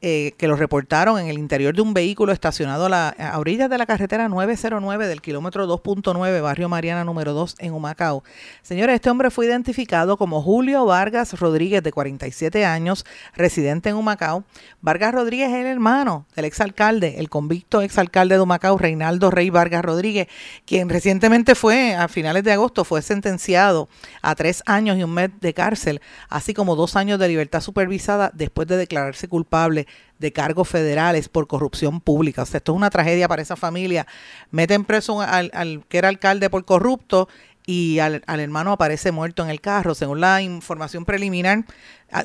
eh, 0.00 0.34
que 0.38 0.46
lo 0.46 0.54
reportaron 0.54 1.18
en 1.18 1.26
el 1.26 1.38
interior 1.38 1.74
de 1.74 1.82
un 1.82 1.92
vehículo 1.92 2.30
estacionado 2.30 2.86
a, 2.86 2.88
la, 2.88 3.08
a 3.08 3.36
orillas 3.40 3.68
de 3.68 3.78
la 3.78 3.84
carretera 3.84 4.28
909 4.28 5.08
del 5.08 5.20
kilómetro 5.20 5.66
2.9, 5.66 6.40
barrio 6.40 6.68
Mariana 6.68 7.02
número 7.02 7.32
2 7.32 7.56
en 7.58 7.72
Humacao. 7.72 8.22
Señores, 8.62 8.94
este 8.94 9.10
hombre 9.10 9.32
fue 9.32 9.46
identificado 9.46 10.16
como 10.16 10.40
Julio 10.40 10.84
Vargas 10.84 11.40
Rodríguez, 11.40 11.82
de 11.82 11.90
47 11.90 12.64
años, 12.64 13.04
residente 13.34 13.88
en 13.88 13.96
Humacao. 13.96 14.44
Vargas 14.82 15.12
Rodríguez 15.12 15.48
es 15.48 15.56
el 15.56 15.66
hermano 15.66 16.26
del 16.36 16.44
exalcalde, 16.44 17.18
el 17.18 17.28
convicto 17.28 17.80
exalcalde 17.80 18.36
de 18.36 18.40
Humacao, 18.40 18.78
Reinaldo 18.78 19.32
Rey 19.32 19.50
Vargas 19.50 19.84
Rodríguez, 19.84 20.28
quien 20.64 20.88
recientemente 20.88 21.56
fue, 21.56 21.96
a 21.96 22.06
finales 22.06 22.44
de 22.44 22.52
agosto, 22.52 22.84
fue 22.84 23.02
sentenciado 23.02 23.88
a 24.22 24.36
tres 24.36 24.62
años 24.64 24.96
y 24.96 25.02
un 25.02 25.12
mes 25.12 25.30
de 25.40 25.54
cárcel, 25.54 26.00
así 26.28 26.54
como 26.54 26.76
dos 26.76 26.94
años 26.94 27.18
de 27.18 27.26
libertad 27.26 27.62
supervisada 27.62 28.30
después 28.32 28.68
de 28.68 28.76
declararse 28.76 29.26
culpable 29.26 29.87
de 30.18 30.32
cargos 30.32 30.68
federales 30.68 31.28
por 31.28 31.46
corrupción 31.46 32.00
pública. 32.00 32.42
O 32.42 32.46
sea, 32.46 32.58
esto 32.58 32.72
es 32.72 32.76
una 32.76 32.90
tragedia 32.90 33.28
para 33.28 33.42
esa 33.42 33.56
familia. 33.56 34.06
Meten 34.50 34.84
preso 34.84 35.20
al, 35.20 35.84
que 35.88 35.98
era 35.98 36.08
alcalde 36.08 36.50
por 36.50 36.64
corrupto 36.64 37.28
y 37.66 37.98
al, 37.98 38.22
hermano 38.26 38.72
aparece 38.72 39.12
muerto 39.12 39.42
en 39.42 39.50
el 39.50 39.60
carro. 39.60 39.94
Según 39.94 40.20
la 40.20 40.42
información 40.42 41.04
preliminar, 41.04 41.64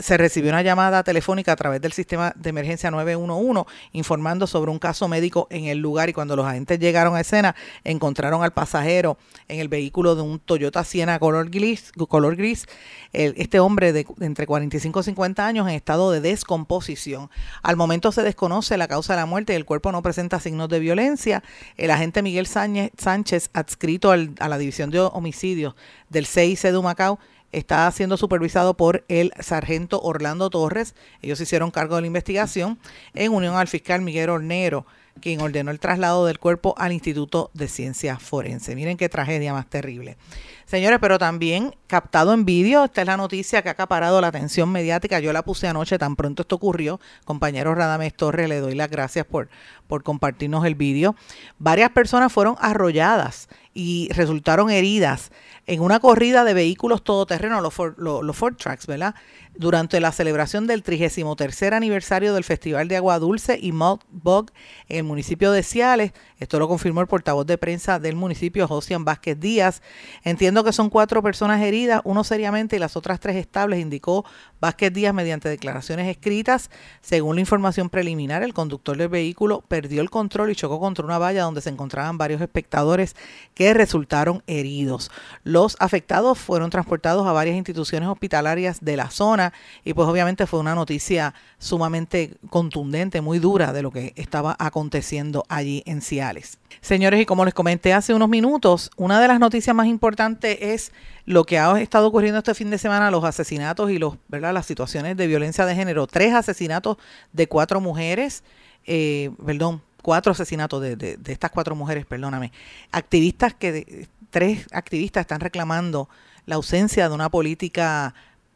se 0.01 0.17
recibió 0.17 0.51
una 0.51 0.61
llamada 0.61 1.03
telefónica 1.03 1.51
a 1.51 1.55
través 1.55 1.81
del 1.81 1.91
sistema 1.91 2.33
de 2.35 2.49
emergencia 2.49 2.89
911 2.89 3.65
informando 3.91 4.47
sobre 4.47 4.71
un 4.71 4.79
caso 4.79 5.07
médico 5.07 5.47
en 5.49 5.65
el 5.65 5.79
lugar 5.79 6.09
y 6.09 6.13
cuando 6.13 6.35
los 6.35 6.45
agentes 6.45 6.79
llegaron 6.79 7.15
a 7.15 7.21
escena 7.21 7.55
encontraron 7.83 8.43
al 8.43 8.53
pasajero 8.53 9.17
en 9.47 9.59
el 9.59 9.67
vehículo 9.67 10.15
de 10.15 10.21
un 10.21 10.39
Toyota 10.39 10.83
Siena 10.83 11.19
color 11.19 11.49
gris, 11.49 11.91
color 12.07 12.35
gris 12.35 12.65
este 13.13 13.59
hombre 13.59 13.93
de, 13.93 14.07
entre 14.21 14.47
45 14.47 14.99
y 14.99 15.03
50 15.03 15.45
años 15.45 15.67
en 15.67 15.75
estado 15.75 16.11
de 16.11 16.19
descomposición. 16.19 17.29
Al 17.61 17.75
momento 17.75 18.11
se 18.11 18.23
desconoce 18.23 18.77
la 18.77 18.87
causa 18.87 19.13
de 19.13 19.17
la 19.19 19.25
muerte 19.25 19.53
y 19.53 19.55
el 19.55 19.65
cuerpo 19.65 19.91
no 19.91 20.01
presenta 20.01 20.39
signos 20.39 20.69
de 20.69 20.79
violencia. 20.79 21.43
El 21.77 21.91
agente 21.91 22.23
Miguel 22.23 22.47
Sánchez, 22.47 23.49
adscrito 23.53 24.11
a 24.11 24.47
la 24.49 24.57
división 24.57 24.89
de 24.89 24.99
homicidios 24.99 25.75
del 26.09 26.25
CIC 26.25 26.61
de 26.61 26.81
Macao 26.81 27.19
está 27.53 27.89
siendo 27.91 28.17
supervisado 28.17 28.75
por 28.75 29.05
el 29.07 29.31
sargento 29.39 30.01
Orlando 30.01 30.49
Torres. 30.49 30.95
Ellos 31.21 31.39
hicieron 31.39 31.71
cargo 31.71 31.95
de 31.95 32.01
la 32.01 32.07
investigación 32.07 32.79
en 33.13 33.31
unión 33.31 33.55
al 33.55 33.67
fiscal 33.67 34.01
Miguel 34.01 34.29
Hornero, 34.29 34.85
quien 35.21 35.39
ordenó 35.39 35.71
el 35.71 35.79
traslado 35.79 36.25
del 36.25 36.39
cuerpo 36.39 36.73
al 36.77 36.91
Instituto 36.91 37.51
de 37.53 37.67
Ciencias 37.67 38.21
Forense. 38.21 38.75
Miren 38.75 38.97
qué 38.97 39.07
tragedia 39.07 39.53
más 39.53 39.69
terrible. 39.69 40.17
Señores, 40.65 40.99
pero 41.01 41.19
también 41.19 41.75
captado 41.87 42.33
en 42.33 42.45
vídeo, 42.45 42.85
esta 42.85 43.01
es 43.01 43.07
la 43.07 43.17
noticia 43.17 43.61
que 43.61 43.69
ha 43.69 43.73
acaparado 43.73 44.21
la 44.21 44.27
atención 44.27 44.71
mediática. 44.71 45.19
Yo 45.19 45.33
la 45.33 45.43
puse 45.43 45.67
anoche, 45.67 45.97
tan 45.97 46.15
pronto 46.15 46.43
esto 46.43 46.55
ocurrió. 46.55 46.99
Compañero 47.25 47.75
Radames 47.75 48.15
Torres, 48.15 48.49
le 48.49 48.59
doy 48.59 48.75
las 48.75 48.89
gracias 48.89 49.25
por, 49.25 49.49
por 49.87 50.03
compartirnos 50.03 50.65
el 50.65 50.75
vídeo. 50.75 51.15
Varias 51.59 51.91
personas 51.91 52.31
fueron 52.31 52.55
arrolladas 52.59 53.49
y 53.73 54.09
resultaron 54.13 54.69
heridas 54.69 55.31
en 55.65 55.81
una 55.81 55.99
corrida 55.99 56.43
de 56.43 56.53
vehículos 56.53 57.03
todoterreno, 57.03 57.61
los 57.61 57.73
Ford, 57.73 57.95
los, 57.97 58.35
Ford 58.35 58.55
Trucks, 58.55 58.85
¿verdad? 58.85 59.15
Durante 59.55 59.99
la 59.99 60.11
celebración 60.11 60.67
del 60.67 60.83
33 60.83 61.71
aniversario 61.71 62.33
del 62.33 62.43
Festival 62.43 62.87
de 62.87 62.97
Agua 62.97 63.19
Dulce 63.19 63.57
y 63.61 63.71
Malt 63.71 64.01
Bog 64.09 64.51
en 64.89 64.97
el 64.97 65.03
municipio 65.03 65.51
de 65.51 65.63
Ciales. 65.63 66.11
Esto 66.37 66.59
lo 66.59 66.67
confirmó 66.67 67.01
el 67.01 67.07
portavoz 67.07 67.45
de 67.45 67.57
prensa 67.57 67.99
del 67.99 68.15
municipio, 68.15 68.67
Josian 68.67 69.05
Vázquez 69.05 69.39
Díaz. 69.39 69.81
Entiendo 70.23 70.52
que 70.61 70.73
son 70.73 70.89
cuatro 70.89 71.23
personas 71.23 71.61
heridas, 71.61 72.01
uno 72.03 72.25
seriamente 72.25 72.75
y 72.75 72.79
las 72.79 72.97
otras 72.97 73.21
tres 73.21 73.37
estables, 73.37 73.79
indicó 73.79 74.25
Vázquez 74.59 74.91
Díaz 74.91 75.13
mediante 75.13 75.47
declaraciones 75.47 76.09
escritas. 76.09 76.69
Según 76.99 77.35
la 77.35 77.41
información 77.41 77.89
preliminar, 77.89 78.43
el 78.43 78.53
conductor 78.53 78.97
del 78.97 79.07
vehículo 79.07 79.61
perdió 79.61 80.01
el 80.01 80.09
control 80.09 80.51
y 80.51 80.55
chocó 80.55 80.81
contra 80.81 81.05
una 81.05 81.17
valla 81.17 81.43
donde 81.43 81.61
se 81.61 81.69
encontraban 81.69 82.17
varios 82.17 82.41
espectadores 82.41 83.15
que 83.53 83.73
resultaron 83.73 84.43
heridos. 84.47 85.11
Los 85.45 85.77
afectados 85.79 86.39
fueron 86.39 86.69
transportados 86.69 87.25
a 87.25 87.31
varias 87.31 87.55
instituciones 87.55 88.09
hospitalarias 88.09 88.79
de 88.81 88.97
la 88.97 89.11
zona 89.11 89.53
y 89.85 89.93
pues 89.93 90.09
obviamente 90.09 90.45
fue 90.47 90.59
una 90.59 90.75
noticia 90.75 91.33
sumamente 91.57 92.35
contundente, 92.49 93.21
muy 93.21 93.39
dura 93.39 93.71
de 93.71 93.81
lo 93.81 93.91
que 93.91 94.11
estaba 94.17 94.57
aconteciendo 94.59 95.45
allí 95.47 95.83
en 95.85 96.01
Ciales. 96.01 96.57
Señores, 96.81 97.21
y 97.21 97.25
como 97.25 97.45
les 97.45 97.53
comenté 97.53 97.93
hace 97.93 98.13
unos 98.13 98.29
minutos, 98.29 98.91
una 98.97 99.21
de 99.21 99.27
las 99.27 99.39
noticias 99.39 99.75
más 99.75 99.87
importantes 99.87 100.57
es 100.61 100.91
lo 101.25 101.45
que 101.45 101.59
ha 101.59 101.79
estado 101.79 102.07
ocurriendo 102.07 102.39
este 102.39 102.53
fin 102.53 102.69
de 102.69 102.77
semana, 102.77 103.11
los 103.11 103.23
asesinatos 103.23 103.91
y 103.91 103.97
los, 103.97 104.17
¿verdad? 104.27 104.53
las 104.53 104.65
situaciones 104.65 105.15
de 105.17 105.27
violencia 105.27 105.65
de 105.65 105.75
género. 105.75 106.07
Tres 106.07 106.33
asesinatos 106.33 106.97
de 107.31 107.47
cuatro 107.47 107.79
mujeres, 107.79 108.43
eh, 108.85 109.31
perdón, 109.45 109.81
cuatro 110.01 110.33
asesinatos 110.33 110.81
de, 110.81 110.95
de, 110.95 111.17
de, 111.17 111.31
estas 111.31 111.51
cuatro 111.51 111.75
mujeres, 111.75 112.05
perdóname. 112.05 112.51
Activistas 112.91 113.53
que 113.53 114.07
tres 114.29 114.67
activistas 114.71 115.21
están 115.21 115.39
reclamando 115.39 116.09
la 116.45 116.55
ausencia 116.55 117.07
de 117.07 117.15
una 117.15 117.29
política 117.29 118.13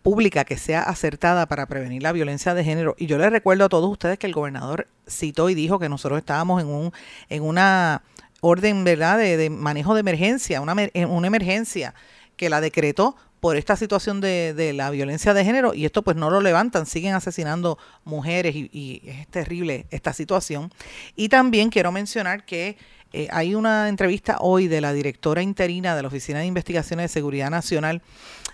pública 0.08 0.46
que 0.46 0.56
sea 0.56 0.84
acertada 0.84 1.48
para 1.48 1.66
prevenir 1.66 2.02
la 2.02 2.14
violencia 2.14 2.54
de 2.54 2.64
género. 2.64 2.96
Y 2.98 3.08
yo 3.08 3.18
les 3.18 3.30
recuerdo 3.30 3.66
a 3.66 3.68
todos 3.68 3.92
ustedes 3.92 4.18
que 4.18 4.26
el 4.26 4.32
gobernador 4.32 4.88
citó 5.06 5.50
y 5.50 5.54
dijo 5.54 5.80
que 5.80 5.90
nosotros 5.90 6.18
estábamos 6.18 6.62
en 6.62 6.70
un 6.70 6.94
en 7.28 7.44
una 7.44 8.04
orden 8.40 8.86
verdad 8.86 9.18
de, 9.18 9.50
manejo 9.50 9.96
de 9.96 10.00
emergencia, 10.00 10.62
una, 10.62 10.78
una 11.10 11.28
emergencia 11.28 11.94
que 12.38 12.50
la 12.50 12.62
decretó 12.62 13.18
por 13.42 13.58
esta 13.58 13.76
situación 13.76 14.22
de, 14.22 14.54
de, 14.54 14.72
la 14.72 14.92
violencia 14.92 15.34
de 15.34 15.44
género 15.44 15.74
y 15.74 15.84
esto 15.84 16.04
pues 16.04 16.16
no 16.16 16.30
lo 16.30 16.40
levantan, 16.40 16.86
siguen 16.86 17.14
asesinando 17.14 17.78
mujeres 18.06 18.56
y, 18.56 18.70
y 18.72 19.02
es 19.10 19.28
terrible 19.28 19.88
esta 19.92 20.14
situación. 20.14 20.72
Y 21.18 21.28
también 21.28 21.70
quiero 21.70 21.92
mencionar 21.92 22.46
que 22.46 22.78
eh, 23.12 23.28
hay 23.30 23.56
una 23.56 23.90
entrevista 23.90 24.38
hoy 24.40 24.70
de 24.70 24.80
la 24.80 24.94
directora 24.94 25.42
interina 25.42 25.98
de 25.98 26.02
la 26.02 26.08
Oficina 26.08 26.40
de 26.40 26.46
Investigaciones 26.46 27.06
de 27.06 27.14
Seguridad 27.14 27.50
Nacional 27.50 28.02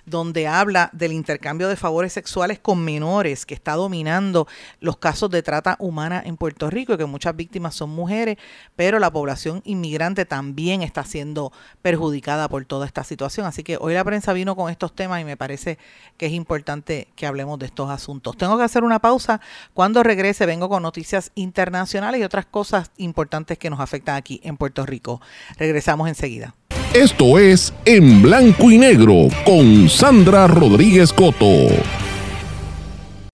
donde 0.05 0.47
habla 0.47 0.89
del 0.93 1.13
intercambio 1.13 1.67
de 1.69 1.75
favores 1.75 2.13
sexuales 2.13 2.59
con 2.59 2.83
menores 2.83 3.45
que 3.45 3.53
está 3.53 3.73
dominando 3.73 4.47
los 4.79 4.97
casos 4.97 5.29
de 5.29 5.43
trata 5.43 5.75
humana 5.79 6.21
en 6.25 6.37
Puerto 6.37 6.69
Rico 6.69 6.93
y 6.93 6.97
que 6.97 7.05
muchas 7.05 7.35
víctimas 7.35 7.75
son 7.75 7.89
mujeres, 7.89 8.37
pero 8.75 8.99
la 8.99 9.11
población 9.11 9.61
inmigrante 9.65 10.25
también 10.25 10.81
está 10.81 11.03
siendo 11.03 11.51
perjudicada 11.81 12.49
por 12.49 12.65
toda 12.65 12.85
esta 12.85 13.03
situación. 13.03 13.45
Así 13.45 13.63
que 13.63 13.77
hoy 13.79 13.93
la 13.93 14.03
prensa 14.03 14.33
vino 14.33 14.55
con 14.55 14.69
estos 14.69 14.93
temas 14.93 15.21
y 15.21 15.25
me 15.25 15.37
parece 15.37 15.77
que 16.17 16.25
es 16.25 16.33
importante 16.33 17.07
que 17.15 17.25
hablemos 17.25 17.59
de 17.59 17.67
estos 17.67 17.89
asuntos. 17.89 18.37
Tengo 18.37 18.57
que 18.57 18.63
hacer 18.63 18.83
una 18.83 18.99
pausa. 18.99 19.41
Cuando 19.73 20.03
regrese 20.03 20.45
vengo 20.45 20.69
con 20.69 20.83
noticias 20.83 21.31
internacionales 21.35 22.19
y 22.19 22.23
otras 22.23 22.45
cosas 22.45 22.91
importantes 22.97 23.57
que 23.57 23.69
nos 23.69 23.79
afectan 23.79 24.15
aquí 24.15 24.41
en 24.43 24.57
Puerto 24.57 24.85
Rico. 24.85 25.21
Regresamos 25.57 26.07
enseguida. 26.07 26.55
Esto 26.93 27.39
es 27.39 27.73
En 27.85 28.21
Blanco 28.21 28.69
y 28.69 28.77
Negro 28.77 29.27
con 29.45 29.89
Sandra 29.89 30.45
Rodríguez 30.45 31.11
Coto. 31.11 31.47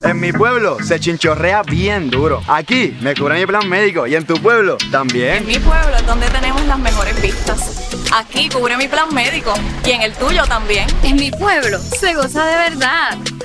En 0.02 0.18
mi 0.18 0.32
pueblo 0.32 0.78
se 0.82 0.98
chinchorrea 0.98 1.64
bien 1.64 2.10
duro. 2.10 2.42
Aquí 2.48 2.98
me 3.02 3.14
cubren 3.14 3.38
mi 3.38 3.46
plan 3.46 3.68
médico 3.68 4.08
y 4.08 4.16
en 4.16 4.24
tu 4.24 4.36
pueblo 4.36 4.78
también. 4.92 5.40
En 5.40 5.46
mi 5.46 5.60
pueblo 5.60 5.94
es 5.98 6.08
donde 6.08 6.28
tenemos 6.28 6.66
las 6.68 6.80
mejores 6.80 7.22
vistas. 7.22 7.90
Aquí 8.14 8.48
cubre 8.48 8.78
mi 8.78 8.88
plan 8.88 9.14
médico 9.14 9.54
y 9.86 9.92
en 9.92 10.04
el 10.04 10.14
tuyo 10.14 10.46
también. 10.46 10.88
En 11.04 11.18
mi 11.18 11.30
pueblo 11.30 11.80
se 11.80 12.14
goza 12.14 12.46
de 12.46 12.56
verdad. 12.70 13.18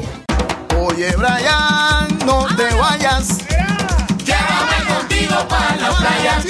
Oye, 0.80 1.12
Brian, 1.16 2.08
no 2.26 2.46
te 2.56 2.74
vayas. 2.76 3.40
Llévame 4.26 4.78
contigo 4.88 5.36
para 5.48 5.76
la 5.78 5.90
playa. 5.98 6.42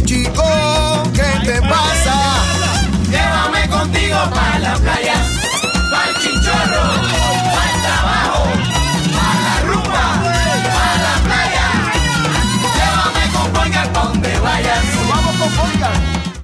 Chico 0.00 0.42
para 4.30 4.58
la 4.58 4.74
playa, 4.76 5.01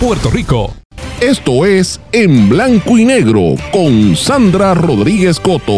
Puerto 0.00 0.28
Rico. 0.28 0.74
Esto 1.22 1.64
es 1.64 1.98
En 2.12 2.50
Blanco 2.50 2.98
y 2.98 3.06
Negro 3.06 3.54
con 3.72 4.14
Sandra 4.14 4.74
Rodríguez 4.74 5.40
Coto. 5.40 5.72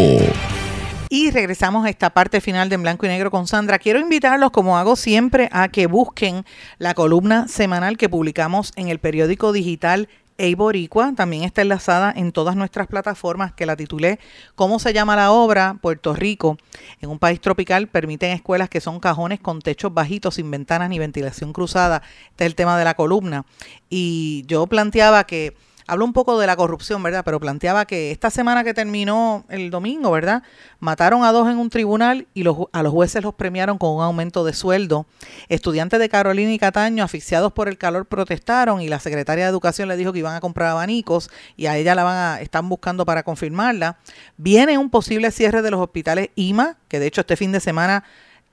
Y 1.07 1.31
regresamos 1.31 1.85
a 1.85 1.89
esta 1.89 2.09
parte 2.09 2.41
final 2.41 2.67
de 2.67 2.75
En 2.75 2.81
Blanco 2.81 3.05
y 3.05 3.09
Negro 3.09 3.31
con 3.31 3.47
Sandra. 3.47 3.79
Quiero 3.79 3.97
invitarlos, 3.97 4.51
como 4.51 4.77
hago 4.77 4.97
siempre, 4.97 5.47
a 5.53 5.69
que 5.69 5.87
busquen 5.87 6.43
la 6.79 6.95
columna 6.95 7.47
semanal 7.47 7.97
que 7.97 8.09
publicamos 8.09 8.73
en 8.75 8.89
el 8.89 8.99
periódico 8.99 9.53
digital 9.53 10.09
Eiboricua, 10.39 11.13
también 11.15 11.43
está 11.43 11.61
enlazada 11.61 12.13
en 12.15 12.31
todas 12.31 12.55
nuestras 12.55 12.87
plataformas 12.87 13.53
que 13.53 13.65
la 13.65 13.75
titulé 13.75 14.19
¿Cómo 14.55 14.79
se 14.79 14.93
llama 14.93 15.15
la 15.15 15.31
obra? 15.31 15.77
Puerto 15.81 16.13
Rico. 16.13 16.57
En 17.01 17.09
un 17.09 17.19
país 17.19 17.41
tropical 17.41 17.87
permiten 17.87 18.31
escuelas 18.31 18.69
que 18.69 18.79
son 18.81 18.99
cajones 18.99 19.39
con 19.41 19.61
techos 19.61 19.93
bajitos, 19.93 20.35
sin 20.35 20.49
ventanas 20.49 20.89
ni 20.89 20.97
ventilación 20.97 21.51
cruzada. 21.51 22.01
Este 22.29 22.45
es 22.45 22.47
el 22.47 22.55
tema 22.55 22.77
de 22.77 22.85
la 22.85 22.93
columna. 22.93 23.45
Y 23.89 24.45
yo 24.47 24.65
planteaba 24.67 25.25
que 25.25 25.55
hablo 25.89 26.05
un 26.05 26.13
poco 26.13 26.39
de 26.39 26.47
la 26.47 26.55
corrupción, 26.55 27.01
¿verdad? 27.01 27.23
Pero 27.25 27.39
planteaba 27.39 27.85
que 27.85 28.11
esta 28.11 28.29
semana 28.29 28.63
que 28.63 28.73
terminó 28.73 29.43
el 29.49 29.71
domingo, 29.71 30.11
¿verdad? 30.11 30.43
Mataron 30.79 31.23
a 31.23 31.31
dos 31.31 31.49
en 31.49 31.57
un 31.57 31.69
tribunal 31.69 32.27
y 32.33 32.43
los, 32.43 32.57
a 32.71 32.83
los 32.83 32.93
jueces 32.93 33.23
los 33.23 33.33
premiaron 33.33 33.77
con 33.77 33.95
un 33.95 34.03
aumento 34.03 34.43
de 34.45 34.53
sueldo. 34.53 35.07
Estudiantes 35.49 35.99
de 35.99 36.07
Carolina 36.07 36.53
y 36.53 36.59
Cataño, 36.59 37.03
asfixiados 37.03 37.51
por 37.53 37.67
el 37.67 37.77
calor, 37.77 38.05
protestaron 38.05 38.81
y 38.81 38.87
la 38.87 38.99
secretaria 38.99 39.45
de 39.45 39.49
Educación 39.49 39.87
le 39.87 39.97
dijo 39.97 40.13
que 40.13 40.19
iban 40.19 40.35
a 40.35 40.39
comprar 40.39 40.69
abanicos 40.69 41.29
y 41.57 41.65
a 41.65 41.75
ella 41.77 41.95
la 41.95 42.03
van 42.03 42.17
a, 42.17 42.41
están 42.41 42.69
buscando 42.69 43.05
para 43.05 43.23
confirmarla. 43.23 43.97
Viene 44.37 44.77
un 44.77 44.89
posible 44.89 45.31
cierre 45.31 45.61
de 45.61 45.71
los 45.71 45.81
hospitales 45.81 46.29
IMA, 46.35 46.77
que 46.87 46.99
de 46.99 47.07
hecho 47.07 47.21
este 47.21 47.35
fin 47.35 47.51
de 47.51 47.59
semana 47.59 48.03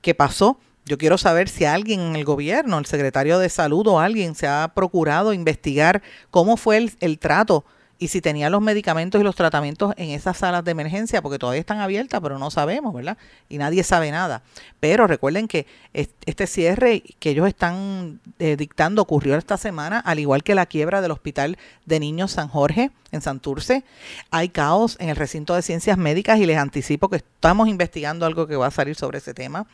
que 0.00 0.14
pasó, 0.14 0.58
yo 0.86 0.98
quiero 0.98 1.18
saber 1.18 1.48
si 1.48 1.64
alguien 1.64 2.00
en 2.00 2.16
el 2.16 2.24
gobierno, 2.24 2.78
el 2.78 2.86
secretario 2.86 3.38
de 3.38 3.48
salud 3.48 3.86
o 3.88 3.98
alguien 3.98 4.34
se 4.34 4.46
ha 4.46 4.72
procurado 4.74 5.32
investigar 5.32 6.00
cómo 6.30 6.56
fue 6.56 6.76
el, 6.78 6.92
el 7.00 7.18
trato 7.18 7.64
y 7.98 8.08
si 8.08 8.20
tenía 8.20 8.50
los 8.50 8.60
medicamentos 8.60 9.20
y 9.20 9.24
los 9.24 9.34
tratamientos 9.34 9.94
en 9.96 10.10
esas 10.10 10.36
salas 10.36 10.64
de 10.64 10.70
emergencia, 10.70 11.22
porque 11.22 11.38
todavía 11.38 11.60
están 11.60 11.80
abiertas, 11.80 12.20
pero 12.20 12.38
no 12.38 12.50
sabemos, 12.50 12.94
¿verdad? 12.94 13.16
Y 13.48 13.58
nadie 13.58 13.82
sabe 13.82 14.10
nada. 14.10 14.42
Pero 14.80 15.06
recuerden 15.06 15.48
que 15.48 15.66
este 15.92 16.46
cierre 16.46 17.02
que 17.18 17.30
ellos 17.30 17.48
están 17.48 18.20
eh, 18.38 18.56
dictando 18.56 19.02
ocurrió 19.02 19.36
esta 19.36 19.56
semana, 19.56 19.98
al 19.98 20.18
igual 20.18 20.42
que 20.42 20.54
la 20.54 20.66
quiebra 20.66 21.00
del 21.00 21.10
Hospital 21.10 21.56
de 21.86 22.00
Niños 22.00 22.32
San 22.32 22.48
Jorge 22.48 22.90
en 23.12 23.22
Santurce. 23.22 23.84
Hay 24.30 24.50
caos 24.50 24.96
en 25.00 25.08
el 25.08 25.16
recinto 25.16 25.54
de 25.54 25.62
ciencias 25.62 25.96
médicas 25.96 26.38
y 26.38 26.46
les 26.46 26.58
anticipo 26.58 27.08
que 27.08 27.16
estamos 27.16 27.68
investigando 27.68 28.26
algo 28.26 28.46
que 28.46 28.56
va 28.56 28.66
a 28.66 28.70
salir 28.70 28.96
sobre 28.96 29.18
ese 29.18 29.32
tema. 29.32 29.66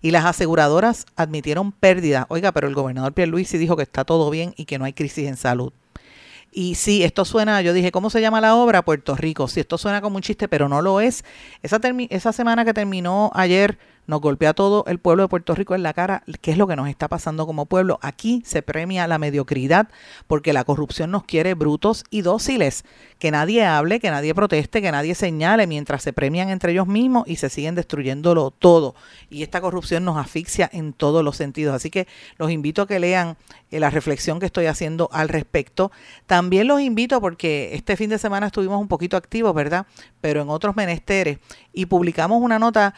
Y 0.00 0.12
las 0.12 0.24
aseguradoras 0.24 1.06
admitieron 1.16 1.72
pérdida. 1.72 2.26
Oiga, 2.28 2.52
pero 2.52 2.68
el 2.68 2.74
gobernador 2.74 3.12
Pierluisi 3.12 3.58
dijo 3.58 3.76
que 3.76 3.82
está 3.82 4.04
todo 4.04 4.30
bien 4.30 4.54
y 4.56 4.64
que 4.66 4.78
no 4.78 4.84
hay 4.84 4.92
crisis 4.92 5.28
en 5.28 5.36
salud. 5.36 5.72
Y 6.56 6.76
sí, 6.76 7.02
esto 7.02 7.24
suena, 7.24 7.60
yo 7.62 7.72
dije, 7.72 7.90
¿cómo 7.90 8.10
se 8.10 8.20
llama 8.20 8.40
la 8.40 8.54
obra? 8.54 8.84
Puerto 8.84 9.16
Rico. 9.16 9.48
Sí, 9.48 9.58
esto 9.58 9.76
suena 9.76 10.00
como 10.00 10.16
un 10.16 10.22
chiste, 10.22 10.46
pero 10.46 10.68
no 10.68 10.82
lo 10.82 11.00
es. 11.00 11.24
Esa, 11.62 11.80
esa 12.10 12.32
semana 12.32 12.64
que 12.64 12.72
terminó 12.72 13.32
ayer 13.34 13.76
nos 14.06 14.20
golpea 14.20 14.50
a 14.50 14.54
todo 14.54 14.84
el 14.86 14.98
pueblo 14.98 15.24
de 15.24 15.28
Puerto 15.28 15.54
Rico 15.54 15.74
en 15.74 15.82
la 15.82 15.92
cara 15.92 16.22
qué 16.40 16.50
es 16.50 16.58
lo 16.58 16.66
que 16.66 16.76
nos 16.76 16.88
está 16.88 17.08
pasando 17.08 17.46
como 17.46 17.66
pueblo. 17.66 17.98
Aquí 18.02 18.42
se 18.44 18.62
premia 18.62 19.06
la 19.06 19.18
mediocridad 19.18 19.88
porque 20.26 20.52
la 20.52 20.64
corrupción 20.64 21.10
nos 21.10 21.24
quiere 21.24 21.54
brutos 21.54 22.04
y 22.10 22.22
dóciles. 22.22 22.84
Que 23.18 23.30
nadie 23.30 23.64
hable, 23.64 24.00
que 24.00 24.10
nadie 24.10 24.34
proteste, 24.34 24.82
que 24.82 24.92
nadie 24.92 25.14
señale 25.14 25.66
mientras 25.66 26.02
se 26.02 26.12
premian 26.12 26.50
entre 26.50 26.72
ellos 26.72 26.86
mismos 26.86 27.24
y 27.26 27.36
se 27.36 27.48
siguen 27.48 27.74
destruyéndolo 27.74 28.50
todo. 28.50 28.94
Y 29.30 29.42
esta 29.42 29.60
corrupción 29.60 30.04
nos 30.04 30.16
asfixia 30.16 30.68
en 30.72 30.92
todos 30.92 31.24
los 31.24 31.36
sentidos. 31.36 31.74
Así 31.74 31.90
que 31.90 32.06
los 32.36 32.50
invito 32.50 32.82
a 32.82 32.86
que 32.86 32.98
lean 32.98 33.36
eh, 33.70 33.80
la 33.80 33.90
reflexión 33.90 34.40
que 34.40 34.46
estoy 34.46 34.66
haciendo 34.66 35.08
al 35.12 35.28
respecto. 35.28 35.90
También 36.26 36.68
los 36.68 36.80
invito 36.80 37.20
porque 37.20 37.70
este 37.74 37.96
fin 37.96 38.10
de 38.10 38.18
semana 38.18 38.46
estuvimos 38.46 38.80
un 38.80 38.88
poquito 38.88 39.16
activos, 39.16 39.54
¿verdad? 39.54 39.86
Pero 40.20 40.42
en 40.42 40.50
otros 40.50 40.76
menesteres 40.76 41.38
y 41.72 41.86
publicamos 41.86 42.42
una 42.42 42.58
nota 42.58 42.94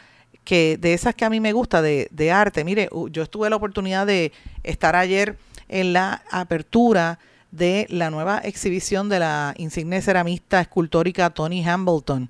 que 0.47 0.77
de 0.77 0.93
esas 0.93 1.13
que 1.13 1.25
a 1.25 1.29
mí 1.29 1.41
me 1.41 1.51
gusta 1.51 1.81
de, 1.81 2.07
de 2.09 2.31
arte. 2.31 2.63
Mire, 2.63 2.87
yo 3.11 3.21
estuve 3.21 3.49
la 3.49 3.57
oportunidad 3.57 4.07
de 4.07 4.31
estar 4.63 4.95
ayer 4.95 5.37
en 5.67 5.91
la 5.91 6.23
apertura 6.31 7.19
de 7.51 7.85
la 7.89 8.09
nueva 8.11 8.37
exhibición 8.39 9.09
de 9.09 9.19
la 9.19 9.53
insigne 9.57 10.01
ceramista 10.01 10.61
escultórica 10.61 11.31
Tony 11.31 11.67
Hambleton 11.67 12.29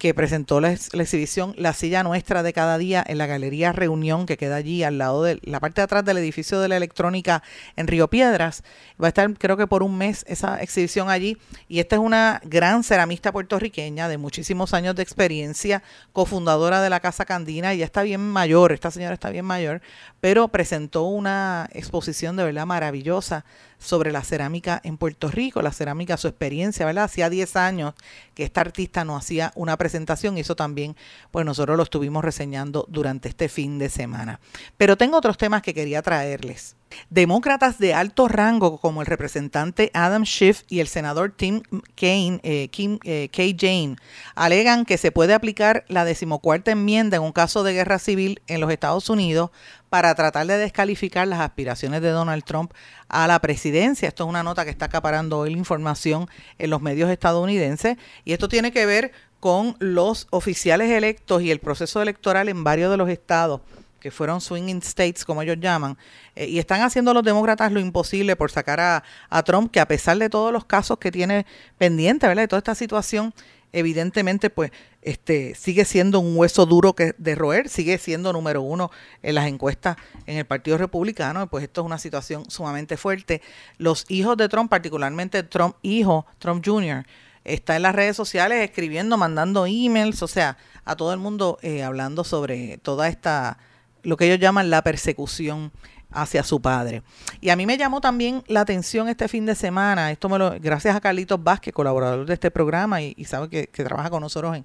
que 0.00 0.14
presentó 0.14 0.62
la, 0.62 0.72
exhibición 0.72 1.54
La 1.58 1.74
silla 1.74 2.02
nuestra 2.02 2.42
de 2.42 2.54
cada 2.54 2.78
día 2.78 3.04
en 3.06 3.18
la 3.18 3.26
Galería 3.26 3.70
Reunión, 3.72 4.24
que 4.24 4.38
queda 4.38 4.56
allí 4.56 4.82
al 4.82 4.96
lado 4.96 5.22
de 5.22 5.38
la 5.42 5.60
parte 5.60 5.82
de 5.82 5.84
atrás 5.84 6.06
del 6.06 6.16
edificio 6.16 6.58
de 6.58 6.68
la 6.68 6.78
electrónica 6.78 7.42
en 7.76 7.86
Río 7.86 8.08
Piedras. 8.08 8.64
Va 9.00 9.08
a 9.08 9.10
estar 9.10 9.30
creo 9.34 9.58
que 9.58 9.66
por 9.66 9.82
un 9.82 9.98
mes 9.98 10.24
esa 10.26 10.58
exhibición 10.62 11.10
allí. 11.10 11.36
Y 11.68 11.80
esta 11.80 11.96
es 11.96 12.00
una 12.00 12.40
gran 12.44 12.82
ceramista 12.82 13.30
puertorriqueña 13.30 14.08
de 14.08 14.16
muchísimos 14.16 14.72
años 14.72 14.96
de 14.96 15.02
experiencia, 15.02 15.82
cofundadora 16.14 16.80
de 16.80 16.88
la 16.88 17.00
Casa 17.00 17.26
Candina, 17.26 17.74
y 17.74 17.78
ya 17.78 17.84
está 17.84 18.02
bien 18.02 18.22
mayor, 18.26 18.72
esta 18.72 18.90
señora 18.90 19.12
está 19.12 19.28
bien 19.28 19.44
mayor, 19.44 19.82
pero 20.20 20.48
presentó 20.48 21.02
una 21.02 21.68
exposición 21.74 22.36
de 22.36 22.44
verdad 22.44 22.64
maravillosa 22.64 23.44
sobre 23.80 24.12
la 24.12 24.22
cerámica 24.22 24.80
en 24.84 24.96
Puerto 24.96 25.28
Rico, 25.28 25.62
la 25.62 25.72
cerámica, 25.72 26.16
su 26.16 26.28
experiencia, 26.28 26.86
¿verdad? 26.86 27.04
Hacía 27.04 27.28
10 27.28 27.56
años 27.56 27.94
que 28.34 28.44
esta 28.44 28.60
artista 28.60 29.04
no 29.04 29.16
hacía 29.16 29.52
una 29.56 29.76
presentación 29.76 30.36
y 30.38 30.42
eso 30.42 30.54
también, 30.54 30.96
pues 31.30 31.44
nosotros 31.44 31.76
lo 31.76 31.82
estuvimos 31.82 32.24
reseñando 32.24 32.86
durante 32.88 33.28
este 33.28 33.48
fin 33.48 33.78
de 33.78 33.88
semana. 33.88 34.38
Pero 34.76 34.96
tengo 34.96 35.16
otros 35.16 35.38
temas 35.38 35.62
que 35.62 35.74
quería 35.74 36.02
traerles. 36.02 36.76
Demócratas 37.08 37.78
de 37.78 37.94
alto 37.94 38.28
rango 38.28 38.78
como 38.78 39.00
el 39.00 39.06
representante 39.06 39.90
Adam 39.94 40.24
Schiff 40.24 40.62
y 40.68 40.80
el 40.80 40.88
senador 40.88 41.32
Tim 41.36 41.62
Kaine, 41.94 42.40
eh, 42.42 42.68
Kim, 42.68 42.98
eh, 43.04 43.28
K. 43.32 43.42
Jane 43.58 43.96
alegan 44.34 44.84
que 44.84 44.98
se 44.98 45.12
puede 45.12 45.34
aplicar 45.34 45.84
la 45.88 46.04
decimocuarta 46.04 46.70
enmienda 46.70 47.16
en 47.16 47.22
un 47.22 47.32
caso 47.32 47.62
de 47.62 47.72
guerra 47.72 47.98
civil 47.98 48.42
en 48.46 48.60
los 48.60 48.70
Estados 48.70 49.08
Unidos 49.10 49.50
para 49.88 50.14
tratar 50.14 50.46
de 50.46 50.56
descalificar 50.56 51.26
las 51.26 51.40
aspiraciones 51.40 52.00
de 52.00 52.10
Donald 52.10 52.44
Trump 52.44 52.72
a 53.08 53.26
la 53.26 53.40
presidencia. 53.40 54.08
Esto 54.08 54.24
es 54.24 54.28
una 54.28 54.42
nota 54.42 54.64
que 54.64 54.70
está 54.70 54.86
acaparando 54.86 55.38
hoy 55.38 55.50
la 55.50 55.58
información 55.58 56.28
en 56.58 56.70
los 56.70 56.80
medios 56.80 57.10
estadounidenses 57.10 57.98
y 58.24 58.32
esto 58.32 58.48
tiene 58.48 58.72
que 58.72 58.86
ver 58.86 59.12
con 59.40 59.74
los 59.78 60.28
oficiales 60.30 60.90
electos 60.90 61.42
y 61.42 61.50
el 61.50 61.60
proceso 61.60 62.00
electoral 62.02 62.48
en 62.48 62.62
varios 62.62 62.90
de 62.90 62.98
los 62.98 63.08
estados 63.08 63.62
que 64.00 64.10
fueron 64.10 64.40
swinging 64.40 64.78
states, 64.78 65.24
como 65.24 65.42
ellos 65.42 65.58
llaman, 65.60 65.96
eh, 66.34 66.46
y 66.46 66.58
están 66.58 66.82
haciendo 66.82 67.14
los 67.14 67.22
demócratas 67.22 67.70
lo 67.70 67.80
imposible 67.80 68.34
por 68.36 68.50
sacar 68.50 68.80
a, 68.80 69.04
a, 69.28 69.42
Trump, 69.42 69.70
que 69.70 69.80
a 69.80 69.86
pesar 69.86 70.18
de 70.18 70.28
todos 70.28 70.52
los 70.52 70.64
casos 70.64 70.98
que 70.98 71.12
tiene 71.12 71.46
pendiente, 71.78 72.26
¿verdad? 72.26 72.42
De 72.42 72.48
toda 72.48 72.58
esta 72.58 72.74
situación, 72.74 73.32
evidentemente, 73.72 74.50
pues, 74.50 74.72
este, 75.02 75.54
sigue 75.54 75.84
siendo 75.84 76.20
un 76.20 76.36
hueso 76.36 76.66
duro 76.66 76.94
que 76.94 77.14
de 77.16 77.34
roer, 77.34 77.68
sigue 77.68 77.96
siendo 77.98 78.32
número 78.32 78.62
uno 78.62 78.90
en 79.22 79.34
las 79.34 79.46
encuestas 79.46 79.96
en 80.26 80.36
el 80.36 80.44
Partido 80.44 80.76
Republicano, 80.76 81.46
pues 81.48 81.64
esto 81.64 81.80
es 81.80 81.86
una 81.86 81.98
situación 81.98 82.50
sumamente 82.50 82.96
fuerte. 82.96 83.40
Los 83.78 84.04
hijos 84.08 84.36
de 84.36 84.48
Trump, 84.48 84.70
particularmente 84.70 85.42
Trump 85.42 85.76
hijo, 85.82 86.26
Trump 86.38 86.64
Jr., 86.64 87.06
está 87.44 87.76
en 87.76 87.82
las 87.82 87.94
redes 87.94 88.16
sociales 88.16 88.62
escribiendo, 88.62 89.16
mandando 89.16 89.66
emails, 89.66 90.22
o 90.22 90.28
sea, 90.28 90.58
a 90.84 90.96
todo 90.96 91.12
el 91.12 91.18
mundo 91.18 91.58
eh, 91.62 91.82
hablando 91.82 92.24
sobre 92.24 92.78
toda 92.78 93.08
esta 93.08 93.58
lo 94.02 94.16
que 94.16 94.26
ellos 94.26 94.38
llaman 94.38 94.70
la 94.70 94.82
persecución 94.82 95.72
hacia 96.12 96.42
su 96.42 96.60
padre. 96.60 97.02
Y 97.40 97.50
a 97.50 97.56
mí 97.56 97.66
me 97.66 97.76
llamó 97.76 98.00
también 98.00 98.42
la 98.48 98.60
atención 98.60 99.08
este 99.08 99.28
fin 99.28 99.46
de 99.46 99.54
semana, 99.54 100.10
esto 100.10 100.28
me 100.28 100.38
lo, 100.38 100.54
gracias 100.60 100.96
a 100.96 101.00
Carlitos 101.00 101.42
Vázquez, 101.42 101.72
colaborador 101.72 102.26
de 102.26 102.34
este 102.34 102.50
programa 102.50 103.00
y, 103.00 103.24
sabe 103.24 103.48
que, 103.48 103.66
trabaja 103.84 104.10
con 104.10 104.20
nosotros 104.20 104.56
en, 104.56 104.64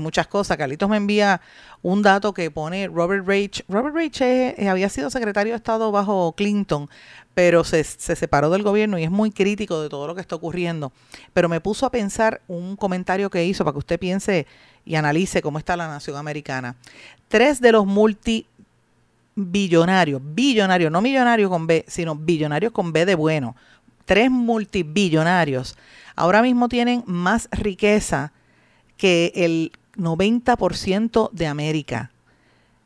muchas 0.00 0.26
cosas. 0.26 0.56
Carlitos 0.56 0.88
me 0.88 0.96
envía 0.96 1.40
un 1.82 2.02
dato 2.02 2.32
que 2.32 2.50
pone 2.50 2.88
Robert 2.88 3.26
Rage. 3.26 3.64
Robert 3.68 3.94
Rage 3.94 4.68
había 4.68 4.88
sido 4.88 5.10
secretario 5.10 5.52
de 5.52 5.58
Estado 5.58 5.92
bajo 5.92 6.34
Clinton, 6.36 6.88
pero 7.34 7.64
se, 7.64 7.84
se 7.84 8.16
separó 8.16 8.48
del 8.50 8.62
gobierno 8.62 8.98
y 8.98 9.04
es 9.04 9.10
muy 9.10 9.30
crítico 9.30 9.82
de 9.82 9.88
todo 9.88 10.06
lo 10.06 10.14
que 10.14 10.22
está 10.22 10.36
ocurriendo. 10.36 10.92
Pero 11.34 11.48
me 11.48 11.60
puso 11.60 11.84
a 11.84 11.90
pensar 11.90 12.40
un 12.48 12.76
comentario 12.76 13.28
que 13.28 13.44
hizo 13.44 13.64
para 13.64 13.74
que 13.74 13.78
usted 13.78 13.98
piense 13.98 14.46
y 14.86 14.94
analice 14.94 15.42
cómo 15.42 15.58
está 15.58 15.76
la 15.76 15.88
nación 15.88 16.16
americana. 16.16 16.76
Tres 17.28 17.60
de 17.60 17.72
los 17.72 17.86
multi 17.86 18.46
billonarios, 19.36 20.20
billonarios, 20.24 20.90
no 20.90 21.00
millonarios 21.00 21.50
con 21.50 21.66
B, 21.66 21.84
sino 21.86 22.16
billonarios 22.16 22.72
con 22.72 22.92
B 22.92 23.04
de 23.06 23.14
bueno, 23.14 23.54
tres 24.06 24.30
multibillonarios, 24.30 25.76
ahora 26.16 26.42
mismo 26.42 26.68
tienen 26.68 27.04
más 27.06 27.48
riqueza 27.52 28.32
que 28.96 29.32
el 29.36 29.72
90% 29.96 31.30
de 31.32 31.46
América. 31.46 32.10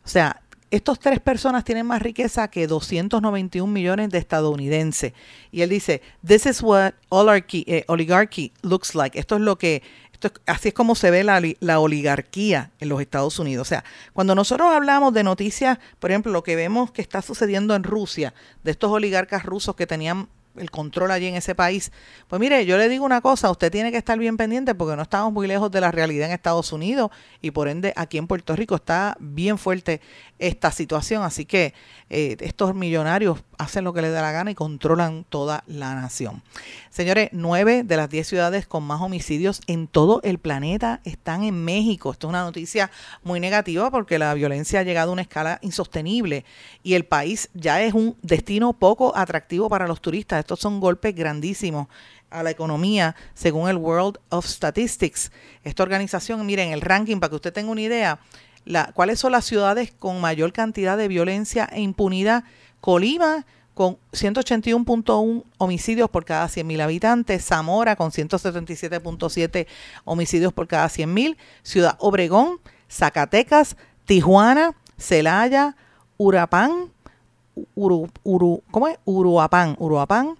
O 0.04 0.08
sea, 0.08 0.42
estos 0.70 0.98
tres 1.00 1.20
personas 1.20 1.64
tienen 1.64 1.86
más 1.86 2.00
riqueza 2.02 2.48
que 2.48 2.66
291 2.66 3.72
millones 3.72 4.10
de 4.10 4.18
estadounidenses. 4.18 5.12
Y 5.50 5.62
él 5.62 5.70
dice, 5.70 6.00
this 6.26 6.46
is 6.46 6.62
what 6.62 6.94
oligarchy, 7.08 7.64
eh, 7.66 7.84
oligarchy 7.88 8.52
looks 8.62 8.94
like. 8.94 9.18
Esto 9.18 9.36
es 9.36 9.42
lo 9.42 9.56
que, 9.56 9.82
así 10.46 10.68
es 10.68 10.74
como 10.74 10.94
se 10.94 11.10
ve 11.10 11.24
la, 11.24 11.42
la, 11.60 11.80
oligarquía 11.80 12.70
en 12.80 12.88
los 12.88 13.00
Estados 13.00 13.38
Unidos. 13.38 13.66
O 13.66 13.68
sea, 13.68 13.84
cuando 14.12 14.34
nosotros 14.34 14.72
hablamos 14.72 15.14
de 15.14 15.24
noticias, 15.24 15.78
por 15.98 16.10
ejemplo, 16.10 16.32
lo 16.32 16.42
que 16.42 16.56
vemos 16.56 16.90
que 16.90 17.02
está 17.02 17.22
sucediendo 17.22 17.74
en 17.74 17.84
Rusia, 17.84 18.34
de 18.62 18.70
estos 18.70 18.90
oligarcas 18.90 19.44
rusos 19.44 19.76
que 19.76 19.86
tenían 19.86 20.28
el 20.56 20.70
control 20.70 21.10
allí 21.10 21.26
en 21.26 21.36
ese 21.36 21.54
país. 21.54 21.92
Pues 22.28 22.40
mire, 22.40 22.66
yo 22.66 22.76
le 22.76 22.88
digo 22.88 23.04
una 23.04 23.20
cosa, 23.20 23.50
usted 23.50 23.70
tiene 23.70 23.90
que 23.90 23.98
estar 23.98 24.18
bien 24.18 24.36
pendiente 24.36 24.74
porque 24.74 24.96
no 24.96 25.02
estamos 25.02 25.32
muy 25.32 25.46
lejos 25.46 25.70
de 25.70 25.80
la 25.80 25.90
realidad 25.90 26.26
en 26.26 26.32
Estados 26.32 26.72
Unidos 26.72 27.10
y 27.40 27.50
por 27.50 27.68
ende 27.68 27.92
aquí 27.96 28.18
en 28.18 28.26
Puerto 28.26 28.56
Rico 28.56 28.74
está 28.74 29.16
bien 29.20 29.58
fuerte 29.58 30.00
esta 30.38 30.70
situación. 30.70 31.22
Así 31.22 31.44
que 31.44 31.74
eh, 32.08 32.36
estos 32.40 32.74
millonarios 32.74 33.42
hacen 33.58 33.84
lo 33.84 33.92
que 33.92 34.02
les 34.02 34.12
da 34.12 34.22
la 34.22 34.32
gana 34.32 34.50
y 34.50 34.54
controlan 34.54 35.24
toda 35.28 35.62
la 35.66 35.94
nación. 35.94 36.42
Señores, 36.88 37.28
nueve 37.32 37.82
de 37.84 37.96
las 37.96 38.08
diez 38.10 38.26
ciudades 38.26 38.66
con 38.66 38.82
más 38.82 39.00
homicidios 39.00 39.60
en 39.66 39.86
todo 39.86 40.20
el 40.24 40.38
planeta 40.38 41.00
están 41.04 41.44
en 41.44 41.64
México. 41.64 42.10
Esto 42.10 42.26
es 42.26 42.30
una 42.30 42.42
noticia 42.42 42.90
muy 43.22 43.38
negativa 43.38 43.90
porque 43.90 44.18
la 44.18 44.34
violencia 44.34 44.80
ha 44.80 44.82
llegado 44.82 45.10
a 45.10 45.12
una 45.12 45.22
escala 45.22 45.58
insostenible 45.62 46.44
y 46.82 46.94
el 46.94 47.04
país 47.04 47.50
ya 47.54 47.82
es 47.82 47.94
un 47.94 48.16
destino 48.22 48.72
poco 48.72 49.16
atractivo 49.16 49.68
para 49.68 49.86
los 49.86 50.00
turistas. 50.00 50.39
Estos 50.40 50.60
son 50.60 50.80
golpes 50.80 51.14
grandísimos 51.14 51.88
a 52.30 52.42
la 52.42 52.50
economía 52.50 53.16
según 53.34 53.68
el 53.68 53.76
World 53.76 54.18
of 54.28 54.46
Statistics. 54.46 55.32
Esta 55.64 55.82
organización, 55.82 56.44
miren, 56.46 56.72
el 56.72 56.80
ranking, 56.80 57.18
para 57.18 57.30
que 57.30 57.36
usted 57.36 57.52
tenga 57.52 57.70
una 57.70 57.80
idea, 57.80 58.20
cuáles 58.94 59.18
son 59.18 59.32
las 59.32 59.44
ciudades 59.44 59.92
con 59.98 60.20
mayor 60.20 60.52
cantidad 60.52 60.96
de 60.96 61.08
violencia 61.08 61.68
e 61.72 61.80
impunidad. 61.80 62.44
Colima 62.80 63.46
con 63.74 63.98
181.1 64.12 65.44
homicidios 65.58 66.10
por 66.10 66.24
cada 66.24 66.46
100.000 66.46 66.82
habitantes, 66.82 67.44
Zamora 67.44 67.96
con 67.96 68.10
177.7 68.10 69.66
homicidios 70.04 70.52
por 70.52 70.66
cada 70.68 70.86
100.000, 70.88 71.36
Ciudad 71.62 71.96
Obregón, 71.98 72.60
Zacatecas, 72.90 73.76
Tijuana, 74.04 74.74
Celaya, 74.98 75.76
Urapán, 76.18 76.92
Uru, 77.74 78.08
Uru, 78.22 78.62
¿cómo 78.70 78.88
es? 78.88 78.98
Uruapán, 79.04 79.76
Uruapán, 79.78 80.36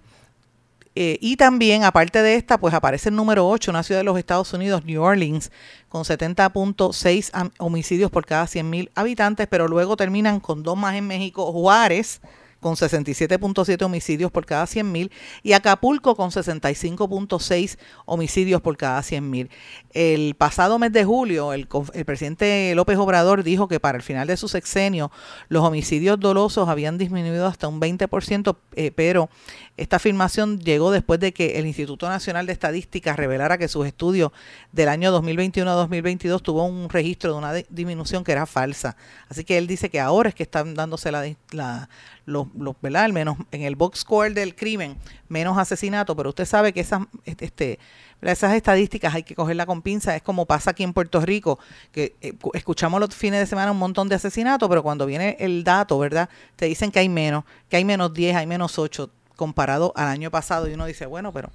eh, 0.93 1.17
y 1.21 1.37
también, 1.37 1.85
aparte 1.85 2.21
de 2.21 2.35
esta, 2.35 2.57
pues 2.59 2.73
aparece 2.73 3.09
el 3.09 3.15
número 3.15 3.47
8, 3.47 3.71
una 3.71 3.83
ciudad 3.83 4.01
de 4.01 4.03
los 4.03 4.17
Estados 4.17 4.51
Unidos, 4.53 4.83
New 4.83 5.01
Orleans, 5.01 5.51
con 5.87 6.03
70.6 6.03 7.51
homicidios 7.59 8.11
por 8.11 8.25
cada 8.25 8.45
100.000 8.45 8.89
habitantes, 8.95 9.47
pero 9.47 9.69
luego 9.69 9.95
terminan 9.95 10.41
con 10.41 10.63
dos 10.63 10.77
más 10.77 10.95
en 10.95 11.07
México, 11.07 11.49
Juárez, 11.53 12.19
con 12.61 12.75
67.7 12.75 13.83
homicidios 13.83 14.31
por 14.31 14.45
cada 14.45 14.63
100.000 14.65 15.11
y 15.43 15.53
Acapulco 15.53 16.15
con 16.15 16.29
65.6 16.29 17.77
homicidios 18.05 18.61
por 18.61 18.77
cada 18.77 19.01
100.000. 19.01 19.49
El 19.91 20.35
pasado 20.35 20.79
mes 20.79 20.93
de 20.93 21.03
julio, 21.03 21.51
el, 21.53 21.67
presidente 22.05 22.73
López 22.75 22.97
Obrador 22.97 23.43
dijo 23.43 23.67
que 23.67 23.79
para 23.79 23.97
el 23.97 24.03
final 24.03 24.27
de 24.27 24.37
su 24.37 24.47
sexenio 24.47 25.11
los 25.49 25.63
homicidios 25.65 26.19
dolosos 26.19 26.69
habían 26.69 26.97
disminuido 26.97 27.47
hasta 27.47 27.67
un 27.67 27.81
20%, 27.81 28.55
eh, 28.75 28.91
pero 28.91 29.29
esta 29.75 29.95
afirmación 29.95 30.59
llegó 30.59 30.91
después 30.91 31.19
de 31.19 31.33
que 31.33 31.57
el 31.57 31.65
Instituto 31.65 32.07
Nacional 32.07 32.45
de 32.45 32.53
Estadística 32.53 33.15
revelara 33.15 33.57
que 33.57 33.67
sus 33.67 33.87
estudios 33.87 34.31
del 34.71 34.89
año 34.89 35.11
2021 35.11 35.69
a 35.69 35.73
2022 35.73 36.43
tuvo 36.43 36.63
un 36.65 36.89
registro 36.89 37.31
de 37.31 37.37
una 37.39 37.53
disminución 37.53 38.23
que 38.23 38.31
era 38.31 38.45
falsa. 38.45 38.95
Así 39.29 39.43
que 39.43 39.57
él 39.57 39.65
dice 39.65 39.89
que 39.89 39.99
ahora 39.99 40.29
es 40.29 40.35
que 40.35 40.43
están 40.43 40.75
dándose 40.75 41.11
la, 41.11 41.25
la 41.51 41.89
los, 42.25 42.47
los, 42.57 42.75
¿verdad? 42.81 43.03
Al 43.03 43.13
menos 43.13 43.37
en 43.51 43.63
el 43.63 43.75
box 43.75 43.99
score 43.99 44.33
del 44.33 44.55
crimen, 44.55 44.97
menos 45.27 45.57
asesinatos, 45.57 46.15
pero 46.15 46.29
usted 46.29 46.45
sabe 46.45 46.73
que 46.73 46.79
esas, 46.79 47.01
este, 47.25 47.79
esas 48.21 48.53
estadísticas 48.53 49.13
hay 49.13 49.23
que 49.23 49.35
cogerla 49.35 49.65
con 49.65 49.81
pinza, 49.81 50.15
es 50.15 50.21
como 50.21 50.45
pasa 50.45 50.71
aquí 50.71 50.83
en 50.83 50.93
Puerto 50.93 51.21
Rico, 51.21 51.59
que 51.91 52.15
eh, 52.21 52.33
escuchamos 52.53 52.99
los 52.99 53.15
fines 53.15 53.39
de 53.39 53.45
semana 53.45 53.71
un 53.71 53.79
montón 53.79 54.09
de 54.09 54.15
asesinatos, 54.15 54.69
pero 54.69 54.83
cuando 54.83 55.05
viene 55.05 55.37
el 55.39 55.63
dato, 55.63 55.97
¿verdad? 55.97 56.29
Te 56.55 56.65
dicen 56.65 56.91
que 56.91 56.99
hay 56.99 57.09
menos, 57.09 57.43
que 57.69 57.77
hay 57.77 57.85
menos 57.85 58.13
10, 58.13 58.35
hay 58.35 58.47
menos 58.47 58.77
8 58.77 59.09
comparado 59.35 59.91
al 59.95 60.07
año 60.07 60.29
pasado 60.29 60.69
y 60.69 60.73
uno 60.73 60.85
dice, 60.85 61.07
bueno, 61.07 61.33
pero 61.33 61.49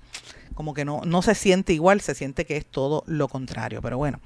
como 0.55 0.75
que 0.75 0.85
no, 0.85 1.03
no 1.05 1.23
se 1.23 1.35
siente 1.35 1.73
igual, 1.73 2.01
se 2.01 2.15
siente 2.15 2.47
que 2.47 2.57
es 2.57 2.67
todo 2.67 3.05
lo 3.07 3.29
contrario, 3.29 3.81
pero 3.83 3.99
bueno, 3.99 4.21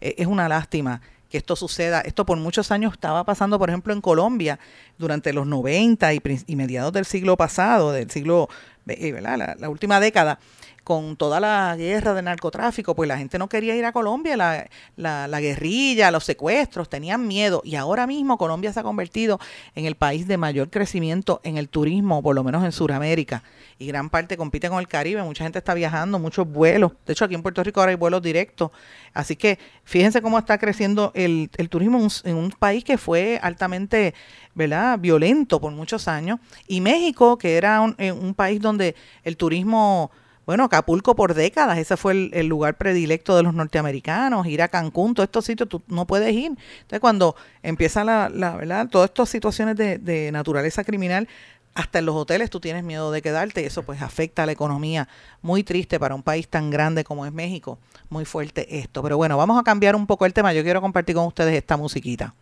eh, 0.00 0.16
es 0.18 0.26
una 0.26 0.48
lástima 0.48 1.00
esto 1.36 1.56
suceda. 1.56 2.00
Esto 2.00 2.26
por 2.26 2.38
muchos 2.38 2.70
años 2.70 2.92
estaba 2.92 3.24
pasando, 3.24 3.58
por 3.58 3.68
ejemplo, 3.70 3.92
en 3.92 4.00
Colombia 4.00 4.58
durante 4.98 5.32
los 5.32 5.46
90 5.46 6.14
y, 6.14 6.56
mediados 6.56 6.92
del 6.92 7.04
siglo 7.04 7.36
pasado, 7.36 7.92
del 7.92 8.10
siglo, 8.10 8.48
eh, 8.86 9.12
¿verdad? 9.12 9.56
La, 9.58 9.68
última 9.68 10.00
década 10.00 10.38
con 10.86 11.16
toda 11.16 11.40
la 11.40 11.74
guerra 11.76 12.14
de 12.14 12.22
narcotráfico, 12.22 12.94
pues 12.94 13.08
la 13.08 13.18
gente 13.18 13.40
no 13.40 13.48
quería 13.48 13.74
ir 13.74 13.84
a 13.84 13.90
Colombia, 13.90 14.36
la, 14.36 14.68
la, 14.94 15.26
la, 15.26 15.40
guerrilla, 15.40 16.12
los 16.12 16.22
secuestros, 16.22 16.88
tenían 16.88 17.26
miedo. 17.26 17.60
Y 17.64 17.74
ahora 17.74 18.06
mismo 18.06 18.38
Colombia 18.38 18.72
se 18.72 18.78
ha 18.78 18.84
convertido 18.84 19.40
en 19.74 19.84
el 19.84 19.96
país 19.96 20.28
de 20.28 20.36
mayor 20.36 20.70
crecimiento 20.70 21.40
en 21.42 21.56
el 21.56 21.68
turismo, 21.68 22.22
por 22.22 22.36
lo 22.36 22.44
menos 22.44 22.64
en 22.64 22.70
Sudamérica 22.70 23.42
y 23.78 23.86
gran 23.86 24.08
parte 24.10 24.36
compite 24.36 24.68
con 24.68 24.78
el 24.78 24.88
Caribe. 24.88 25.22
Mucha 25.22 25.44
gente 25.44 25.58
está 25.58 25.74
viajando, 25.74 26.18
muchos 26.18 26.48
vuelos. 26.48 26.92
De 27.04 27.12
hecho, 27.12 27.24
aquí 27.24 27.34
en 27.34 27.42
Puerto 27.42 27.62
Rico 27.62 27.80
ahora 27.80 27.90
hay 27.90 27.96
vuelos 27.96 28.22
directos. 28.22 28.70
Así 29.12 29.36
que 29.36 29.58
fíjense 29.84 30.22
cómo 30.22 30.38
está 30.38 30.58
creciendo 30.58 31.12
el, 31.14 31.50
el 31.56 31.68
turismo 31.68 32.06
en 32.24 32.36
un, 32.36 32.50
país 32.50 32.84
que 32.84 32.96
fue 32.96 33.38
altamente 33.42 34.14
¿verdad? 34.54 34.98
violento 34.98 35.60
por 35.60 35.72
muchos 35.72 36.08
años. 36.08 36.38
Y 36.66 36.80
México, 36.80 37.36
que 37.36 37.56
era 37.56 37.80
un, 37.80 37.94
eh, 37.98 38.12
un 38.12 38.34
país 38.34 38.60
donde 38.60 38.94
el 39.24 39.36
turismo 39.36 40.10
bueno, 40.46 40.64
Acapulco 40.64 41.16
por 41.16 41.34
décadas, 41.34 41.76
ese 41.76 41.96
fue 41.96 42.30
el, 42.32 42.46
lugar 42.46 42.76
predilecto 42.78 43.36
de 43.36 43.42
los 43.42 43.52
norteamericanos, 43.52 44.46
ir 44.46 44.62
a 44.62 44.68
Cancún, 44.68 45.12
todos 45.12 45.26
estos 45.26 45.44
sitios 45.44 45.68
tú 45.68 45.82
no 45.88 46.06
puedes 46.06 46.32
ir. 46.32 46.52
Entonces, 46.52 47.00
cuando 47.00 47.34
empieza 47.64 48.04
la, 48.04 48.28
¿verdad? 48.28 48.88
Todas 48.88 49.10
estas 49.10 49.28
situaciones 49.28 49.74
de, 49.76 49.98
de, 49.98 50.30
naturaleza 50.30 50.84
criminal, 50.84 51.28
hasta 51.74 51.98
en 51.98 52.06
los 52.06 52.14
hoteles 52.14 52.48
tú 52.48 52.60
tienes 52.60 52.84
miedo 52.84 53.10
de 53.10 53.20
quedarte 53.22 53.60
y 53.60 53.64
eso 53.64 53.82
pues 53.82 54.00
afecta 54.00 54.44
a 54.44 54.46
la 54.46 54.52
economía. 54.52 55.08
Muy 55.42 55.64
triste 55.64 55.98
para 55.98 56.14
un 56.14 56.22
país 56.22 56.48
tan 56.48 56.70
grande 56.70 57.02
como 57.02 57.26
es 57.26 57.32
México. 57.32 57.78
Muy 58.08 58.24
fuerte 58.24 58.78
esto. 58.78 59.02
Pero 59.02 59.16
bueno, 59.16 59.36
vamos 59.36 59.58
a 59.60 59.64
cambiar 59.64 59.96
un 59.96 60.06
poco 60.06 60.26
el 60.26 60.32
tema. 60.32 60.52
Yo 60.52 60.62
quiero 60.62 60.80
compartir 60.80 61.16
con 61.16 61.26
ustedes 61.26 61.54
esta 61.54 61.76
musiquita. 61.76 62.32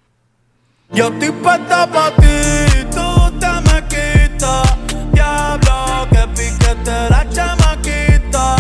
Yo 0.91 1.09
estoy 1.09 1.31
puesta 1.33 1.91
para 1.91 2.15
ti, 2.17 2.85
tú 2.93 3.39
te 3.41 3.49
me 3.73 3.89
quitas. 3.89 4.94
Que 6.11 6.27
piquete 6.29 7.11
la 7.11 7.27
chamaquita. 7.31 8.57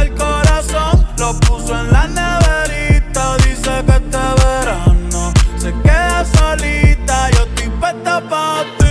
El 0.00 0.14
corazón 0.14 1.06
lo 1.18 1.38
puso 1.40 1.78
en 1.78 1.92
la 1.92 2.06
neverita. 2.06 3.36
Dice 3.38 3.84
que 3.86 3.92
este 3.96 4.18
verano 4.44 5.32
se 5.56 5.72
queda 5.82 6.24
solita. 6.24 7.30
Yo 7.30 7.42
estoy 7.44 7.68
puesta 7.80 8.20
para 8.28 8.64
ti. 8.76 8.82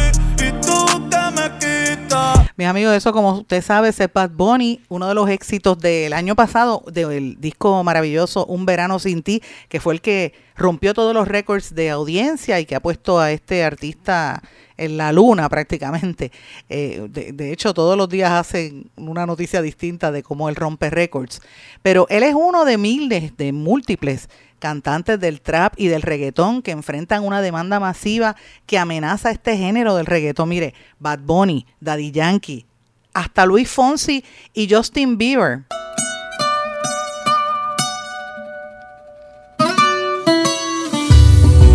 Mis 2.62 2.68
amigos, 2.68 2.94
eso 2.94 3.12
como 3.12 3.40
usted 3.40 3.64
sabe, 3.64 3.90
es 3.90 3.98
Bad 4.14 4.30
Bunny, 4.36 4.82
uno 4.88 5.08
de 5.08 5.16
los 5.16 5.28
éxitos 5.28 5.80
del 5.80 6.14
año 6.14 6.36
pasado, 6.36 6.84
del 6.94 7.42
disco 7.42 7.84
maravilloso 7.84 8.46
Un 8.46 8.68
Verano 8.68 9.00
Sin 9.00 9.24
Ti, 9.24 9.42
que 9.68 9.80
fue 9.80 9.96
el 9.96 10.02
que 10.02 10.34
rompió 10.56 10.94
todos 10.94 11.16
los 11.16 11.28
récords 11.28 11.74
de 11.74 11.90
audiencia 11.90 12.60
y 12.60 12.68
que 12.68 12.76
ha 12.76 12.80
puesto 12.80 13.20
a 13.20 13.32
este 13.32 13.64
artista 13.64 14.44
en 14.82 14.98
la 14.98 15.12
luna 15.12 15.48
prácticamente. 15.50 16.32
Eh, 16.70 17.08
de, 17.10 17.32
de, 17.32 17.54
hecho, 17.54 17.74
todos 17.74 17.98
los 17.98 18.10
días 18.10 18.32
hacen 18.32 18.90
una 18.96 19.26
noticia 19.26 19.62
distinta 19.62 20.12
de 20.12 20.24
cómo 20.24 20.50
él 20.50 20.56
rompe 20.56 20.90
récords. 20.90 21.42
Pero 21.82 22.08
él 22.10 22.24
es 22.24 22.34
uno 22.34 22.66
de 22.66 22.78
miles, 22.78 23.38
de 23.38 23.52
múltiples 23.52 24.30
cantantes 24.62 25.20
del 25.20 25.42
trap 25.42 25.74
y 25.76 25.88
del 25.88 26.04
reggaetón 26.04 26.62
que 26.62 26.72
enfrentan 26.72 27.26
una 27.26 27.42
demanda 27.42 27.80
masiva 27.80 28.36
que 28.66 28.78
amenaza 28.78 29.32
este 29.32 29.58
género 29.58 29.96
del 29.96 30.06
reggaetón. 30.06 30.48
Mire, 30.50 30.74
Bad 31.00 31.20
Bunny, 31.20 31.66
Daddy 31.82 32.12
Yankee, 32.12 32.66
hasta 33.14 33.46
Luis 33.46 33.70
Fonsi 33.70 34.24
y 34.54 34.70
Justin 34.70 35.18
Bieber. 35.18 35.64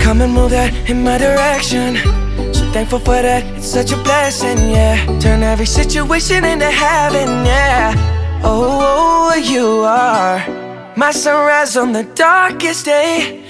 Come 0.02 0.22
and 0.22 0.32
move 0.32 0.50
that 0.52 0.72
in 0.88 1.02
my 1.02 1.18
direction. 1.18 2.25
Thankful 2.76 2.98
for 2.98 3.22
that, 3.22 3.42
it's 3.56 3.68
such 3.68 3.90
a 3.92 3.96
blessing, 4.02 4.58
yeah. 4.68 4.96
Turn 5.18 5.42
every 5.42 5.64
situation 5.64 6.44
into 6.44 6.70
heaven, 6.70 7.46
yeah. 7.46 7.94
Oh, 8.44 8.52
oh, 8.52 9.30
oh 9.32 9.34
you 9.34 9.80
are. 9.80 10.44
My 10.94 11.10
sunrise 11.10 11.78
on 11.78 11.92
the 11.92 12.04
darkest 12.14 12.84
day. 12.84 13.42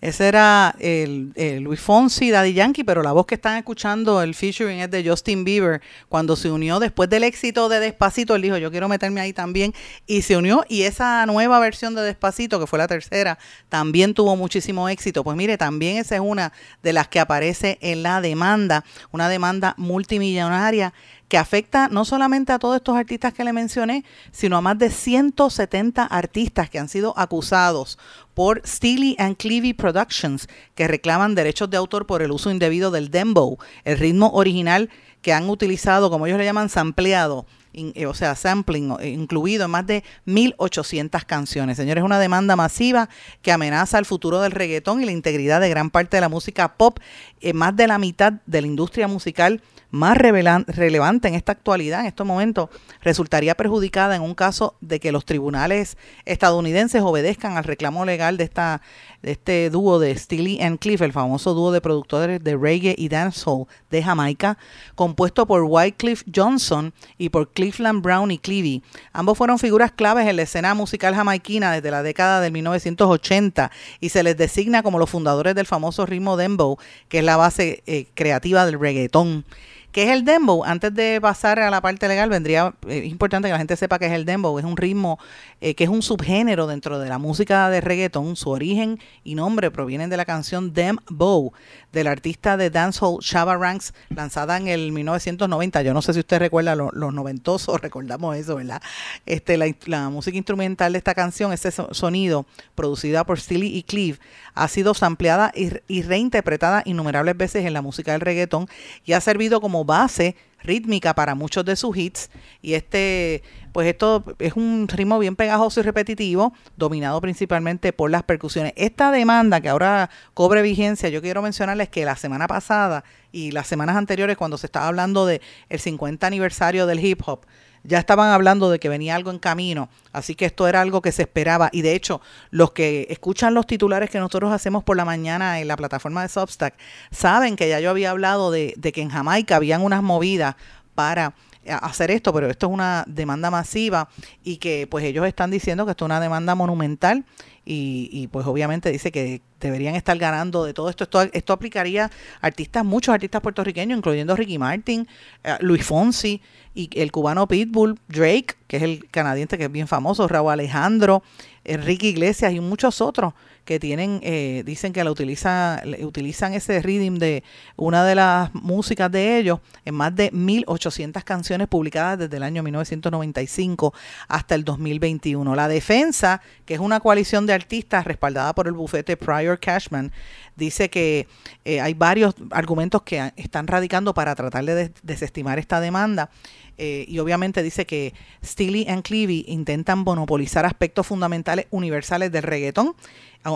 Ese 0.00 0.28
era 0.28 0.76
el, 0.78 1.32
Luis 1.60 1.80
Fonsi, 1.80 2.30
Daddy 2.30 2.52
Yankee, 2.52 2.84
pero 2.84 3.02
la 3.02 3.10
voz 3.10 3.26
que 3.26 3.34
están 3.34 3.56
escuchando, 3.56 4.22
el 4.22 4.34
featuring 4.34 4.78
es 4.78 4.90
de 4.90 5.08
Justin 5.08 5.42
Bieber, 5.42 5.80
cuando 6.08 6.36
se 6.36 6.52
unió 6.52 6.78
después 6.78 7.10
del 7.10 7.24
éxito 7.24 7.68
de 7.68 7.80
Despacito, 7.80 8.36
él 8.36 8.42
dijo, 8.42 8.56
yo 8.58 8.70
quiero 8.70 8.88
meterme 8.88 9.20
ahí 9.20 9.32
también, 9.32 9.74
y 10.06 10.22
se 10.22 10.36
unió, 10.36 10.64
y 10.68 10.82
esa 10.82 11.26
nueva 11.26 11.58
versión 11.58 11.96
de 11.96 12.02
Despacito, 12.02 12.60
que 12.60 12.68
fue 12.68 12.78
la 12.78 12.86
tercera, 12.86 13.38
también 13.68 14.14
tuvo 14.14 14.36
muchísimo 14.36 14.88
éxito. 14.88 15.24
Pues 15.24 15.36
mire, 15.36 15.58
también 15.58 15.96
esa 15.96 16.14
es 16.14 16.20
una 16.20 16.52
de 16.82 16.92
las 16.92 17.08
que 17.08 17.18
aparece 17.18 17.78
en 17.80 18.04
la 18.04 18.20
demanda, 18.20 18.84
una 19.10 19.28
demanda 19.28 19.74
multimillonaria 19.78 20.92
que 21.28 21.38
afecta 21.38 21.88
no 21.88 22.04
solamente 22.04 22.52
a 22.52 22.58
todos 22.58 22.76
estos 22.76 22.96
artistas 22.96 23.34
que 23.34 23.44
le 23.44 23.52
mencioné, 23.52 24.04
sino 24.32 24.56
a 24.56 24.60
más 24.60 24.78
de 24.78 24.90
170 24.90 26.04
artistas 26.04 26.70
que 26.70 26.78
han 26.78 26.88
sido 26.88 27.14
acusados 27.16 27.98
por 28.34 28.62
Steely 28.66 29.16
and 29.18 29.36
Clevey 29.36 29.74
Productions, 29.74 30.48
que 30.74 30.88
reclaman 30.88 31.34
derechos 31.34 31.70
de 31.70 31.76
autor 31.76 32.06
por 32.06 32.22
el 32.22 32.30
uso 32.30 32.50
indebido 32.50 32.90
del 32.90 33.10
dembow, 33.10 33.58
el 33.84 33.98
ritmo 33.98 34.30
original 34.32 34.90
que 35.22 35.32
han 35.32 35.50
utilizado, 35.50 36.10
como 36.10 36.26
ellos 36.26 36.38
le 36.38 36.44
llaman, 36.44 36.68
sampleado 36.68 37.46
eh, 37.74 38.06
o 38.06 38.14
sea, 38.14 38.34
sampling 38.34 38.94
eh, 39.00 39.10
incluido 39.10 39.66
en 39.66 39.70
más 39.70 39.86
de 39.86 40.02
1.800 40.26 41.24
canciones. 41.24 41.76
Señores, 41.76 42.02
es 42.02 42.04
una 42.04 42.18
demanda 42.18 42.56
masiva 42.56 43.08
que 43.42 43.52
amenaza 43.52 43.98
el 43.98 44.04
futuro 44.04 44.40
del 44.40 44.52
reggaetón 44.52 45.02
y 45.02 45.04
la 45.04 45.12
integridad 45.12 45.60
de 45.60 45.68
gran 45.68 45.90
parte 45.90 46.16
de 46.16 46.22
la 46.22 46.28
música 46.28 46.74
pop. 46.76 46.98
en 47.40 47.56
más 47.56 47.76
de 47.76 47.86
la 47.86 47.98
mitad 47.98 48.32
de 48.46 48.62
la 48.62 48.66
industria 48.66 49.06
musical 49.06 49.62
más 49.90 50.18
relevante 50.18 51.28
en 51.28 51.34
esta 51.34 51.52
actualidad, 51.52 52.00
en 52.00 52.06
estos 52.06 52.26
momentos, 52.26 52.68
resultaría 53.02 53.54
perjudicada 53.56 54.16
en 54.16 54.22
un 54.22 54.34
caso 54.34 54.76
de 54.80 55.00
que 55.00 55.12
los 55.12 55.24
tribunales 55.24 55.96
estadounidenses 56.26 57.02
obedezcan 57.02 57.56
al 57.56 57.64
reclamo 57.64 58.04
legal 58.04 58.36
de, 58.36 58.44
esta, 58.44 58.82
de 59.22 59.32
este 59.32 59.70
dúo 59.70 59.98
de 59.98 60.16
Steely 60.16 60.60
and 60.60 60.78
Cliff, 60.78 61.00
el 61.00 61.12
famoso 61.12 61.54
dúo 61.54 61.72
de 61.72 61.80
productores 61.80 62.42
de 62.44 62.56
reggae 62.56 62.94
y 62.98 63.08
dancehall 63.08 63.66
de 63.90 64.02
Jamaica, 64.02 64.58
compuesto 64.94 65.46
por 65.46 65.62
Wycliffe 65.62 66.24
Johnson 66.34 66.92
y 67.16 67.30
por 67.30 67.50
Cleveland 67.52 68.02
Brown 68.02 68.30
y 68.30 68.38
Clevey. 68.38 68.82
Ambos 69.12 69.38
fueron 69.38 69.58
figuras 69.58 69.92
claves 69.92 70.26
en 70.26 70.36
la 70.36 70.42
escena 70.42 70.74
musical 70.74 71.14
jamaiquina 71.14 71.72
desde 71.72 71.90
la 71.90 72.02
década 72.02 72.40
de 72.40 72.50
1980 72.50 73.70
y 74.00 74.10
se 74.10 74.22
les 74.22 74.36
designa 74.36 74.82
como 74.82 74.98
los 74.98 75.08
fundadores 75.08 75.54
del 75.54 75.66
famoso 75.66 76.04
ritmo 76.04 76.36
dembow, 76.36 76.76
que 77.08 77.20
es 77.20 77.24
la 77.24 77.36
base 77.36 77.82
eh, 77.86 78.06
creativa 78.14 78.66
del 78.66 78.78
reggaetón. 78.78 79.44
¿Qué 79.92 80.02
es 80.02 80.10
el 80.10 80.26
dembow? 80.26 80.64
Antes 80.64 80.94
de 80.94 81.18
pasar 81.18 81.58
a 81.60 81.70
la 81.70 81.80
parte 81.80 82.08
legal, 82.08 82.28
vendría, 82.28 82.74
es 82.86 83.06
importante 83.06 83.48
que 83.48 83.52
la 83.52 83.58
gente 83.58 83.74
sepa 83.74 83.98
que 83.98 84.04
es 84.06 84.12
el 84.12 84.26
dembow. 84.26 84.58
Es 84.58 84.64
un 84.66 84.76
ritmo 84.76 85.18
eh, 85.62 85.74
que 85.74 85.84
es 85.84 85.90
un 85.90 86.02
subgénero 86.02 86.66
dentro 86.66 86.98
de 86.98 87.08
la 87.08 87.16
música 87.16 87.70
de 87.70 87.80
reggaeton. 87.80 88.36
Su 88.36 88.50
origen 88.50 89.00
y 89.24 89.34
nombre 89.34 89.70
provienen 89.70 90.10
de 90.10 90.18
la 90.18 90.26
canción 90.26 90.74
Dembow 90.74 91.52
del 91.90 92.06
artista 92.06 92.58
de 92.58 92.68
dancehall 92.68 93.20
Shabba 93.22 93.56
Ranks, 93.56 93.94
lanzada 94.10 94.58
en 94.58 94.68
el 94.68 94.92
1990. 94.92 95.80
Yo 95.82 95.94
no 95.94 96.02
sé 96.02 96.12
si 96.12 96.20
usted 96.20 96.38
recuerda 96.38 96.76
los, 96.76 96.92
noventosos, 96.92 97.80
recordamos 97.82 98.36
eso, 98.36 98.56
¿verdad? 98.56 98.82
Este, 99.24 99.56
la, 99.56 100.08
música 100.10 100.36
instrumental 100.36 100.92
de 100.92 100.98
esta 100.98 101.14
canción, 101.14 101.52
ese 101.52 101.70
sonido, 101.70 102.44
producida 102.74 103.24
por 103.24 103.40
Steely 103.40 103.68
y 103.68 103.82
Cleve, 103.84 104.18
ha 104.54 104.68
sido 104.68 104.92
sampleada 104.92 105.50
y, 105.54 105.70
y 105.88 106.02
reinterpretada 106.02 106.82
innumerables 106.84 107.36
veces 107.36 107.64
en 107.64 107.72
la 107.72 107.82
música 107.82 108.12
del 108.12 108.20
reggaeton 108.20 108.68
y 109.04 109.14
ha 109.14 109.20
servido 109.20 109.60
como 109.60 109.77
base 109.84 110.36
rítmica 110.62 111.14
para 111.14 111.34
muchos 111.34 111.64
de 111.64 111.76
sus 111.76 111.96
hits 111.96 112.30
y 112.62 112.74
este 112.74 113.42
pues 113.72 113.86
esto 113.86 114.24
es 114.38 114.54
un 114.54 114.88
ritmo 114.88 115.18
bien 115.18 115.36
pegajoso 115.36 115.80
y 115.80 115.82
repetitivo 115.84 116.52
dominado 116.76 117.20
principalmente 117.20 117.92
por 117.92 118.10
las 118.10 118.24
percusiones. 118.24 118.72
Esta 118.76 119.12
demanda 119.12 119.60
que 119.60 119.68
ahora 119.68 120.10
cobre 120.34 120.62
vigencia, 120.62 121.08
yo 121.10 121.22
quiero 121.22 121.42
mencionarles 121.42 121.88
que 121.88 122.04
la 122.04 122.16
semana 122.16 122.48
pasada 122.48 123.04
y 123.30 123.52
las 123.52 123.68
semanas 123.68 123.96
anteriores 123.96 124.36
cuando 124.36 124.58
se 124.58 124.66
estaba 124.66 124.88
hablando 124.88 125.26
de 125.26 125.40
el 125.68 125.78
50 125.78 126.26
aniversario 126.26 126.86
del 126.86 127.04
hip 127.04 127.22
hop, 127.26 127.46
ya 127.84 127.98
estaban 127.98 128.30
hablando 128.30 128.70
de 128.70 128.78
que 128.78 128.88
venía 128.88 129.14
algo 129.14 129.30
en 129.30 129.38
camino, 129.38 129.88
así 130.12 130.34
que 130.34 130.44
esto 130.44 130.68
era 130.68 130.80
algo 130.80 131.02
que 131.02 131.12
se 131.12 131.22
esperaba. 131.22 131.70
Y 131.72 131.82
de 131.82 131.94
hecho 131.94 132.20
los 132.50 132.72
que 132.72 133.06
escuchan 133.10 133.54
los 133.54 133.66
titulares 133.66 134.10
que 134.10 134.18
nosotros 134.18 134.52
hacemos 134.52 134.84
por 134.84 134.96
la 134.96 135.04
mañana 135.04 135.60
en 135.60 135.68
la 135.68 135.76
plataforma 135.76 136.22
de 136.22 136.28
Substack 136.28 136.74
saben 137.10 137.56
que 137.56 137.68
ya 137.68 137.80
yo 137.80 137.90
había 137.90 138.10
hablado 138.10 138.50
de, 138.50 138.74
de 138.76 138.92
que 138.92 139.02
en 139.02 139.10
Jamaica 139.10 139.56
habían 139.56 139.82
unas 139.82 140.02
movidas 140.02 140.56
para 140.94 141.34
hacer 141.76 142.10
esto, 142.10 142.32
pero 142.32 142.48
esto 142.48 142.66
es 142.66 142.72
una 142.72 143.04
demanda 143.06 143.50
masiva 143.50 144.08
y 144.42 144.56
que 144.56 144.86
pues 144.86 145.04
ellos 145.04 145.26
están 145.26 145.50
diciendo 145.50 145.84
que 145.84 145.92
esto 145.92 146.04
es 146.04 146.06
una 146.06 146.20
demanda 146.20 146.54
monumental 146.54 147.24
y, 147.64 148.08
y, 148.12 148.28
pues 148.28 148.46
obviamente 148.46 148.90
dice 148.90 149.12
que 149.12 149.42
deberían 149.60 149.94
estar 149.94 150.16
ganando 150.16 150.64
de 150.64 150.72
todo 150.72 150.88
esto. 150.88 151.04
Esto, 151.04 151.20
esto 151.20 151.52
aplicaría 151.52 152.06
a 152.40 152.46
artistas, 152.46 152.82
muchos 152.82 153.12
artistas 153.12 153.42
puertorriqueños, 153.42 153.98
incluyendo 153.98 154.34
Ricky 154.36 154.58
Martin, 154.58 155.06
eh, 155.44 155.56
Luis 155.60 155.84
Fonsi 155.84 156.40
y 156.74 156.88
el 156.98 157.12
cubano 157.12 157.46
Pitbull, 157.46 157.98
Drake, 158.08 158.54
que 158.66 158.78
es 158.78 158.82
el 158.82 159.10
canadiense 159.10 159.58
que 159.58 159.64
es 159.64 159.72
bien 159.72 159.86
famoso, 159.86 160.26
Raúl 160.28 160.52
Alejandro, 160.52 161.22
Enrique 161.64 162.08
Iglesias 162.08 162.54
y 162.54 162.60
muchos 162.60 163.02
otros 163.02 163.34
que 163.68 163.78
tienen, 163.78 164.20
eh, 164.22 164.62
dicen 164.64 164.94
que 164.94 165.04
la 165.04 165.10
utiliza, 165.10 165.82
utilizan 166.00 166.54
ese 166.54 166.80
rhythm 166.80 167.18
de 167.18 167.44
una 167.76 168.02
de 168.02 168.14
las 168.14 168.54
músicas 168.54 169.12
de 169.12 169.36
ellos 169.36 169.60
en 169.84 169.94
más 169.94 170.16
de 170.16 170.32
1.800 170.32 171.22
canciones 171.22 171.68
publicadas 171.68 172.18
desde 172.18 172.38
el 172.38 172.44
año 172.44 172.62
1995 172.62 173.92
hasta 174.26 174.54
el 174.54 174.64
2021. 174.64 175.54
La 175.54 175.68
defensa, 175.68 176.40
que 176.64 176.72
es 176.72 176.80
una 176.80 177.00
coalición 177.00 177.44
de 177.44 177.52
artistas 177.52 178.06
respaldada 178.06 178.54
por 178.54 178.68
el 178.68 178.72
bufete 178.72 179.18
Prior 179.18 179.60
Cashman, 179.60 180.12
dice 180.56 180.88
que 180.88 181.28
eh, 181.66 181.82
hay 181.82 181.92
varios 181.92 182.34
argumentos 182.52 183.02
que 183.02 183.34
están 183.36 183.66
radicando 183.66 184.14
para 184.14 184.34
tratar 184.34 184.64
de 184.64 184.90
desestimar 185.02 185.58
esta 185.58 185.78
demanda. 185.78 186.30
Eh, 186.78 187.04
y 187.08 187.18
obviamente 187.18 187.62
dice 187.62 187.86
que 187.86 188.14
Steely 188.42 188.86
and 188.88 189.02
Clevey 189.02 189.44
intentan 189.48 189.98
monopolizar 189.98 190.64
aspectos 190.64 191.06
fundamentales 191.06 191.66
universales 191.70 192.30
del 192.30 192.44
reggaetón 192.44 192.94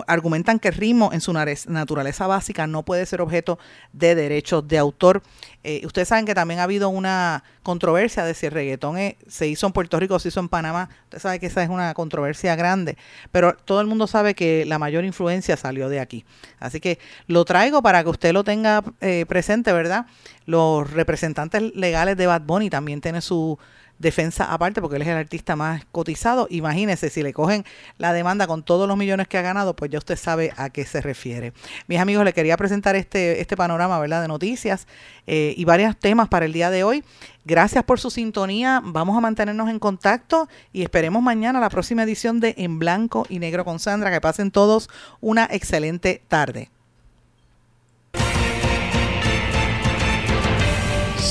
argumentan 0.07 0.59
que 0.59 0.69
el 0.69 0.75
ritmo 0.75 1.11
en 1.13 1.21
su 1.21 1.33
naturaleza 1.33 2.27
básica 2.27 2.67
no 2.67 2.83
puede 2.83 3.05
ser 3.07 3.21
objeto 3.21 3.59
de 3.93 4.15
derechos 4.15 4.67
de 4.67 4.79
autor. 4.79 5.23
Eh, 5.65 5.83
ustedes 5.85 6.09
saben 6.09 6.25
que 6.25 6.35
también 6.35 6.61
ha 6.61 6.65
habido 6.65 6.89
una 6.89 7.45
controversia 7.63 8.25
de 8.25 8.35
si 8.35 8.47
el 8.47 8.53
reggaetón 8.53 8.97
se 9.27 9.47
hizo 9.47 9.67
en 9.67 9.73
Puerto 9.73 9.99
Rico 9.99 10.15
o 10.15 10.19
se 10.19 10.29
hizo 10.29 10.41
en 10.41 10.49
Panamá. 10.49 10.89
Usted 11.05 11.19
sabe 11.19 11.41
que 11.41 11.47
esa 11.47 11.63
es 11.63 11.69
una 11.69 11.95
controversia 11.95 12.57
grande, 12.57 12.97
pero 13.31 13.55
todo 13.55 13.81
el 13.81 13.87
mundo 13.87 14.07
sabe 14.07 14.35
que 14.35 14.65
la 14.67 14.79
mayor 14.79 15.05
influencia 15.05 15.57
salió 15.57 15.89
de 15.89 16.01
aquí. 16.01 16.25
Así 16.59 16.81
que 16.81 16.99
lo 17.27 17.45
traigo 17.45 17.83
para 17.83 18.03
que 18.03 18.11
usted 18.11 18.33
lo 18.33 18.45
tenga 18.45 18.83
eh, 19.01 19.27
presente, 19.29 19.73
¿verdad? 19.73 20.07
Los 20.47 20.91
representantes 20.91 21.75
legales 21.75 22.17
de 22.17 22.27
Bad 22.27 22.43
Bunny 22.43 22.71
también 22.71 23.01
tienen 23.01 23.23
su 23.23 23.59
defensa 24.03 24.53
aparte, 24.53 24.83
porque 24.83 24.97
él 24.97 25.03
es 25.03 25.09
el 25.09 25.17
artista 25.17 25.57
más 25.57 25.87
cotizado. 25.91 26.47
Imagínese, 26.51 27.09
si 27.09 27.23
le 27.23 27.33
cogen 27.33 27.65
la 27.97 28.13
demanda 28.13 28.47
con 28.47 28.63
todos 28.63 28.87
los 28.87 28.99
millones 28.99 29.29
que 29.29 29.39
ha 29.39 29.43
ganado, 29.43 29.75
pues 29.75 29.91
ya 29.91 29.99
usted 29.99 30.17
sabe 30.17 30.53
a 30.57 30.69
qué 30.69 30.85
se 30.85 31.01
refiere. 31.01 31.55
Mis 31.87 31.99
amigos, 31.99 32.25
le 32.25 32.35
quería 32.35 32.57
presentar 32.59 32.97
este, 32.97 33.41
este 33.41 33.57
panorama 33.57 33.99
¿verdad? 33.99 34.21
de 34.21 34.29
noticias 34.29 34.87
eh, 35.27 35.55
y 35.57 35.65
varios 35.65 35.97
temas 35.97 36.29
para 36.29 36.45
el 36.45 36.53
día 36.53 36.71
de 36.71 36.85
hoy. 36.85 37.05
Gracias 37.45 37.83
por 37.85 37.99
su 37.99 38.11
sintonía. 38.11 38.83
Vamos 38.85 39.17
a 39.17 39.21
mantenernos 39.21 39.71
en 39.71 39.79
contacto 39.79 40.49
y 40.73 40.83
esperemos 40.83 41.23
mañana 41.23 41.61
la 41.61 41.71
próxima 41.71 42.03
edición 42.03 42.41
de 42.41 42.55
En 42.59 42.79
Blanco 42.79 43.27
y 43.29 43.39
Negro 43.39 43.65
con 43.65 43.79
Sandra. 43.79 44.11
Que 44.11 44.21
pasen 44.21 44.51
todos 44.51 44.91
una 45.21 45.49
excelente 45.51 46.23
tarde. 46.29 46.71